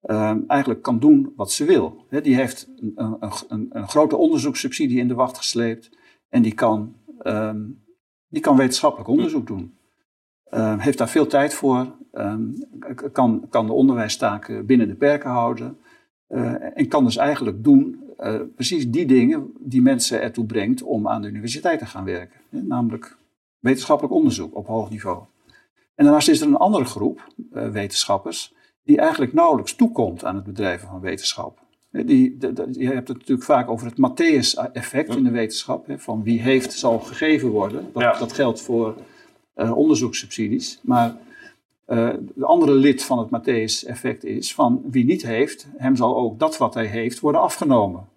um, 0.02 0.44
eigenlijk 0.48 0.82
kan 0.82 1.00
doen 1.00 1.34
wat 1.36 1.52
ze 1.52 1.66
wil. 1.66 2.06
die 2.22 2.36
heeft 2.36 2.70
een, 2.78 3.18
een, 3.50 3.68
een, 3.70 3.88
grote 3.88 4.16
onderzoekssubsidie 4.16 5.00
in 5.00 5.08
de 5.08 5.14
wacht 5.14 5.38
gesleept 5.38 5.90
en 6.30 6.42
die 6.42 6.54
kan, 6.54 6.96
um, 7.24 7.84
die 8.28 8.42
kan 8.42 8.58
wetenschappelijk 8.58 9.10
onderzoek 9.10 9.48
doen. 9.48 9.78
heeft 10.80 10.98
daar 10.98 11.10
veel 11.10 11.28
tijd 11.28 11.54
voor, 11.54 11.98
Ehm, 12.12 12.52
kan, 13.12 13.46
kan 13.50 13.66
de 13.66 13.74
onderwijstaken 13.74 14.66
binnen 14.66 14.88
de 14.88 14.96
perken 14.96 15.30
houden. 15.30 15.78
Uh, 16.30 16.78
en 16.78 16.88
kan 16.88 17.04
dus 17.04 17.18
eigenlijk 17.18 17.64
doen 17.64 18.04
uh, 18.20 18.42
precies 18.56 18.90
die 18.90 19.06
dingen 19.06 19.52
die 19.60 19.82
mensen 19.82 20.22
ertoe 20.22 20.46
brengt 20.46 20.84
om 20.84 21.08
aan 21.08 21.22
de 21.22 21.28
universiteit 21.28 21.80
te 21.80 21.86
gaan 21.86 22.04
werken. 22.04 22.40
namelijk 22.50 23.18
wetenschappelijk 23.60 24.16
onderzoek 24.16 24.56
op 24.56 24.68
hoog 24.68 24.90
niveau. 24.90 25.24
En 25.96 26.04
daarnaast 26.04 26.30
is 26.30 26.42
er 26.42 26.48
een 26.48 26.56
andere 26.56 26.86
groep 26.86 27.34
uh, 27.54 27.70
wetenschappers 27.70 28.54
die 28.84 28.98
eigenlijk 28.98 29.34
nauwelijks 29.34 29.76
toekomt 29.76 30.26
aan 30.26 30.36
het 30.36 30.44
bedrijven 30.44 30.88
van 30.88 31.00
wetenschap. 31.00 31.60
Die, 31.92 32.38
je 32.72 32.88
hebt 32.88 33.08
het 33.08 33.18
natuurlijk 33.18 33.44
vaak 33.44 33.70
over 33.70 33.88
het 33.88 33.98
Matthäus-effect 33.98 35.16
in 35.16 35.24
de 35.24 35.32
wetenschap. 35.32 35.88
Hè, 35.88 36.00
van 36.00 36.24
wie 36.24 36.42
heeft 36.42 36.74
zal 36.74 37.00
gegeven 37.00 37.50
worden. 37.50 37.90
Dat, 37.94 38.20
dat 38.20 38.34
geldt 38.34 38.62
voor 38.62 38.96
onderzoekssubsidies. 39.56 40.80
Maar 40.84 41.18
uh, 41.90 42.10
de 42.36 42.46
andere 42.46 42.74
lid 42.74 43.04
van 43.04 43.20
het 43.20 43.30
Matthäus-effect 43.30 44.24
is 44.24 44.54
van 44.54 44.82
wie 44.86 45.06
niet 45.06 45.22
heeft, 45.22 45.68
hem 45.78 45.96
zal 45.96 46.18
ook 46.18 46.40
dat 46.40 46.58
wat 46.58 46.74
hij 46.74 46.86
heeft 46.86 47.20
worden 47.20 47.42
afgenomen. 47.42 48.08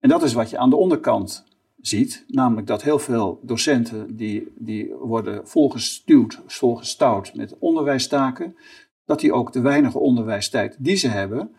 En 0.00 0.08
dat 0.08 0.22
is 0.22 0.32
wat 0.32 0.50
je 0.50 0.58
aan 0.58 0.70
de 0.70 0.76
onderkant 0.76 1.44
ziet, 1.80 2.24
namelijk 2.28 2.66
dat 2.66 2.82
heel 2.82 2.98
veel 2.98 3.38
docenten 3.42 4.16
die, 4.16 4.52
die 4.54 4.94
worden 4.94 5.48
volgestuwd, 5.48 6.40
volgestouwd 6.46 7.34
met 7.34 7.58
onderwijstaken, 7.58 8.56
dat 9.04 9.20
die 9.20 9.32
ook 9.32 9.52
de 9.52 9.60
weinige 9.60 9.98
onderwijstijd 9.98 10.76
die 10.78 10.96
ze 10.96 11.08
hebben 11.08 11.50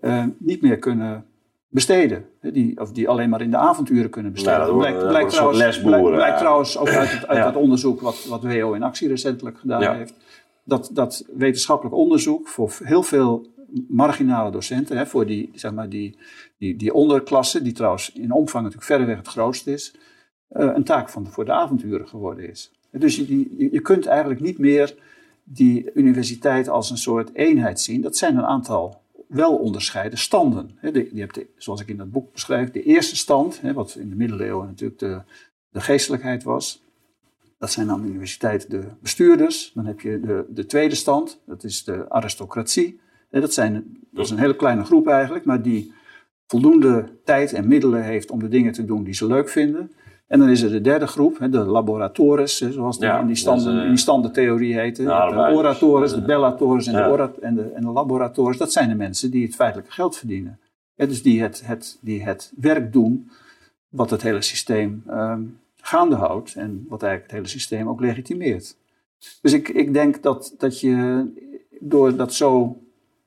uh, 0.00 0.24
niet 0.38 0.62
meer 0.62 0.78
kunnen 0.78 1.24
besteden. 1.68 2.24
Die, 2.40 2.80
of 2.80 2.92
die 2.92 3.08
alleen 3.08 3.28
maar 3.28 3.40
in 3.40 3.50
de 3.50 3.56
avonturen 3.56 4.10
kunnen 4.10 4.32
besteden. 4.32 4.58
Nou, 4.58 4.70
dat 4.70 4.80
blijkt, 4.80 5.08
blijkt, 5.08 5.30
trouwens, 5.30 5.80
blijkt, 5.80 6.10
blijkt, 6.10 6.38
trouwens 6.38 6.78
ook 6.78 6.88
uit, 6.88 7.12
het, 7.12 7.26
uit 7.26 7.38
ja. 7.38 7.44
dat 7.44 7.62
onderzoek 7.62 8.00
wat, 8.00 8.24
wat 8.24 8.42
WO 8.42 8.72
in 8.72 8.82
actie 8.82 9.08
recentelijk 9.08 9.58
gedaan 9.58 9.80
ja. 9.80 9.94
heeft 9.94 10.14
dat, 10.70 10.90
dat 10.92 11.24
wetenschappelijk 11.36 11.96
onderzoek 11.96 12.48
voor 12.48 12.72
heel 12.82 13.02
veel 13.02 13.46
marginale 13.88 14.50
docenten, 14.50 14.96
hè, 14.96 15.06
voor 15.06 15.26
die, 15.26 15.50
zeg 15.54 15.72
maar 15.72 15.88
die, 15.88 16.16
die, 16.58 16.76
die 16.76 16.94
onderklasse, 16.94 17.62
die 17.62 17.72
trouwens 17.72 18.12
in 18.12 18.32
omvang 18.32 18.64
natuurlijk 18.64 18.92
verreweg 18.92 19.16
het 19.16 19.28
grootste 19.28 19.72
is, 19.72 19.94
uh, 20.50 20.70
een 20.74 20.84
taak 20.84 21.08
van, 21.08 21.26
voor 21.26 21.44
de 21.44 21.52
avonturen 21.52 22.08
geworden 22.08 22.48
is. 22.50 22.72
Dus 22.90 23.16
je, 23.16 23.38
je, 23.38 23.68
je 23.72 23.80
kunt 23.80 24.06
eigenlijk 24.06 24.40
niet 24.40 24.58
meer 24.58 24.94
die 25.44 25.90
universiteit 25.94 26.68
als 26.68 26.90
een 26.90 26.98
soort 26.98 27.34
eenheid 27.34 27.80
zien. 27.80 28.00
Dat 28.00 28.16
zijn 28.16 28.36
een 28.36 28.44
aantal 28.44 29.00
wel 29.28 29.56
onderscheiden 29.56 30.18
standen. 30.18 30.78
Je 30.82 31.10
hebt, 31.14 31.40
zoals 31.56 31.80
ik 31.80 31.88
in 31.88 31.96
dat 31.96 32.10
boek 32.10 32.32
beschrijf, 32.32 32.70
de 32.70 32.82
eerste 32.82 33.16
stand, 33.16 33.60
wat 33.74 33.94
in 33.94 34.08
de 34.08 34.16
middeleeuwen 34.16 34.66
natuurlijk 34.66 34.98
de, 34.98 35.20
de 35.70 35.80
geestelijkheid 35.80 36.42
was. 36.42 36.82
Dat 37.60 37.70
zijn 37.70 37.90
aan 37.90 38.00
de 38.00 38.08
universiteit 38.08 38.70
de 38.70 38.84
bestuurders. 39.00 39.70
Dan 39.74 39.86
heb 39.86 40.00
je 40.00 40.20
de, 40.20 40.44
de 40.48 40.66
tweede 40.66 40.94
stand, 40.94 41.40
dat 41.46 41.64
is 41.64 41.84
de 41.84 42.04
aristocratie. 42.08 43.00
Dat, 43.30 43.52
zijn, 43.52 43.98
dat 44.10 44.24
is 44.24 44.30
een 44.30 44.38
hele 44.38 44.56
kleine 44.56 44.84
groep 44.84 45.08
eigenlijk, 45.08 45.44
maar 45.44 45.62
die 45.62 45.92
voldoende 46.46 47.08
tijd 47.24 47.52
en 47.52 47.68
middelen 47.68 48.02
heeft 48.02 48.30
om 48.30 48.38
de 48.38 48.48
dingen 48.48 48.72
te 48.72 48.84
doen 48.84 49.04
die 49.04 49.14
ze 49.14 49.26
leuk 49.26 49.48
vinden. 49.48 49.92
En 50.26 50.38
dan 50.38 50.48
is 50.48 50.62
er 50.62 50.70
de 50.70 50.80
derde 50.80 51.06
groep, 51.06 51.38
de 51.50 51.58
laboratores, 51.58 52.58
zoals 52.58 52.98
die 52.98 53.08
in, 53.08 53.26
die 53.26 53.36
standen, 53.36 53.76
uh, 53.76 53.82
in 53.82 53.88
die 53.88 53.98
standentheorie 53.98 54.74
heten. 54.74 55.04
de 55.04 55.10
oratores, 55.52 56.12
de 56.12 56.22
bellatores 56.22 56.86
en, 56.86 56.92
de 56.92 57.08
orat 57.10 57.36
en, 57.36 57.54
de, 57.54 57.62
en 57.62 57.82
de 57.82 57.90
laboratores. 57.90 58.56
Dat 58.56 58.72
zijn 58.72 58.88
de 58.88 58.94
mensen 58.94 59.30
die 59.30 59.44
het 59.44 59.54
feitelijke 59.54 59.92
geld 59.92 60.16
verdienen. 60.16 60.60
dus 60.94 61.22
die 61.22 61.42
het, 61.42 61.62
het, 61.64 61.98
die 62.00 62.22
het 62.22 62.52
werk 62.56 62.92
doen 62.92 63.30
wat 63.88 64.10
het 64.10 64.22
hele 64.22 64.42
systeem 64.42 65.02
um, 65.10 65.58
gaande 65.82 66.16
houdt 66.16 66.54
en 66.54 66.84
wat 66.88 67.02
eigenlijk 67.02 67.32
het 67.32 67.40
hele 67.40 67.58
systeem 67.58 67.88
ook 67.88 68.00
legitimeert. 68.00 68.76
Dus 69.42 69.52
ik, 69.52 69.68
ik 69.68 69.92
denk 69.92 70.22
dat, 70.22 70.54
dat 70.58 70.80
je 70.80 71.26
door 71.80 72.16
dat 72.16 72.34
zo 72.34 72.82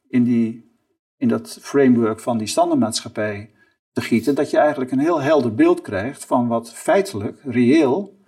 in, 0.10 0.24
die, 0.24 0.72
in 1.18 1.28
dat 1.28 1.58
framework 1.62 2.20
van 2.20 2.38
die 2.38 2.48
standaardmaatschappij 2.48 3.50
te 3.92 4.02
gieten, 4.02 4.36
dat 4.36 4.50
je 4.50 4.58
eigenlijk 4.58 4.92
een 4.92 5.00
heel 5.00 5.22
helder 5.22 5.56
beeld 5.56 5.82
krijgt 5.82 6.26
van 6.26 6.48
wat 6.48 6.74
feitelijk, 6.74 7.40
reëel, 7.44 8.22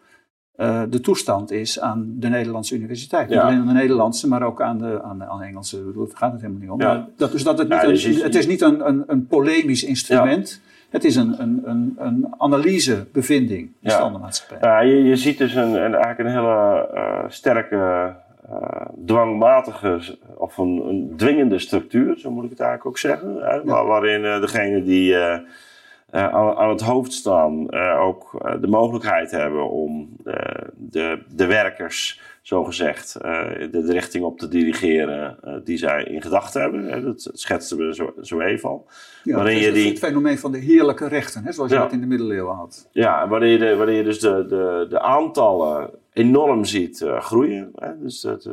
uh, 0.57 0.83
de 0.89 0.99
toestand 0.99 1.51
is 1.51 1.79
aan 1.79 2.15
de 2.17 2.27
Nederlandse 2.27 2.75
universiteit. 2.75 3.29
Niet 3.29 3.37
alleen 3.37 3.59
aan 3.59 3.67
de 3.67 3.73
Nederlandse, 3.73 4.27
maar 4.27 4.43
ook 4.43 4.61
aan 4.61 4.77
de, 4.77 5.01
aan 5.01 5.19
de, 5.19 5.25
aan 5.25 5.39
de 5.39 5.45
Engelse. 5.45 5.93
Daar 5.95 6.07
gaat 6.09 6.31
het 6.31 6.41
helemaal 6.41 6.61
niet 6.61 6.71
om. 6.71 6.81
Ja. 6.81 7.09
Dat, 7.17 7.31
dus 7.31 7.43
dat 7.43 7.57
het, 7.57 7.69
niet 7.69 7.81
dus 7.81 8.03
een, 8.03 8.21
het 8.21 8.35
is 8.35 8.47
niet 8.47 8.61
een, 8.61 8.87
een, 8.87 9.03
een 9.07 9.27
polemisch 9.27 9.83
instrument. 9.83 10.61
Het 10.89 11.03
is 11.03 11.15
een, 11.15 11.41
een, 11.41 11.61
een, 11.65 11.95
een 11.97 12.33
analysebevinding, 12.37 13.71
de 13.79 13.89
ja. 13.89 13.95
standaardmaatschappij. 13.95 14.69
Ja, 14.69 14.79
je, 14.79 15.03
je 15.03 15.15
ziet 15.15 15.37
dus 15.37 15.55
een, 15.55 15.73
een 15.73 15.93
eigenlijk 15.93 16.19
een 16.19 16.35
hele 16.35 16.89
uh, 16.93 17.23
sterke, 17.27 18.15
uh, 18.49 18.81
dwangmatige 19.05 20.17
of 20.35 20.57
een, 20.57 20.81
een, 20.87 21.13
dwingende 21.17 21.59
structuur, 21.59 22.19
zo 22.19 22.31
moet 22.31 22.43
ik 22.43 22.49
het 22.49 22.59
eigenlijk 22.59 22.89
ook 22.89 22.97
zeggen. 22.97 23.35
Hè, 23.35 23.53
ja. 23.53 23.85
waarin 23.85 24.21
uh, 24.21 24.41
degene 24.41 24.83
die 24.83 25.17
aan, 26.09 26.55
aan, 26.55 26.69
het 26.69 26.81
hoofd 26.81 27.13
staan 27.13 27.73
ook 27.99 28.45
de 28.61 28.67
mogelijkheid 28.67 29.31
hebben 29.31 29.69
om 29.69 30.09
de, 30.75 31.23
de 31.35 31.45
werkers 31.45 32.21
zogezegd, 32.45 33.17
uh, 33.21 33.49
de, 33.59 33.69
de 33.69 33.91
richting 33.91 34.23
op 34.23 34.39
te 34.39 34.47
dirigeren 34.47 35.37
uh, 35.45 35.55
die 35.63 35.77
zij 35.77 36.03
in 36.03 36.21
gedachten 36.21 36.61
hebben. 36.61 36.83
Hè, 36.83 37.01
dat 37.01 37.29
schetsten 37.33 37.77
we 37.77 37.95
zo, 37.95 38.13
zo 38.21 38.39
even 38.39 38.69
al. 38.69 38.87
Ja, 39.23 39.35
waarin 39.35 39.57
je 39.57 39.71
die... 39.71 39.89
het 39.89 39.99
fenomeen 39.99 40.39
van 40.39 40.51
de 40.51 40.57
heerlijke 40.57 41.07
rechten, 41.07 41.43
hè, 41.43 41.51
zoals 41.51 41.71
je 41.71 41.77
dat 41.77 41.91
in 41.91 41.99
de 41.99 42.05
middeleeuwen 42.05 42.55
had. 42.55 42.89
Ja, 42.91 43.27
waarin 43.27 43.49
je, 43.49 43.57
de, 43.57 43.75
waarin 43.75 43.95
je 43.95 44.03
dus 44.03 44.19
de, 44.19 44.45
de, 44.47 44.85
de 44.89 44.99
aantallen 44.99 45.89
enorm 46.13 46.65
ziet 46.65 47.01
uh, 47.01 47.21
groeien. 47.21 47.71
Hè, 47.75 47.99
dus 47.99 48.21
dat, 48.21 48.49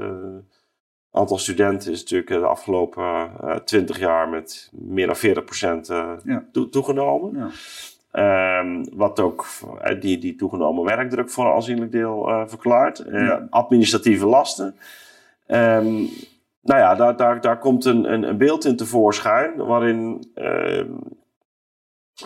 aantal 1.11 1.39
studenten 1.39 1.93
is 1.93 2.01
natuurlijk 2.01 2.31
de 2.31 2.47
afgelopen 2.47 3.31
twintig 3.65 3.99
jaar 3.99 4.29
met 4.29 4.71
meer 4.73 5.07
dan 5.07 5.17
40% 5.17 5.91
uh, 5.91 6.13
ja. 6.25 6.45
toegenomen. 6.71 7.39
Ja. 7.39 7.51
Um, 8.13 8.85
wat 8.95 9.21
ook 9.21 9.47
die, 10.01 10.19
die 10.19 10.35
toegenomen 10.35 10.85
werkdruk 10.85 11.31
voor 11.31 11.47
een 11.47 11.53
aanzienlijk 11.53 11.93
deel 11.93 12.29
uh, 12.29 12.43
verklaart. 12.47 13.05
Uh, 13.07 13.37
administratieve 13.51 14.27
lasten. 14.27 14.77
Um, 15.47 16.09
nou 16.61 16.81
ja, 16.81 16.95
daar, 16.95 17.17
daar, 17.17 17.41
daar 17.41 17.59
komt 17.59 17.85
een, 17.85 18.13
een, 18.13 18.23
een 18.23 18.37
beeld 18.37 18.65
in 18.65 18.77
tevoorschijn 18.77 19.57
waarin, 19.57 20.33
uh, 20.35 20.85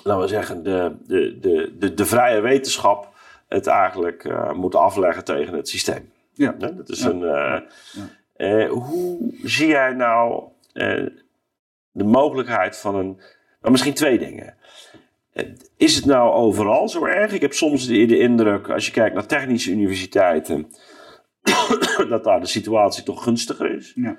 laten 0.03 0.23
we 0.23 0.29
zeggen, 0.29 0.63
de, 0.63 0.97
de, 1.07 1.39
de, 1.39 1.75
de, 1.79 1.95
de 1.95 2.07
vrije 2.07 2.41
wetenschap 2.41 3.15
het 3.49 3.67
eigenlijk 3.67 4.53
moet 4.55 4.75
afleggen 4.75 5.25
tegen 5.25 5.55
het 5.55 5.69
systeem. 5.69 6.13
Ja. 6.33 6.55
ja 6.59 6.69
dat 6.69 6.89
is 6.89 7.03
een. 7.03 7.19
Ja. 7.19 8.67
hoe 8.67 9.19
zie 9.43 9.69
jij 9.69 9.93
nou 9.93 10.45
de 11.91 12.05
mogelijkheid 12.05 12.79
van 12.79 12.95
een. 12.95 13.21
Nou, 13.61 13.73
misschien 13.73 13.95
twee 13.95 14.19
dingen. 14.19 14.55
Is 15.77 15.97
het 15.97 16.05
nou 16.05 16.33
overal 16.33 16.89
zo 16.89 17.05
erg? 17.05 17.33
Ik 17.33 17.41
heb 17.41 17.53
soms 17.53 17.87
de, 17.87 18.07
de 18.07 18.19
indruk, 18.19 18.71
als 18.71 18.87
je 18.87 18.93
kijkt 18.93 19.15
naar 19.15 19.27
technische 19.27 19.71
universiteiten, 19.71 20.67
dat 22.09 22.25
daar 22.25 22.41
de 22.41 22.47
situatie 22.47 23.03
toch 23.03 23.23
gunstiger 23.23 23.77
is. 23.77 23.93
Ja. 23.95 24.19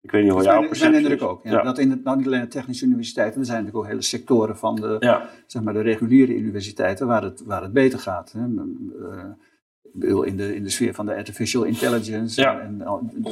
Ik 0.00 0.10
weet 0.10 0.22
niet 0.22 0.32
hoe 0.32 0.42
jouw 0.42 0.58
perceptie 0.58 0.90
Mijn 0.90 1.02
indruk 1.02 1.22
ook. 1.22 1.44
Ja. 1.44 1.62
Dat 1.62 1.78
in 1.78 1.90
het, 1.90 2.04
nou 2.04 2.16
niet 2.16 2.26
alleen 2.26 2.40
de 2.40 2.46
technische 2.46 2.84
universiteiten, 2.84 3.40
er 3.40 3.46
zijn 3.46 3.58
natuurlijk 3.58 3.84
ook 3.84 3.90
hele 3.90 4.06
sectoren 4.06 4.58
van 4.58 4.74
de, 4.74 5.20
zeg 5.46 5.62
maar 5.62 5.74
de 5.74 5.80
reguliere 5.80 6.34
universiteiten 6.34 7.06
waar 7.06 7.22
het, 7.22 7.42
waar 7.44 7.62
het 7.62 7.72
beter 7.72 7.98
gaat. 7.98 8.32
Hè. 8.32 8.40
Uh, 8.40 10.26
in, 10.26 10.36
de, 10.36 10.54
in 10.54 10.62
de 10.62 10.70
sfeer 10.70 10.94
van 10.94 11.06
de 11.06 11.14
artificial 11.14 11.62
intelligence 11.62 12.46
en, 12.46 12.82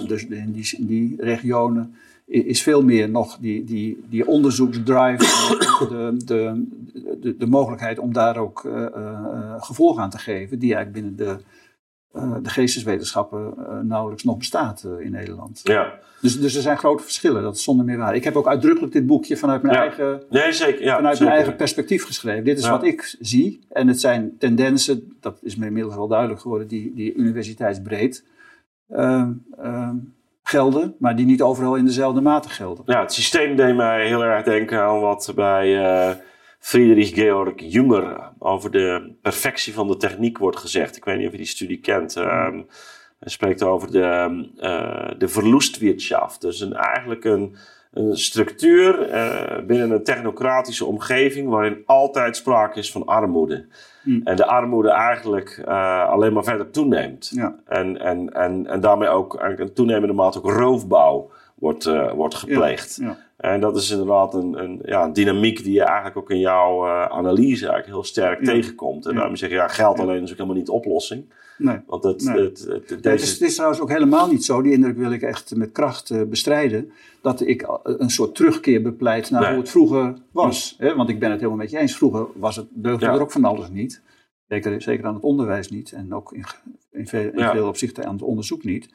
dus 0.07 0.27
in 0.27 0.53
die, 0.53 0.77
in 0.79 0.87
die 0.87 1.15
regionen 1.19 1.95
is 2.31 2.63
veel 2.63 2.83
meer 2.83 3.11
nog 3.11 3.39
die, 3.41 3.65
die, 3.65 4.05
die 4.09 4.27
onderzoeksdrive, 4.27 5.17
de, 5.89 6.17
de, 6.25 6.67
de, 7.21 7.37
de, 7.37 7.47
mogelijkheid 7.47 7.99
om 7.99 8.13
daar 8.13 8.37
ook 8.37 8.65
uh, 8.65 8.73
uh, 8.97 9.55
gevolg 9.63 9.99
aan 9.99 10.11
te 10.11 10.19
geven, 10.19 10.59
die 10.59 10.75
eigenlijk 10.75 11.05
binnen 11.05 11.27
de 11.27 11.43
uh, 12.17 12.37
de 12.43 12.51
geesteswetenschappen 12.51 13.55
nauwelijks 13.83 14.25
nog 14.25 14.37
bestaat 14.37 14.87
in 14.99 15.11
Nederland. 15.11 15.61
Ja. 15.63 15.99
Dus, 16.21 16.41
dus 16.41 16.55
er 16.55 16.63
zijn 16.63 16.79
grote 16.79 17.03
verschillen, 17.03 17.43
dat 17.43 17.57
is 17.57 17.63
zonder 17.63 17.85
meer 17.85 17.97
waar. 17.97 18.15
Ik 18.15 18.25
heb 18.25 18.37
ook 18.37 18.49
uitdrukkelijk 18.49 18.93
dit 18.93 19.07
boekje 19.07 19.37
vanuit 19.37 19.63
mijn, 19.63 19.77
eigen, 19.77 20.23
nee, 20.31 20.53
zeker, 20.53 20.83
ja, 20.83 20.97
vanuit 20.97 21.19
mijn 21.19 21.33
eigen 21.33 21.57
perspectief 21.57 22.05
geschreven. 22.05 22.45
Dit 22.45 22.59
is 22.59 22.69
wat 22.69 22.85
ik 22.85 23.17
zie. 23.21 23.67
En 23.69 23.89
het 23.89 24.01
zijn 24.01 24.37
tendensen, 24.39 25.17
dat 25.21 25.39
is 25.43 25.57
me 25.57 25.67
inmiddels 25.67 25.95
wel 25.95 26.09
duidelijk 26.09 26.41
geworden, 26.41 26.69
die, 26.69 26.95
die 26.95 27.15
universiteitsbreed 27.15 28.25
ehm, 28.89 29.33
ehm, 29.59 29.97
gelden, 30.51 30.95
maar 30.99 31.17
die 31.17 31.27
niet 31.27 31.43
overal 31.43 31.75
in 31.75 31.85
dezelfde 31.85 32.21
mate 32.21 32.49
gelden. 32.49 32.85
Ja, 32.87 33.01
het 33.01 33.13
systeem 33.13 33.57
deed 33.57 33.77
mij 33.77 34.07
heel 34.07 34.25
erg 34.25 34.45
denken 34.45 34.81
aan 34.81 35.01
wat 35.01 35.33
bij 35.35 36.19
Friedrich 36.59 37.15
Georg 37.15 37.53
Jünger 37.57 38.33
over 38.39 38.71
de 38.71 39.13
perfectie 39.23 39.75
van 39.75 39.89
de 39.89 39.97
techniek 39.97 40.39
wordt 40.39 40.59
gezegd. 40.59 40.97
Ik 40.97 41.05
weet 41.05 41.17
niet 41.17 41.27
of 41.27 41.33
je 41.33 41.39
die 41.39 41.47
studie 41.47 41.81
kent. 41.81 42.17
Um, 42.17 42.67
hij 43.21 43.31
spreekt 43.31 43.63
over 43.63 43.91
de, 43.91 44.49
uh, 44.57 45.19
de 45.19 45.29
verloestwirtschaft. 45.29 46.41
Dus 46.41 46.61
een, 46.61 46.73
eigenlijk 46.73 47.25
een, 47.25 47.57
een 47.93 48.17
structuur 48.17 49.09
uh, 49.09 49.67
binnen 49.67 49.91
een 49.91 50.05
technocratische 50.05 50.85
omgeving 50.85 51.49
waarin 51.49 51.83
altijd 51.87 52.37
sprake 52.37 52.79
is 52.79 52.93
van 52.93 53.07
armoede. 53.07 53.67
Hmm. 54.03 54.21
En 54.25 54.37
de 54.37 54.47
armoede 54.47 54.91
eigenlijk 54.91 55.63
uh, 55.69 56.09
alleen 56.09 56.33
maar 56.33 56.45
verder 56.45 56.71
toeneemt. 56.71 57.31
Ja. 57.35 57.55
En, 57.67 58.01
en, 58.01 58.33
en, 58.35 58.67
en 58.67 58.81
daarmee 58.81 59.09
ook 59.09 59.35
in 59.57 59.73
toenemende 59.73 60.15
mate 60.15 60.39
ook 60.39 60.51
roofbouw 60.51 61.31
wordt, 61.55 61.85
wordt 62.15 62.35
gepleegd. 62.35 62.99
Ja. 63.01 63.17
En 63.37 63.61
dat 63.61 63.77
is 63.77 63.91
inderdaad 63.91 64.35
een, 64.35 64.63
een, 64.63 64.81
ja, 64.85 65.05
een 65.05 65.13
dynamiek 65.13 65.63
die 65.63 65.73
je 65.73 65.85
eigenlijk 65.85 66.17
ook 66.17 66.31
in 66.31 66.39
jouw 66.39 66.87
uh, 66.87 67.05
analyse 67.05 67.69
eigenlijk 67.69 67.87
heel 67.87 68.05
sterk 68.05 68.45
tegenkomt. 68.45 69.07
En 69.07 69.15
daarom 69.15 69.37
zeg 69.37 69.49
je, 69.49 69.55
ja, 69.55 69.69
geld 69.69 69.99
alleen 69.99 70.23
is 70.23 70.31
ook 70.31 70.37
helemaal 70.37 70.57
niet 70.57 70.67
de 70.67 70.73
oplossing. 70.73 71.33
Nee. 71.61 71.79
Want 71.87 72.05
het, 72.05 72.23
nee. 72.23 72.45
het, 72.45 72.59
het, 72.59 72.91
het, 72.91 73.03
deze... 73.03 73.25
is, 73.25 73.33
het, 73.33 73.41
is, 73.41 73.55
trouwens 73.55 73.81
ook 73.81 73.89
helemaal 73.89 74.29
niet 74.29 74.45
zo, 74.45 74.63
die 74.63 74.73
indruk 74.73 74.97
wil 74.97 75.13
ik 75.13 75.23
echt 75.23 75.57
met 75.57 75.73
kracht 75.73 76.11
uh, 76.11 76.23
bestrijden, 76.23 76.93
dat 77.23 77.41
ik 77.41 77.81
een 77.83 78.11
soort 78.11 78.35
terugkeer 78.35 78.83
bepleit 78.83 79.31
naar 79.31 79.49
hoe 79.49 79.61
het 79.61 79.71
vroeger 79.71 80.15
was. 80.33 80.75
Hè? 80.79 80.95
Want 80.95 81.09
ik 81.09 81.19
ben 81.19 81.31
het 81.31 81.39
helemaal 81.41 81.61
met 81.61 81.71
je 81.71 81.79
eens. 81.79 81.97
Vroeger 81.97 82.27
was 82.35 82.57
het, 82.57 82.67
deugde 82.71 83.07
er 83.07 83.21
ook 83.21 83.33
van 83.33 83.45
alles 83.45 83.71
niet. 83.71 84.03
Zeker, 84.49 84.83
zeker 84.83 85.07
aan 85.07 85.15
het 85.15 85.23
onderwijs 85.23 85.69
niet. 85.69 85.93
En 85.93 86.15
ook 86.15 86.33
in, 86.33 86.45
in, 86.91 87.07
veel, 87.07 87.31
in 87.33 87.49
veel 87.49 87.69
opzichten 87.69 88.05
aan 88.07 88.13
het 88.13 88.23
onderzoek 88.23 88.65
niet 88.65 88.89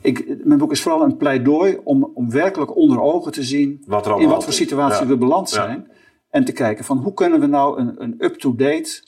ik, 0.00 0.44
mijn 0.44 0.58
boek 0.58 0.72
is 0.72 0.82
vooral 0.82 1.02
een 1.02 1.16
pleidooi 1.16 1.80
om, 1.84 2.10
om 2.14 2.30
werkelijk 2.30 2.76
onder 2.76 3.00
ogen 3.00 3.32
te 3.32 3.42
zien 3.42 3.82
wat 3.86 4.06
in 4.06 4.28
wat 4.28 4.44
voor 4.44 4.52
situatie 4.52 5.06
we 5.06 5.16
beland 5.16 5.50
zijn. 5.50 5.90
En 6.30 6.44
te 6.44 6.52
kijken 6.52 6.84
van 6.84 6.98
hoe 6.98 7.14
kunnen 7.14 7.40
we 7.40 7.46
nou 7.46 7.78
een, 7.78 8.02
een 8.02 8.14
up-to-date, 8.18 9.02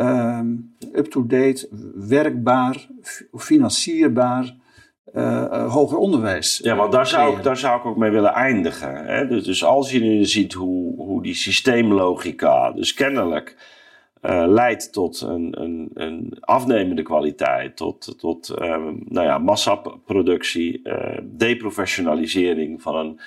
um, 0.00 0.76
up-to-date, 0.92 1.68
werkbaar, 1.94 2.86
financierbaar 3.32 4.54
uh, 5.14 5.72
hoger 5.72 5.98
onderwijs. 5.98 6.60
Ja, 6.62 6.76
want 6.76 6.92
daar 6.92 7.06
zou, 7.06 7.36
ik, 7.36 7.42
daar 7.42 7.56
zou 7.56 7.78
ik 7.78 7.86
ook 7.86 7.96
mee 7.96 8.10
willen 8.10 8.32
eindigen. 8.32 9.06
Hè? 9.06 9.26
Dus, 9.26 9.44
dus 9.44 9.64
als 9.64 9.90
je 9.90 10.00
nu 10.00 10.24
ziet 10.24 10.52
hoe, 10.52 10.96
hoe 10.96 11.22
die 11.22 11.34
systeemlogica, 11.34 12.72
dus 12.72 12.94
kennelijk 12.94 13.56
uh, 14.22 14.44
leidt 14.46 14.92
tot 14.92 15.20
een, 15.20 15.62
een, 15.62 15.90
een, 15.94 16.36
afnemende 16.40 17.02
kwaliteit, 17.02 17.76
tot, 17.76 18.18
tot 18.18 18.54
uh, 18.60 18.68
nou 19.04 19.26
ja, 19.26 19.38
massaproductie, 19.38 20.80
uh, 20.84 21.18
deprofessionalisering 21.24 22.82
van 22.82 22.96
een, 22.96 23.20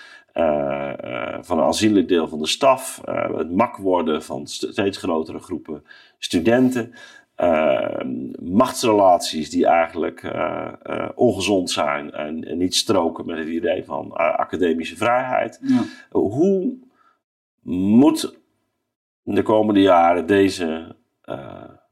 van 1.41 1.57
een 1.57 1.65
aanzienlijk 1.65 2.07
deel 2.07 2.27
van 2.27 2.39
de 2.39 2.47
staf, 2.47 3.01
het 3.35 3.51
mak 3.51 3.77
worden 3.77 4.23
van 4.23 4.47
steeds 4.47 4.97
grotere 4.97 5.39
groepen 5.39 5.85
studenten. 6.17 6.93
machtsrelaties 8.39 9.49
die 9.49 9.65
eigenlijk 9.65 10.33
ongezond 11.15 11.69
zijn 11.69 12.11
en, 12.11 12.43
en, 12.43 12.57
niet 12.57 12.75
stroken 12.75 13.25
met 13.25 13.37
het 13.37 13.47
idee 13.47 13.83
van 13.85 14.11
academische 14.15 14.97
vrijheid. 14.97 15.59
Ja. 15.61 15.83
Hoe 16.09 16.77
moet 17.61 18.39
de 19.23 19.43
komende 19.43 19.81
jaren 19.81 20.25
deze 20.25 20.95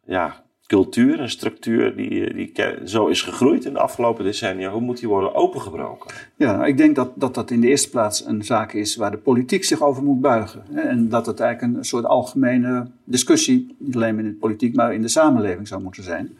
ja, 0.06 0.47
cultuur 0.68 1.20
en 1.20 1.30
structuur 1.30 1.95
die, 1.95 2.34
die 2.34 2.51
zo 2.86 3.07
is 3.07 3.22
gegroeid 3.22 3.65
in 3.65 3.74
de 3.74 3.80
afgelopen 3.80 4.24
decennia, 4.24 4.72
hoe 4.72 4.82
moet 4.82 4.99
die 4.99 5.07
worden 5.07 5.36
opengebroken? 5.36 6.11
Ja, 6.36 6.55
nou, 6.55 6.68
ik 6.68 6.78
denk 6.78 6.95
dat, 6.95 7.11
dat 7.15 7.36
dat 7.36 7.51
in 7.51 7.61
de 7.61 7.68
eerste 7.68 7.89
plaats 7.89 8.26
een 8.26 8.43
zaak 8.43 8.74
is 8.74 8.95
waar 8.95 9.11
de 9.11 9.18
politiek 9.18 9.63
zich 9.63 9.82
over 9.82 10.03
moet 10.03 10.22
buigen. 10.22 10.63
En 10.74 11.09
dat 11.09 11.26
het 11.26 11.39
eigenlijk 11.39 11.78
een 11.78 11.86
soort 11.86 12.05
algemene 12.05 12.88
discussie, 13.03 13.76
niet 13.78 13.95
alleen 13.95 14.20
in 14.20 14.26
de 14.26 14.34
politiek, 14.34 14.76
maar 14.76 14.93
in 14.93 15.01
de 15.01 15.07
samenleving 15.07 15.68
zou 15.68 15.82
moeten 15.82 16.03
zijn. 16.03 16.38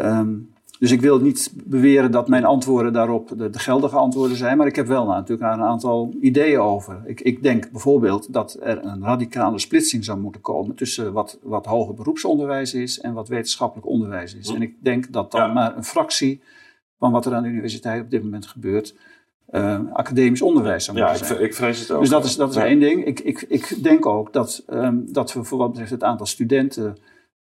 Um, 0.00 0.50
dus 0.78 0.90
ik 0.90 1.00
wil 1.00 1.20
niet 1.20 1.52
beweren 1.64 2.10
dat 2.10 2.28
mijn 2.28 2.44
antwoorden 2.44 2.92
daarop 2.92 3.28
de, 3.36 3.50
de, 3.50 3.58
geldige 3.58 3.96
antwoorden 3.96 4.36
zijn, 4.36 4.56
maar 4.56 4.66
ik 4.66 4.76
heb 4.76 4.86
wel 4.86 5.06
natuurlijk 5.06 5.52
een 5.52 5.62
aantal 5.62 6.14
ideeën 6.20 6.60
over. 6.60 7.02
Ik, 7.06 7.20
ik, 7.20 7.42
denk 7.42 7.70
bijvoorbeeld 7.70 8.32
dat 8.32 8.56
er 8.60 8.84
een 8.84 9.02
radicale 9.02 9.58
splitsing 9.58 10.04
zou 10.04 10.18
moeten 10.18 10.40
komen 10.40 10.74
tussen 10.74 11.12
wat, 11.12 11.38
wat 11.42 11.66
hoger 11.66 11.94
beroepsonderwijs 11.94 12.74
is 12.74 13.00
en 13.00 13.12
wat 13.12 13.28
wetenschappelijk 13.28 13.88
onderwijs 13.88 14.34
is. 14.34 14.48
En 14.48 14.62
ik 14.62 14.74
denk 14.80 15.12
dat 15.12 15.30
dan 15.30 15.52
maar 15.52 15.76
een 15.76 15.84
fractie 15.84 16.42
van 16.98 17.12
wat 17.12 17.26
er 17.26 17.34
aan 17.34 17.42
de 17.42 17.48
universiteit 17.48 18.02
op 18.02 18.10
dit 18.10 18.22
moment 18.22 18.46
gebeurt, 18.46 18.94
uh, 19.50 19.80
academisch 19.92 20.42
onderwijs 20.42 20.84
zou 20.84 20.96
moeten 20.96 21.14
ja, 21.16 21.24
zijn. 21.24 21.38
Ja, 21.38 21.44
ik, 21.44 21.50
ik, 21.50 21.54
vrees 21.56 21.80
het 21.80 21.90
ook. 21.90 22.00
Dus 22.00 22.08
dat 22.08 22.24
is, 22.24 22.36
dat 22.36 22.50
is 22.50 22.56
één 22.56 22.80
ding. 22.80 23.04
Ik, 23.04 23.20
ik, 23.20 23.40
ik 23.48 23.82
denk 23.82 24.06
ook 24.06 24.32
dat, 24.32 24.64
um, 24.70 25.12
dat 25.12 25.32
we 25.32 25.44
voor 25.44 25.58
wat 25.58 25.70
betreft 25.70 25.90
het 25.90 26.02
aantal 26.02 26.26
studenten 26.26 26.96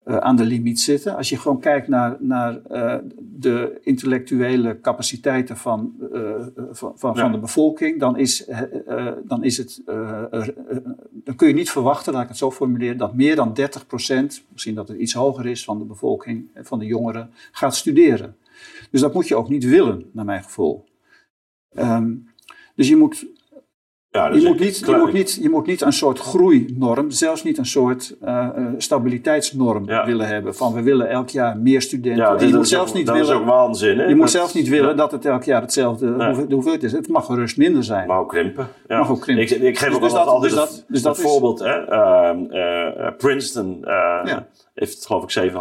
uh, 0.04 0.16
aan 0.16 0.36
de 0.36 0.44
limiet 0.44 0.80
zitten. 0.80 1.16
Als 1.16 1.28
je 1.28 1.38
gewoon 1.38 1.60
kijkt 1.60 1.88
naar, 1.88 2.16
naar 2.20 2.60
uh, 2.70 2.96
de 3.18 3.78
intellectuele 3.82 4.80
capaciteiten 4.80 5.56
van, 5.56 5.94
uh, 6.12 6.46
van, 6.70 6.92
van, 6.98 7.14
ja. 7.14 7.20
van, 7.20 7.32
de 7.32 7.38
bevolking, 7.38 8.00
dan 8.00 8.18
is, 8.18 8.50
dan 9.24 9.44
is 9.44 9.56
het. 9.56 9.82
dan 11.24 11.36
kun 11.36 11.48
je 11.48 11.54
niet 11.54 11.70
verwachten, 11.70 12.12
laat 12.12 12.22
ik 12.22 12.28
het 12.28 12.38
zo 12.38 12.50
formuleren, 12.50 12.96
dat 12.96 13.14
meer 13.14 13.36
dan 13.36 13.54
30 13.54 13.86
procent, 13.86 14.44
misschien 14.52 14.74
dat 14.74 14.88
het 14.88 14.98
iets 14.98 15.14
hoger 15.14 15.46
is, 15.46 15.64
van 15.64 15.78
de 15.78 15.84
bevolking, 15.84 16.48
van 16.54 16.78
de 16.78 16.86
jongeren, 16.86 17.30
gaat 17.52 17.76
studeren. 17.76 18.36
Dus 18.90 19.00
dat 19.00 19.14
moet 19.14 19.28
je 19.28 19.36
ook 19.36 19.48
niet 19.48 19.64
willen, 19.64 20.10
naar 20.12 20.24
mijn 20.24 20.42
gevoel. 20.42 20.84
Um, 21.78 22.28
dus 22.74 22.88
je 22.88 22.96
moet 22.96 23.26
ja, 24.14 24.28
je, 24.28 24.46
moet 24.46 24.58
niet, 24.58 24.78
je, 24.78 24.96
moet 24.96 25.12
niet, 25.12 25.38
je 25.40 25.48
moet 25.50 25.66
niet 25.66 25.80
een 25.80 25.92
soort 25.92 26.18
groeinorm, 26.18 27.10
zelfs 27.10 27.42
niet 27.42 27.58
een 27.58 27.66
soort 27.66 28.16
uh, 28.24 28.48
stabiliteitsnorm 28.76 29.86
ja. 29.86 30.06
willen 30.06 30.26
hebben. 30.26 30.54
Van 30.54 30.72
we 30.72 30.82
willen 30.82 31.08
elk 31.08 31.28
jaar 31.28 31.58
meer 31.58 31.82
studenten. 31.82 32.24
Ja, 32.24 32.46
je 32.46 32.54
moet 32.54 32.68
zelfs 32.68 32.92
niet 32.92 33.06
dat 33.06 33.16
willen, 33.16 33.30
is 33.30 33.40
ook 33.40 33.46
waanzin. 33.46 33.98
Hè? 33.98 34.04
Je 34.04 34.14
moet 34.14 34.30
zelfs 34.30 34.54
niet 34.54 34.68
willen 34.68 34.96
dat 34.96 35.12
het 35.12 35.24
elk 35.24 35.44
jaar 35.44 35.60
hetzelfde 35.60 36.06
nee. 36.06 36.46
de 36.46 36.54
hoeveelheid 36.54 36.82
is. 36.82 36.92
Het 36.92 37.08
mag 37.08 37.26
gerust 37.26 37.56
minder 37.56 37.84
zijn. 37.84 38.06
Mag 38.06 38.18
ook 38.18 38.28
krimpen. 38.28 38.68
Ja. 38.88 38.98
Mag 38.98 39.10
ook 39.10 39.20
krimpen. 39.20 39.44
Ik, 39.44 39.50
ik 39.50 39.78
geef 39.78 39.88
dus, 39.88 39.96
ook 39.96 40.02
dus 40.02 40.12
dat, 40.12 40.26
altijd 40.26 40.52
dus 40.52 40.60
dat, 40.60 40.84
dus 40.88 41.02
dat 41.02 41.20
voorbeeld. 41.20 41.58
Hè? 41.58 41.92
Uh, 41.92 43.08
Princeton 43.16 43.84
heeft 44.74 45.06
geloof 45.06 45.36
ik 45.36 45.50
7.500 45.50 45.56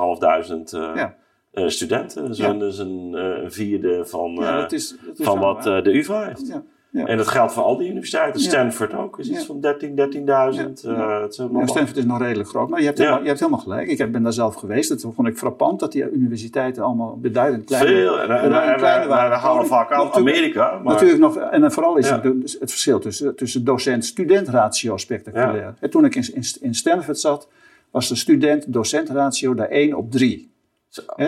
ja 0.95 1.15
eh, 1.53 1.67
studenten. 1.67 2.21
Dat 2.21 2.31
is, 2.31 2.37
Ja. 2.37 2.49
een, 2.49 2.59
dat 2.59 2.73
is 2.73 2.77
een, 2.77 3.15
eh, 3.15 3.49
vierde 3.49 4.05
van, 4.05 4.31
Ja, 4.39 4.53
eh, 4.53 4.61
dat 4.61 4.71
is, 4.71 4.95
dat 5.05 5.19
is 5.19 5.25
van 5.25 5.39
wat 5.39 5.65
eh, 5.65 5.81
de 5.81 5.97
UvA 5.97 6.25
heeft. 6.25 6.47
Ja, 6.47 6.63
ja. 6.93 7.05
En 7.05 7.17
dat 7.17 7.27
geldt 7.27 7.53
voor 7.53 7.63
al 7.63 7.77
die 7.77 7.89
universiteiten. 7.89 8.41
Ja. 8.41 8.47
Stanford 8.47 8.93
ook 8.93 9.19
is 9.19 9.29
iets 9.29 9.39
Ja. 9.39 9.45
van 9.45 9.59
13, 9.61 9.95
13.000. 9.95 10.81
Ja. 10.81 10.89
eh, 11.15 11.21
het 11.21 11.31
is 11.33 11.39
allemaal- 11.39 11.61
Ja, 11.61 11.67
Stanford 11.67 11.97
is 11.97 12.05
nog 12.05 12.19
redelijk 12.19 12.49
groot, 12.49 12.69
maar 12.69 12.79
je 12.79 12.85
hebt, 12.85 12.97
Ja. 12.97 13.03
helemaal, 13.03 13.23
je 13.23 13.29
hebt 13.29 13.39
helemaal 13.39 13.61
gelijk. 13.63 13.87
Ik 13.87 13.97
heb- 13.97 14.11
ben 14.11 14.23
daar 14.23 14.33
zelf 14.33 14.55
geweest. 14.55 14.89
Dat 14.89 15.01
vond 15.15 15.27
ik 15.27 15.37
frappant 15.37 15.79
dat 15.79 15.91
die 15.91 16.11
universiteiten 16.11 16.83
allemaal 16.83 17.17
beduidend 17.21 17.65
kleiner 17.65 17.93
Veel. 17.93 18.19
En, 18.21 18.29
en, 18.29 18.53
en, 18.53 18.73
en, 18.73 19.07
waren. 19.07 19.37
halen 19.37 19.65
vaak 19.67 19.91
aan 19.91 20.11
Amerika. 20.13 20.79
Maar, 20.83 20.93
Natuurlijk 20.93 21.19
nog, 21.19 21.37
en 21.37 21.61
dan 21.61 21.71
vooral 21.71 21.97
is 21.97 22.07
Ja. 22.09 22.21
het, 22.21 22.41
dus 22.41 22.57
het 22.59 22.69
verschil 22.69 22.99
tussen, 22.99 23.35
tussen 23.35 23.63
docent-student 23.63 24.47
ratio 24.47 24.97
spectaculair. 24.97 25.73
En 25.79 25.89
toen 25.89 26.05
ik 26.05 26.15
in, 26.15 26.33
in, 26.33 26.43
in 26.61 26.73
Stanford 26.75 27.19
zat, 27.19 27.47
was 27.91 28.09
de 28.09 28.15
student-docent 28.15 29.09
ratio 29.09 29.53
daar 29.53 29.69
1 29.69 29.93
op 29.93 30.11
3. 30.11 30.51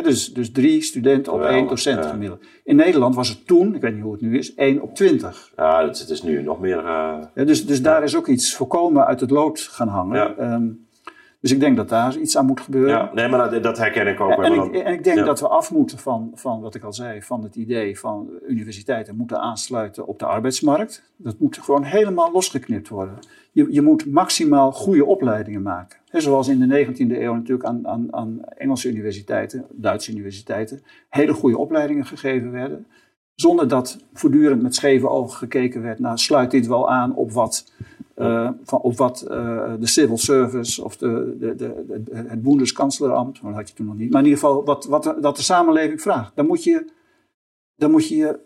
Dus, 0.03 0.33
dus 0.33 0.51
drie 0.51 0.81
studenten 0.81 1.33
op 1.33 1.41
één 1.41 1.67
docent 1.67 2.03
ja. 2.03 2.09
gemiddeld. 2.09 2.43
In 2.63 2.75
Nederland 2.75 3.15
was 3.15 3.29
het 3.29 3.47
toen, 3.47 3.75
ik 3.75 3.81
weet 3.81 3.93
niet 3.93 4.03
hoe 4.03 4.11
het 4.11 4.21
nu 4.21 4.37
is, 4.37 4.53
1 4.53 4.81
op 4.81 4.95
20. 4.95 5.51
Ja, 5.55 5.85
het, 5.87 5.99
het 5.99 6.09
is 6.09 6.21
nu 6.23 6.41
nog 6.41 6.59
meer... 6.59 6.77
eh, 6.77 7.17
Ja, 7.35 7.43
dus, 7.43 7.65
dus 7.65 7.81
daar 7.81 8.03
is 8.03 8.15
ook 8.15 8.27
iets 8.27 8.55
voorkomen 8.55 9.05
uit 9.05 9.19
het 9.19 9.29
lood 9.29 9.59
gaan 9.59 9.87
hangen. 9.87 10.17
Ja. 10.37 10.61
Dus 11.45 11.53
ik 11.53 11.59
denk 11.59 11.77
dat 11.77 11.89
daar 11.89 12.17
iets 12.17 12.37
aan 12.37 12.45
moet 12.45 12.61
gebeuren. 12.61 12.89
ja, 12.89 13.11
nee, 13.13 13.27
maar 13.27 13.51
dat, 13.51 13.63
dat 13.63 13.77
herken 13.77 14.07
ik 14.07 14.19
ook. 14.19 14.35
Wel. 14.35 14.43
en, 14.43 14.51
ik, 14.53 14.57
dan- 14.57 14.73
en 14.73 14.93
ik 14.93 15.03
denk 15.03 15.17
ja. 15.17 15.23
dat 15.23 15.39
we 15.39 15.47
af 15.47 15.71
moeten 15.71 15.97
van, 15.97 16.31
van 16.33 16.61
wat 16.61 16.75
ik 16.75 16.83
al 16.83 16.93
zei, 16.93 17.21
van 17.21 17.43
het 17.43 17.55
idee 17.55 17.99
van 17.99 18.29
universiteiten 18.47 19.15
moeten 19.15 19.39
aansluiten 19.39 20.07
op 20.07 20.19
de 20.19 20.25
arbeidsmarkt. 20.25 21.11
Dat 21.17 21.39
moet 21.39 21.57
gewoon 21.57 21.83
helemaal 21.83 22.31
losgeknipt 22.31 22.89
worden. 22.89 23.19
Je, 23.51 23.67
je 23.69 23.81
moet 23.81 24.05
maximaal 24.05 24.71
goede 24.71 25.05
opleidingen 25.05 25.61
maken. 25.61 25.99
Zoals 26.11 26.47
in 26.47 26.59
de 26.59 26.85
19e 26.85 26.97
eeuw 26.97 27.33
natuurlijk 27.33 27.67
aan, 27.67 27.87
aan, 27.87 28.13
aan 28.15 28.39
Engelse 28.45 28.89
universiteiten, 28.89 29.65
Duitse 29.71 30.11
universiteiten, 30.11 30.83
hele 31.09 31.33
goede 31.33 31.57
opleidingen 31.57 32.05
gegeven 32.05 32.51
werden. 32.51 32.87
Zonder 33.35 33.67
dat 33.67 33.97
voortdurend 34.13 34.61
met 34.61 34.75
scheve 34.75 35.09
ogen 35.09 35.37
gekeken 35.37 35.81
werd 35.81 35.99
naar 35.99 36.19
sluit 36.19 36.51
dit 36.51 36.67
wel 36.67 36.89
aan 36.89 37.15
op 37.15 37.31
wat, 37.31 37.71
van, 38.15 38.79
op 38.81 38.97
wat 38.97 39.21
eh, 39.21 39.73
de 39.79 39.87
civil 39.87 40.17
service 40.17 40.83
of 40.83 40.97
de, 40.97 41.35
de, 41.39 41.55
de, 41.55 42.11
het 42.13 42.41
Bundeskanzleramt, 42.41 43.41
maar 43.41 43.51
dat 43.51 43.59
had 43.59 43.69
je 43.69 43.75
toen 43.75 43.85
nog 43.85 43.97
niet, 43.97 44.11
maar 44.11 44.21
in 44.21 44.27
ieder 44.27 44.41
geval 44.41 44.65
wat, 44.65 44.85
wat 44.85 45.15
dat 45.21 45.35
de 45.35 45.41
samenleving 45.41 46.01
vraagt. 46.01 46.35
Daar 46.35 46.45
moet 46.45 46.63
je 46.63 46.93
daar 47.75 47.89
moet 47.89 48.07
je 48.07 48.15
je 48.15 48.39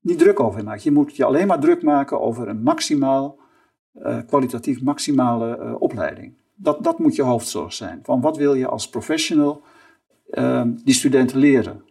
niet 0.00 0.18
druk 0.18 0.40
over 0.40 0.64
maken. 0.64 0.80
Je 0.84 0.90
moet 0.90 1.16
je 1.16 1.24
alleen 1.24 1.46
maar 1.46 1.60
druk 1.60 1.82
maken 1.82 2.20
over 2.20 2.48
een 2.48 2.62
maximaal, 2.62 3.38
eh, 3.92 4.18
kwalitatief 4.26 4.82
maximale 4.82 5.76
opleiding. 5.78 6.34
Dat, 6.54 6.84
dat 6.84 6.98
moet 6.98 7.14
je 7.14 7.22
hoofdzorg 7.22 7.72
zijn. 7.72 8.00
Van 8.02 8.20
wat 8.20 8.36
wil 8.36 8.54
je 8.54 8.66
als 8.66 8.88
professional 8.88 9.62
die 10.84 10.94
studenten 10.94 11.38
leren? 11.38 11.82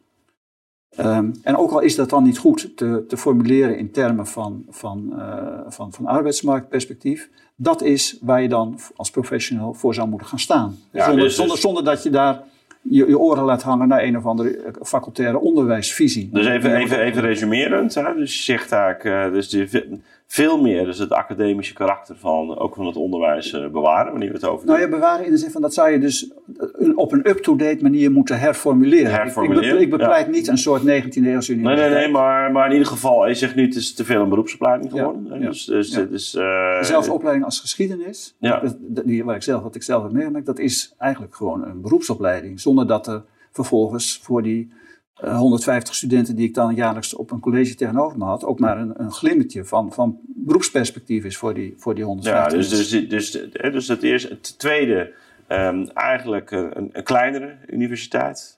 Ehm, 0.95 1.31
en 1.43 1.57
ook 1.57 1.71
al 1.71 1.79
is 1.79 1.95
dat 1.95 2.09
dan 2.09 2.23
niet 2.23 2.37
goed 2.37 2.77
te, 2.77 3.05
te 3.07 3.17
formuleren 3.17 3.77
in 3.77 3.91
termen 3.91 4.27
van, 4.27 4.65
van, 4.69 5.13
eh, 5.19 5.59
van, 5.67 5.93
van 5.93 6.05
arbeidsmarktperspectief, 6.05 7.29
dat 7.55 7.81
is 7.81 8.17
waar 8.21 8.41
je 8.41 8.49
dan 8.49 8.79
als 8.95 9.09
professional 9.09 9.73
voor 9.73 9.93
zou 9.93 10.09
moeten 10.09 10.27
gaan 10.27 10.39
staan. 10.39 10.77
Ja, 10.91 11.05
zonder, 11.05 11.23
dus- 11.23 11.35
zonder, 11.35 11.57
zonder 11.57 11.83
dat 11.83 12.03
je 12.03 12.09
daar 12.09 12.43
je, 12.81 13.07
je 13.07 13.19
oren 13.19 13.43
laat 13.43 13.61
hangen 13.61 13.87
naar 13.87 14.03
een 14.03 14.17
of 14.17 14.25
andere 14.25 14.57
eh, 14.57 14.71
facultaire 14.83 15.39
onderwijsvisie. 15.39 16.29
Dus 16.31 16.45
even, 16.45 16.75
even, 16.75 16.99
even 16.99 17.21
resumerend. 17.21 17.95
Hè? 17.95 18.15
Dus 18.15 18.35
je 18.35 18.43
zegt 18.43 18.71
eigenlijk, 18.71 19.03
uh, 19.03 19.33
dus 19.33 19.69
ve- 19.69 19.99
veel 20.27 20.61
meer 20.61 20.85
dus 20.85 20.97
het 20.97 21.11
academische 21.11 21.73
karakter 21.73 22.15
van, 22.17 22.57
ook 22.57 22.75
van 22.75 22.85
het 22.85 22.95
onderwijs 22.95 23.53
uh, 23.53 23.67
bewaren, 23.67 24.11
wanneer 24.11 24.27
we 24.29 24.35
het 24.35 24.45
over 24.45 24.65
Nou 24.67 24.79
ja, 24.79 24.87
bewaren 24.89 25.25
in 25.25 25.31
de 25.31 25.37
zin 25.37 25.51
van 25.51 25.61
dat 25.61 25.73
zou 25.73 25.89
je 25.91 25.99
dus 25.99 26.31
een- 26.73 26.97
op 26.97 27.11
een 27.11 27.29
up-to-date 27.29 27.77
manier 27.81 28.11
moeten 28.11 28.39
herformuleren. 28.39 29.11
Ik- 29.11 29.17
Herformuleren, 29.17 29.69
Ik, 29.69 29.75
be- 29.77 29.83
ik 29.83 29.89
bepleit 29.89 30.31
niet 30.31 30.47
een 30.47 30.57
soort 30.57 30.81
19e 30.81 30.87
eeuwse 30.87 31.51
Nee, 31.51 31.59
universiteit. 31.59 31.93
nee, 31.93 32.03
nee, 32.03 32.11
maar, 32.11 32.51
maar 32.51 32.65
in 32.65 32.71
ieder 32.71 32.87
geval, 32.87 33.27
je 33.27 33.33
zegt 33.33 33.55
nu 33.55 33.65
het 33.65 33.75
is 33.75 33.93
te 33.93 34.05
veel 34.05 34.21
een 34.21 34.29
beroepsopleiding 34.29 34.91
geworden. 34.91 35.39
ja, 35.41 35.47
Dus, 35.47 35.65
dus, 35.65 35.89
dus, 35.91 36.35
eh, 36.35 36.81
Zelfs 36.81 37.09
opleiding 37.09 37.45
als 37.45 37.59
geschiedenis, 37.59 38.35
dat- 38.39 39.05
die, 39.05 39.23
waar 39.23 39.35
ik 39.35 39.43
zelf, 39.43 39.63
wat 39.63 39.75
ik 39.75 39.83
zelf 39.83 40.03
heb 40.03 40.11
meegemaakt, 40.11 40.45
dat 40.45 40.59
is 40.59 40.93
eigenlijk 40.97 41.35
gewoon 41.35 41.63
een 41.65 41.81
beroepsopleiding. 41.81 42.59
Zonder 42.59 42.87
dat 42.87 43.07
er 43.07 43.23
vervolgens 43.51 44.19
voor 44.23 44.43
die 44.43 44.71
eh, 45.13 45.37
150 45.37 45.95
studenten 45.95 46.35
die 46.35 46.47
ik 46.47 46.53
dan 46.53 46.75
jaarlijks 46.75 47.15
op 47.15 47.31
een 47.31 47.39
college 47.39 47.75
tegenover 47.75 48.17
me 48.17 48.23
had, 48.23 48.45
ook 48.45 48.59
maar 48.59 48.77
een, 48.77 49.01
een 49.01 49.11
glimmetje 49.11 49.65
van, 49.65 49.93
van 49.93 50.19
beroepsperspectief 50.25 51.23
is 51.23 51.37
voor 51.37 51.53
die, 51.53 51.73
voor 51.77 51.93
die 51.93 52.03
Ja, 52.03 52.09
150 52.09 52.59
dus, 52.59 52.89
dus, 52.89 53.09
dus, 53.09 53.47
hè, 53.53 53.71
dus 53.71 53.87
het 53.87 54.03
eerste. 54.03 54.27
Het 54.27 54.59
tweede, 54.59 55.13
ehm, 55.47 55.85
eigenlijk 55.93 56.51
een, 56.51 56.89
een 56.91 57.03
kleinere 57.03 57.55
universiteit. 57.67 58.55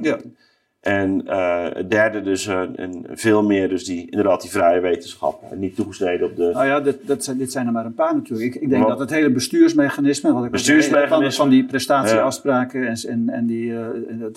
Ja. 0.00 0.18
En 0.84 1.26
eh, 1.26 1.64
het 1.72 1.90
derde 1.90 2.22
dus 2.22 2.46
een, 2.46 2.82
een 2.82 3.06
veel 3.10 3.42
meer 3.42 3.68
dus 3.68 3.84
die, 3.84 4.10
inderdaad 4.10 4.40
die 4.40 4.50
vrije 4.50 4.80
wetenschap. 4.80 5.42
En 5.50 5.58
niet 5.58 5.76
toegesneden 5.76 6.26
op 6.30 6.36
de... 6.36 6.50
Nou 6.52 6.66
ja, 6.66 6.80
dat, 6.80 6.96
dat 7.02 7.24
zijn, 7.24 7.38
dit 7.38 7.52
zijn 7.52 7.66
er 7.66 7.72
maar 7.72 7.84
een 7.84 7.94
paar 7.94 8.14
natuurlijk. 8.14 8.54
Ik, 8.54 8.62
ik 8.62 8.68
denk 8.68 8.80
Wat- 8.82 8.90
dat 8.90 8.98
het 9.00 9.10
hele 9.10 9.30
bestuursmechanisme, 9.30 10.32
wat 10.32 10.44
ik 10.44 10.50
Bestuursmechanisme. 10.50 11.20
van, 11.20 11.32
van 11.32 11.48
die 11.48 11.64
prestatieafspraken 11.64 12.86
en, 12.86 12.96
en, 13.08 13.28
en 13.28 13.46
die, 13.46 13.76
eh, 13.78 13.86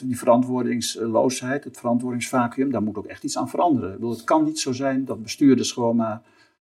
die 0.04 0.18
verantwoordingsloosheid, 0.18 1.64
het 1.64 1.78
verantwoordingsvacuum, 1.78 2.72
daar 2.72 2.84
moet 2.84 2.98
ook 2.98 3.06
echt 3.06 3.24
iets 3.24 3.38
aan 3.38 3.50
veranderen. 3.50 3.90
Ik 3.90 3.96
bedoel, 3.96 4.12
het 4.12 4.24
kan 4.24 4.44
niet 4.44 4.60
zo 4.60 4.72
zijn 4.72 5.06
dat 5.06 5.24
bestuurders 5.24 5.72
gewoon 5.72 5.96
maar 5.96 6.22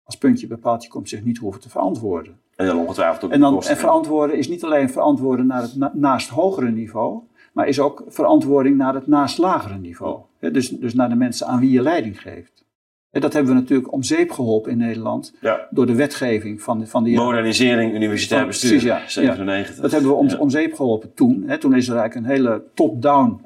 als 0.04 0.18
puntje 0.18 0.48
bij 0.48 0.58
paaltje 0.58 0.90
komt 0.90 1.10
zich 1.10 1.24
niet 1.24 1.38
hoeven 1.38 1.62
te 1.62 1.70
verantwoorden. 1.70 2.34
En 2.56 2.66
dan 2.66 2.78
ongetwijfeld 2.78 3.24
ook 3.24 3.32
En, 3.32 3.40
dan, 3.40 3.64
en 3.64 3.78
verantwoorden 3.78 4.38
is 4.38 4.48
niet 4.48 4.64
alleen 4.64 4.90
verantwoorden 4.90 5.48
naar 5.48 5.62
het 5.62 5.76
na- 5.76 5.92
naast 5.94 6.30
hogere 6.30 6.70
niveau, 6.70 7.20
maar 7.60 7.68
is 7.68 7.80
ook 7.80 8.04
verantwoording 8.08 8.78
naar 8.78 8.94
het 8.94 9.08
naast 9.08 9.38
lagere 9.38 9.78
niveau. 9.78 10.20
Dus, 10.40 10.70
dus 10.70 10.94
naar 10.94 11.10
de 11.10 11.16
mensen 11.16 11.48
aan 11.48 11.60
wie 11.60 11.72
je 11.72 11.82
leiding 11.82 12.22
geeft. 12.22 12.66
En 13.12 13.22
dat 13.22 13.34
hebben 13.34 13.54
we 13.54 13.60
natuurlijk 13.60 13.92
om 13.92 14.04
zeep 14.04 14.32
geholpen 14.32 14.72
in 14.72 14.78
Nederland 14.78 15.34
Ja. 15.42 15.68
door 15.70 15.86
de 15.86 15.96
wetgeving 15.96 16.62
van, 16.62 16.88
van 16.88 17.04
de 17.04 17.12
Modernisering 17.12 17.94
universitair 17.94 18.46
bestuur. 18.46 18.70
precies, 18.70 18.88
ja. 18.88 19.02
97. 19.08 19.76
Dat 19.76 19.92
hebben 19.92 20.10
we 20.10 20.16
om, 20.16 20.30
om 20.38 20.50
zeep 20.50 20.74
geholpen 20.74 21.14
toen. 21.14 21.44
Hè. 21.48 21.58
Toen 21.58 21.76
is 21.76 21.88
er 21.90 21.98
eigenlijk 21.98 22.26
een 22.28 22.34
hele 22.36 22.64
top-down 22.74 23.42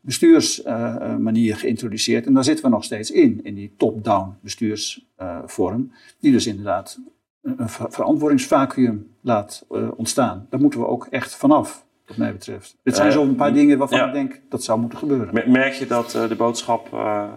bestuursmanier 0.00 1.56
geïntroduceerd. 1.56 2.26
En 2.26 2.34
daar 2.34 2.44
zitten 2.44 2.64
we 2.64 2.70
nog 2.70 2.84
steeds 2.84 3.10
in, 3.10 3.40
in 3.42 3.54
die 3.54 3.72
top-down 3.76 4.34
bestuursvorm. 4.40 5.92
die 6.20 6.32
dus 6.32 6.46
inderdaad 6.46 6.98
een, 7.42 7.54
een 7.62 7.68
ver- 7.68 7.92
verantwoordingsvacuum 7.92 9.06
laat 9.20 9.64
eh, 9.70 9.88
ontstaan. 9.96 10.46
Daar 10.50 10.60
moeten 10.60 10.80
we 10.80 10.86
ook 10.86 11.06
echt 11.10 11.34
vanaf, 11.36 11.86
wat 12.08 12.16
mij 12.16 12.32
betreft. 12.32 12.76
Dit 12.82 12.96
zijn 12.96 13.08
Eh, 13.08 13.14
zo'n 13.14 13.34
paar 13.34 13.52
dingen 13.52 13.78
waarvan 13.78 13.98
ja. 13.98 14.06
ik 14.06 14.12
denk 14.12 14.40
dat 14.48 14.62
zou 14.64 14.80
moeten 14.80 14.98
gebeuren. 14.98 15.34
Me- 15.34 15.46
Merk 15.46 15.72
je 15.72 15.86
dat 15.86 16.14
eh, 16.14 16.28
de 16.28 16.36
boodschap 16.36 16.92
eh, 16.92 17.32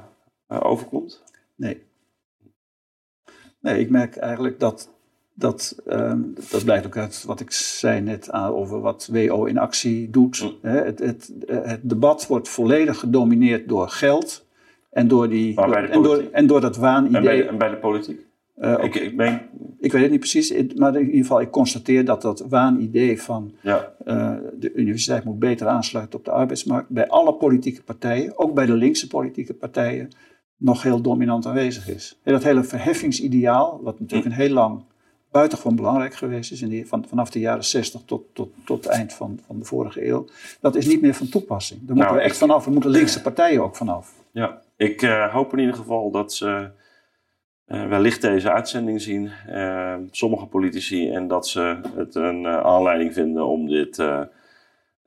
overkomt? 0.48 1.24
Nee. 1.56 1.82
Nee, 3.60 3.80
ik 3.80 3.90
merk 3.90 4.16
eigenlijk 4.16 4.60
dat, 4.60 4.90
dat, 5.34 5.82
ehm, 5.88 6.20
dat 6.52 6.64
blijkt 6.64 6.86
ook 6.86 6.98
uit 6.98 7.24
wat 7.24 7.40
ik 7.40 7.52
zei 7.52 8.02
net 8.02 8.32
aan, 8.32 8.52
over 8.52 8.80
wat 8.82 9.10
WO 9.12 9.46
in 9.46 9.58
actie 9.58 10.10
doet. 10.10 10.42
Mm. 10.42 10.54
Hè, 10.62 10.82
het, 10.84 11.00
het, 11.00 11.32
het 11.48 11.80
debat 11.90 12.28
wordt 12.28 12.50
volledig 12.50 13.00
gedomineerd 13.00 13.68
door 13.70 13.90
geld 13.90 14.46
en 14.90 15.08
door, 15.08 15.30
die, 15.30 15.62
en 15.62 16.02
door, 16.02 16.24
en 16.32 16.48
door 16.48 16.62
dat 16.62 16.76
En 16.76 16.82
bij, 16.82 16.92
waanidee. 16.92 17.44
en 17.44 17.58
bij 17.58 17.70
de 17.70 17.78
politiek? 17.78 18.26
Ik, 18.82 18.96
ik 18.96 19.16
meen, 19.16 19.40
ik 19.82 19.92
weet 19.92 20.02
het 20.02 20.12
niet 20.12 20.20
precies, 20.20 20.54
maar 20.76 20.96
in 20.96 21.06
ieder 21.06 21.22
geval, 21.22 21.42
ik 21.42 21.52
constateer 21.52 22.06
dat 22.06 22.22
dat 22.22 22.46
waanidee 22.50 23.22
van 23.22 23.52
ja. 23.62 23.94
eh, 24.06 24.34
de 24.60 24.74
universiteit 24.74 25.24
moet 25.24 25.40
beter 25.40 25.68
aansluiten 25.68 26.20
op 26.20 26.26
de 26.26 26.32
arbeidsmarkt. 26.32 26.90
Bij 26.90 27.08
alle 27.08 27.34
politieke 27.34 27.84
partijen, 27.84 28.38
ook 28.38 28.54
bij 28.54 28.66
de 28.66 28.74
linkse 28.74 29.08
politieke 29.08 29.54
partijen, 29.54 30.10
nog 30.58 30.84
heel 30.84 31.02
dominant 31.02 31.46
aanwezig 31.46 31.90
is. 31.90 32.20
En 32.24 32.34
dat 32.34 32.44
hele 32.44 32.64
verheffingsideaal, 32.64 33.80
wat 33.84 34.00
natuurlijk 34.00 34.30
een 34.30 34.42
heel 34.42 34.54
lang 34.54 34.84
buitengewoon 35.32 35.76
belangrijk 35.76 36.14
geweest 36.14 36.52
is, 36.52 36.62
in 36.62 36.88
van, 36.88 37.06
vanaf 37.08 37.30
de 37.30 37.40
jaren 37.40 37.66
60 37.66 38.02
tot, 38.06 38.24
tot, 38.34 38.50
tot 38.66 38.84
het 38.84 38.94
eind 38.94 39.14
van, 39.14 39.40
van 39.46 39.60
de 39.60 39.66
vorige 39.66 40.08
eeuw, 40.08 40.26
dat 40.60 40.76
is 40.76 40.88
niet 40.88 41.02
meer 41.02 41.14
van 41.14 41.30
toepassing. 41.30 41.80
Daar 41.80 41.96
moeten 41.96 42.14
Nou, 42.14 42.18
we 42.18 42.30
echt 42.30 42.38
vanaf. 42.38 42.66
We 42.66 42.72
moeten 42.72 42.90
linkse 42.90 43.22
partijen 43.32 43.64
ook 43.64 43.76
vanaf. 43.76 44.14
Ja, 44.32 44.62
ik 44.76 45.02
eh, 45.02 45.34
hoop 45.34 45.54
in 45.54 45.60
ieder 45.60 45.76
geval 45.76 46.12
dat 46.12 46.34
ze 46.34 46.70
wellicht 47.90 48.22
deze 48.22 48.52
uitzending 48.52 49.02
zien, 49.02 49.30
eh, 49.48 49.96
sommige 50.12 50.46
politici, 50.46 51.10
en 51.12 51.28
dat 51.28 51.48
ze 51.48 51.78
het 51.96 52.16
een 52.16 52.46
eh, 52.46 52.58
aanleiding 52.62 53.14
vinden 53.14 53.46
om 53.46 53.68
dit 53.68 54.00
eh, 54.00 54.22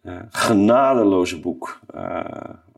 eh, 0.03 0.12
genadeloze 0.31 1.41
boek, 1.41 1.81
eh, 1.95 2.25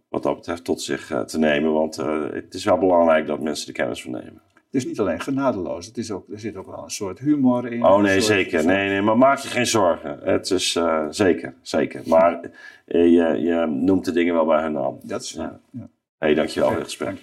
wat 0.09 0.23
dat 0.23 0.35
betreft, 0.37 0.65
tot 0.65 0.83
zich 0.83 1.11
eh, 1.11 1.21
te 1.21 1.39
nemen. 1.39 1.73
Want 1.73 1.99
eh, 1.99 2.21
het 2.33 2.55
is 2.55 2.65
wel 2.65 2.79
belangrijk 2.79 3.27
dat 3.27 3.41
mensen 3.41 3.67
er 3.69 3.73
kennis 3.75 4.03
van 4.03 4.11
nemen. 4.13 4.41
Het 4.55 4.75
is 4.85 4.87
niet 4.87 5.01
alleen 5.01 5.21
genadeloos, 5.21 5.87
het 5.87 5.97
is 5.99 6.11
ook, 6.11 6.29
er 6.33 6.39
zit 6.39 6.57
ook 6.57 6.67
wel 6.67 6.83
een 6.85 6.91
soort 6.91 7.19
humor 7.19 7.73
in. 7.73 7.85
Oh 7.85 8.01
nee, 8.01 8.13
soort- 8.21 8.25
zeker. 8.25 8.65
Nee, 8.67 8.89
nee, 8.89 9.03
maar 9.03 9.19
maak 9.19 9.39
je 9.39 9.49
geen 9.49 9.67
zorgen. 9.67 10.19
Het 10.23 10.51
is 10.51 10.77
eh, 10.77 11.07
zeker, 11.11 11.55
zeker. 11.63 12.03
Maar 12.07 12.41
eh, 12.87 13.01
je, 13.05 13.41
je 13.43 13.67
noemt 13.67 14.05
de 14.05 14.13
dingen 14.13 14.35
wel 14.35 14.45
bij 14.47 14.63
hun 14.63 14.73
naam. 14.73 14.99
Dat 15.03 15.23
is 15.23 15.31
Ja. 15.33 15.61
ja. 15.71 15.81
Hé, 15.81 15.87
hey, 16.27 16.35
dankjewel 16.35 16.69
voor 16.69 16.77
het 16.79 16.87
gesprek. 16.87 17.17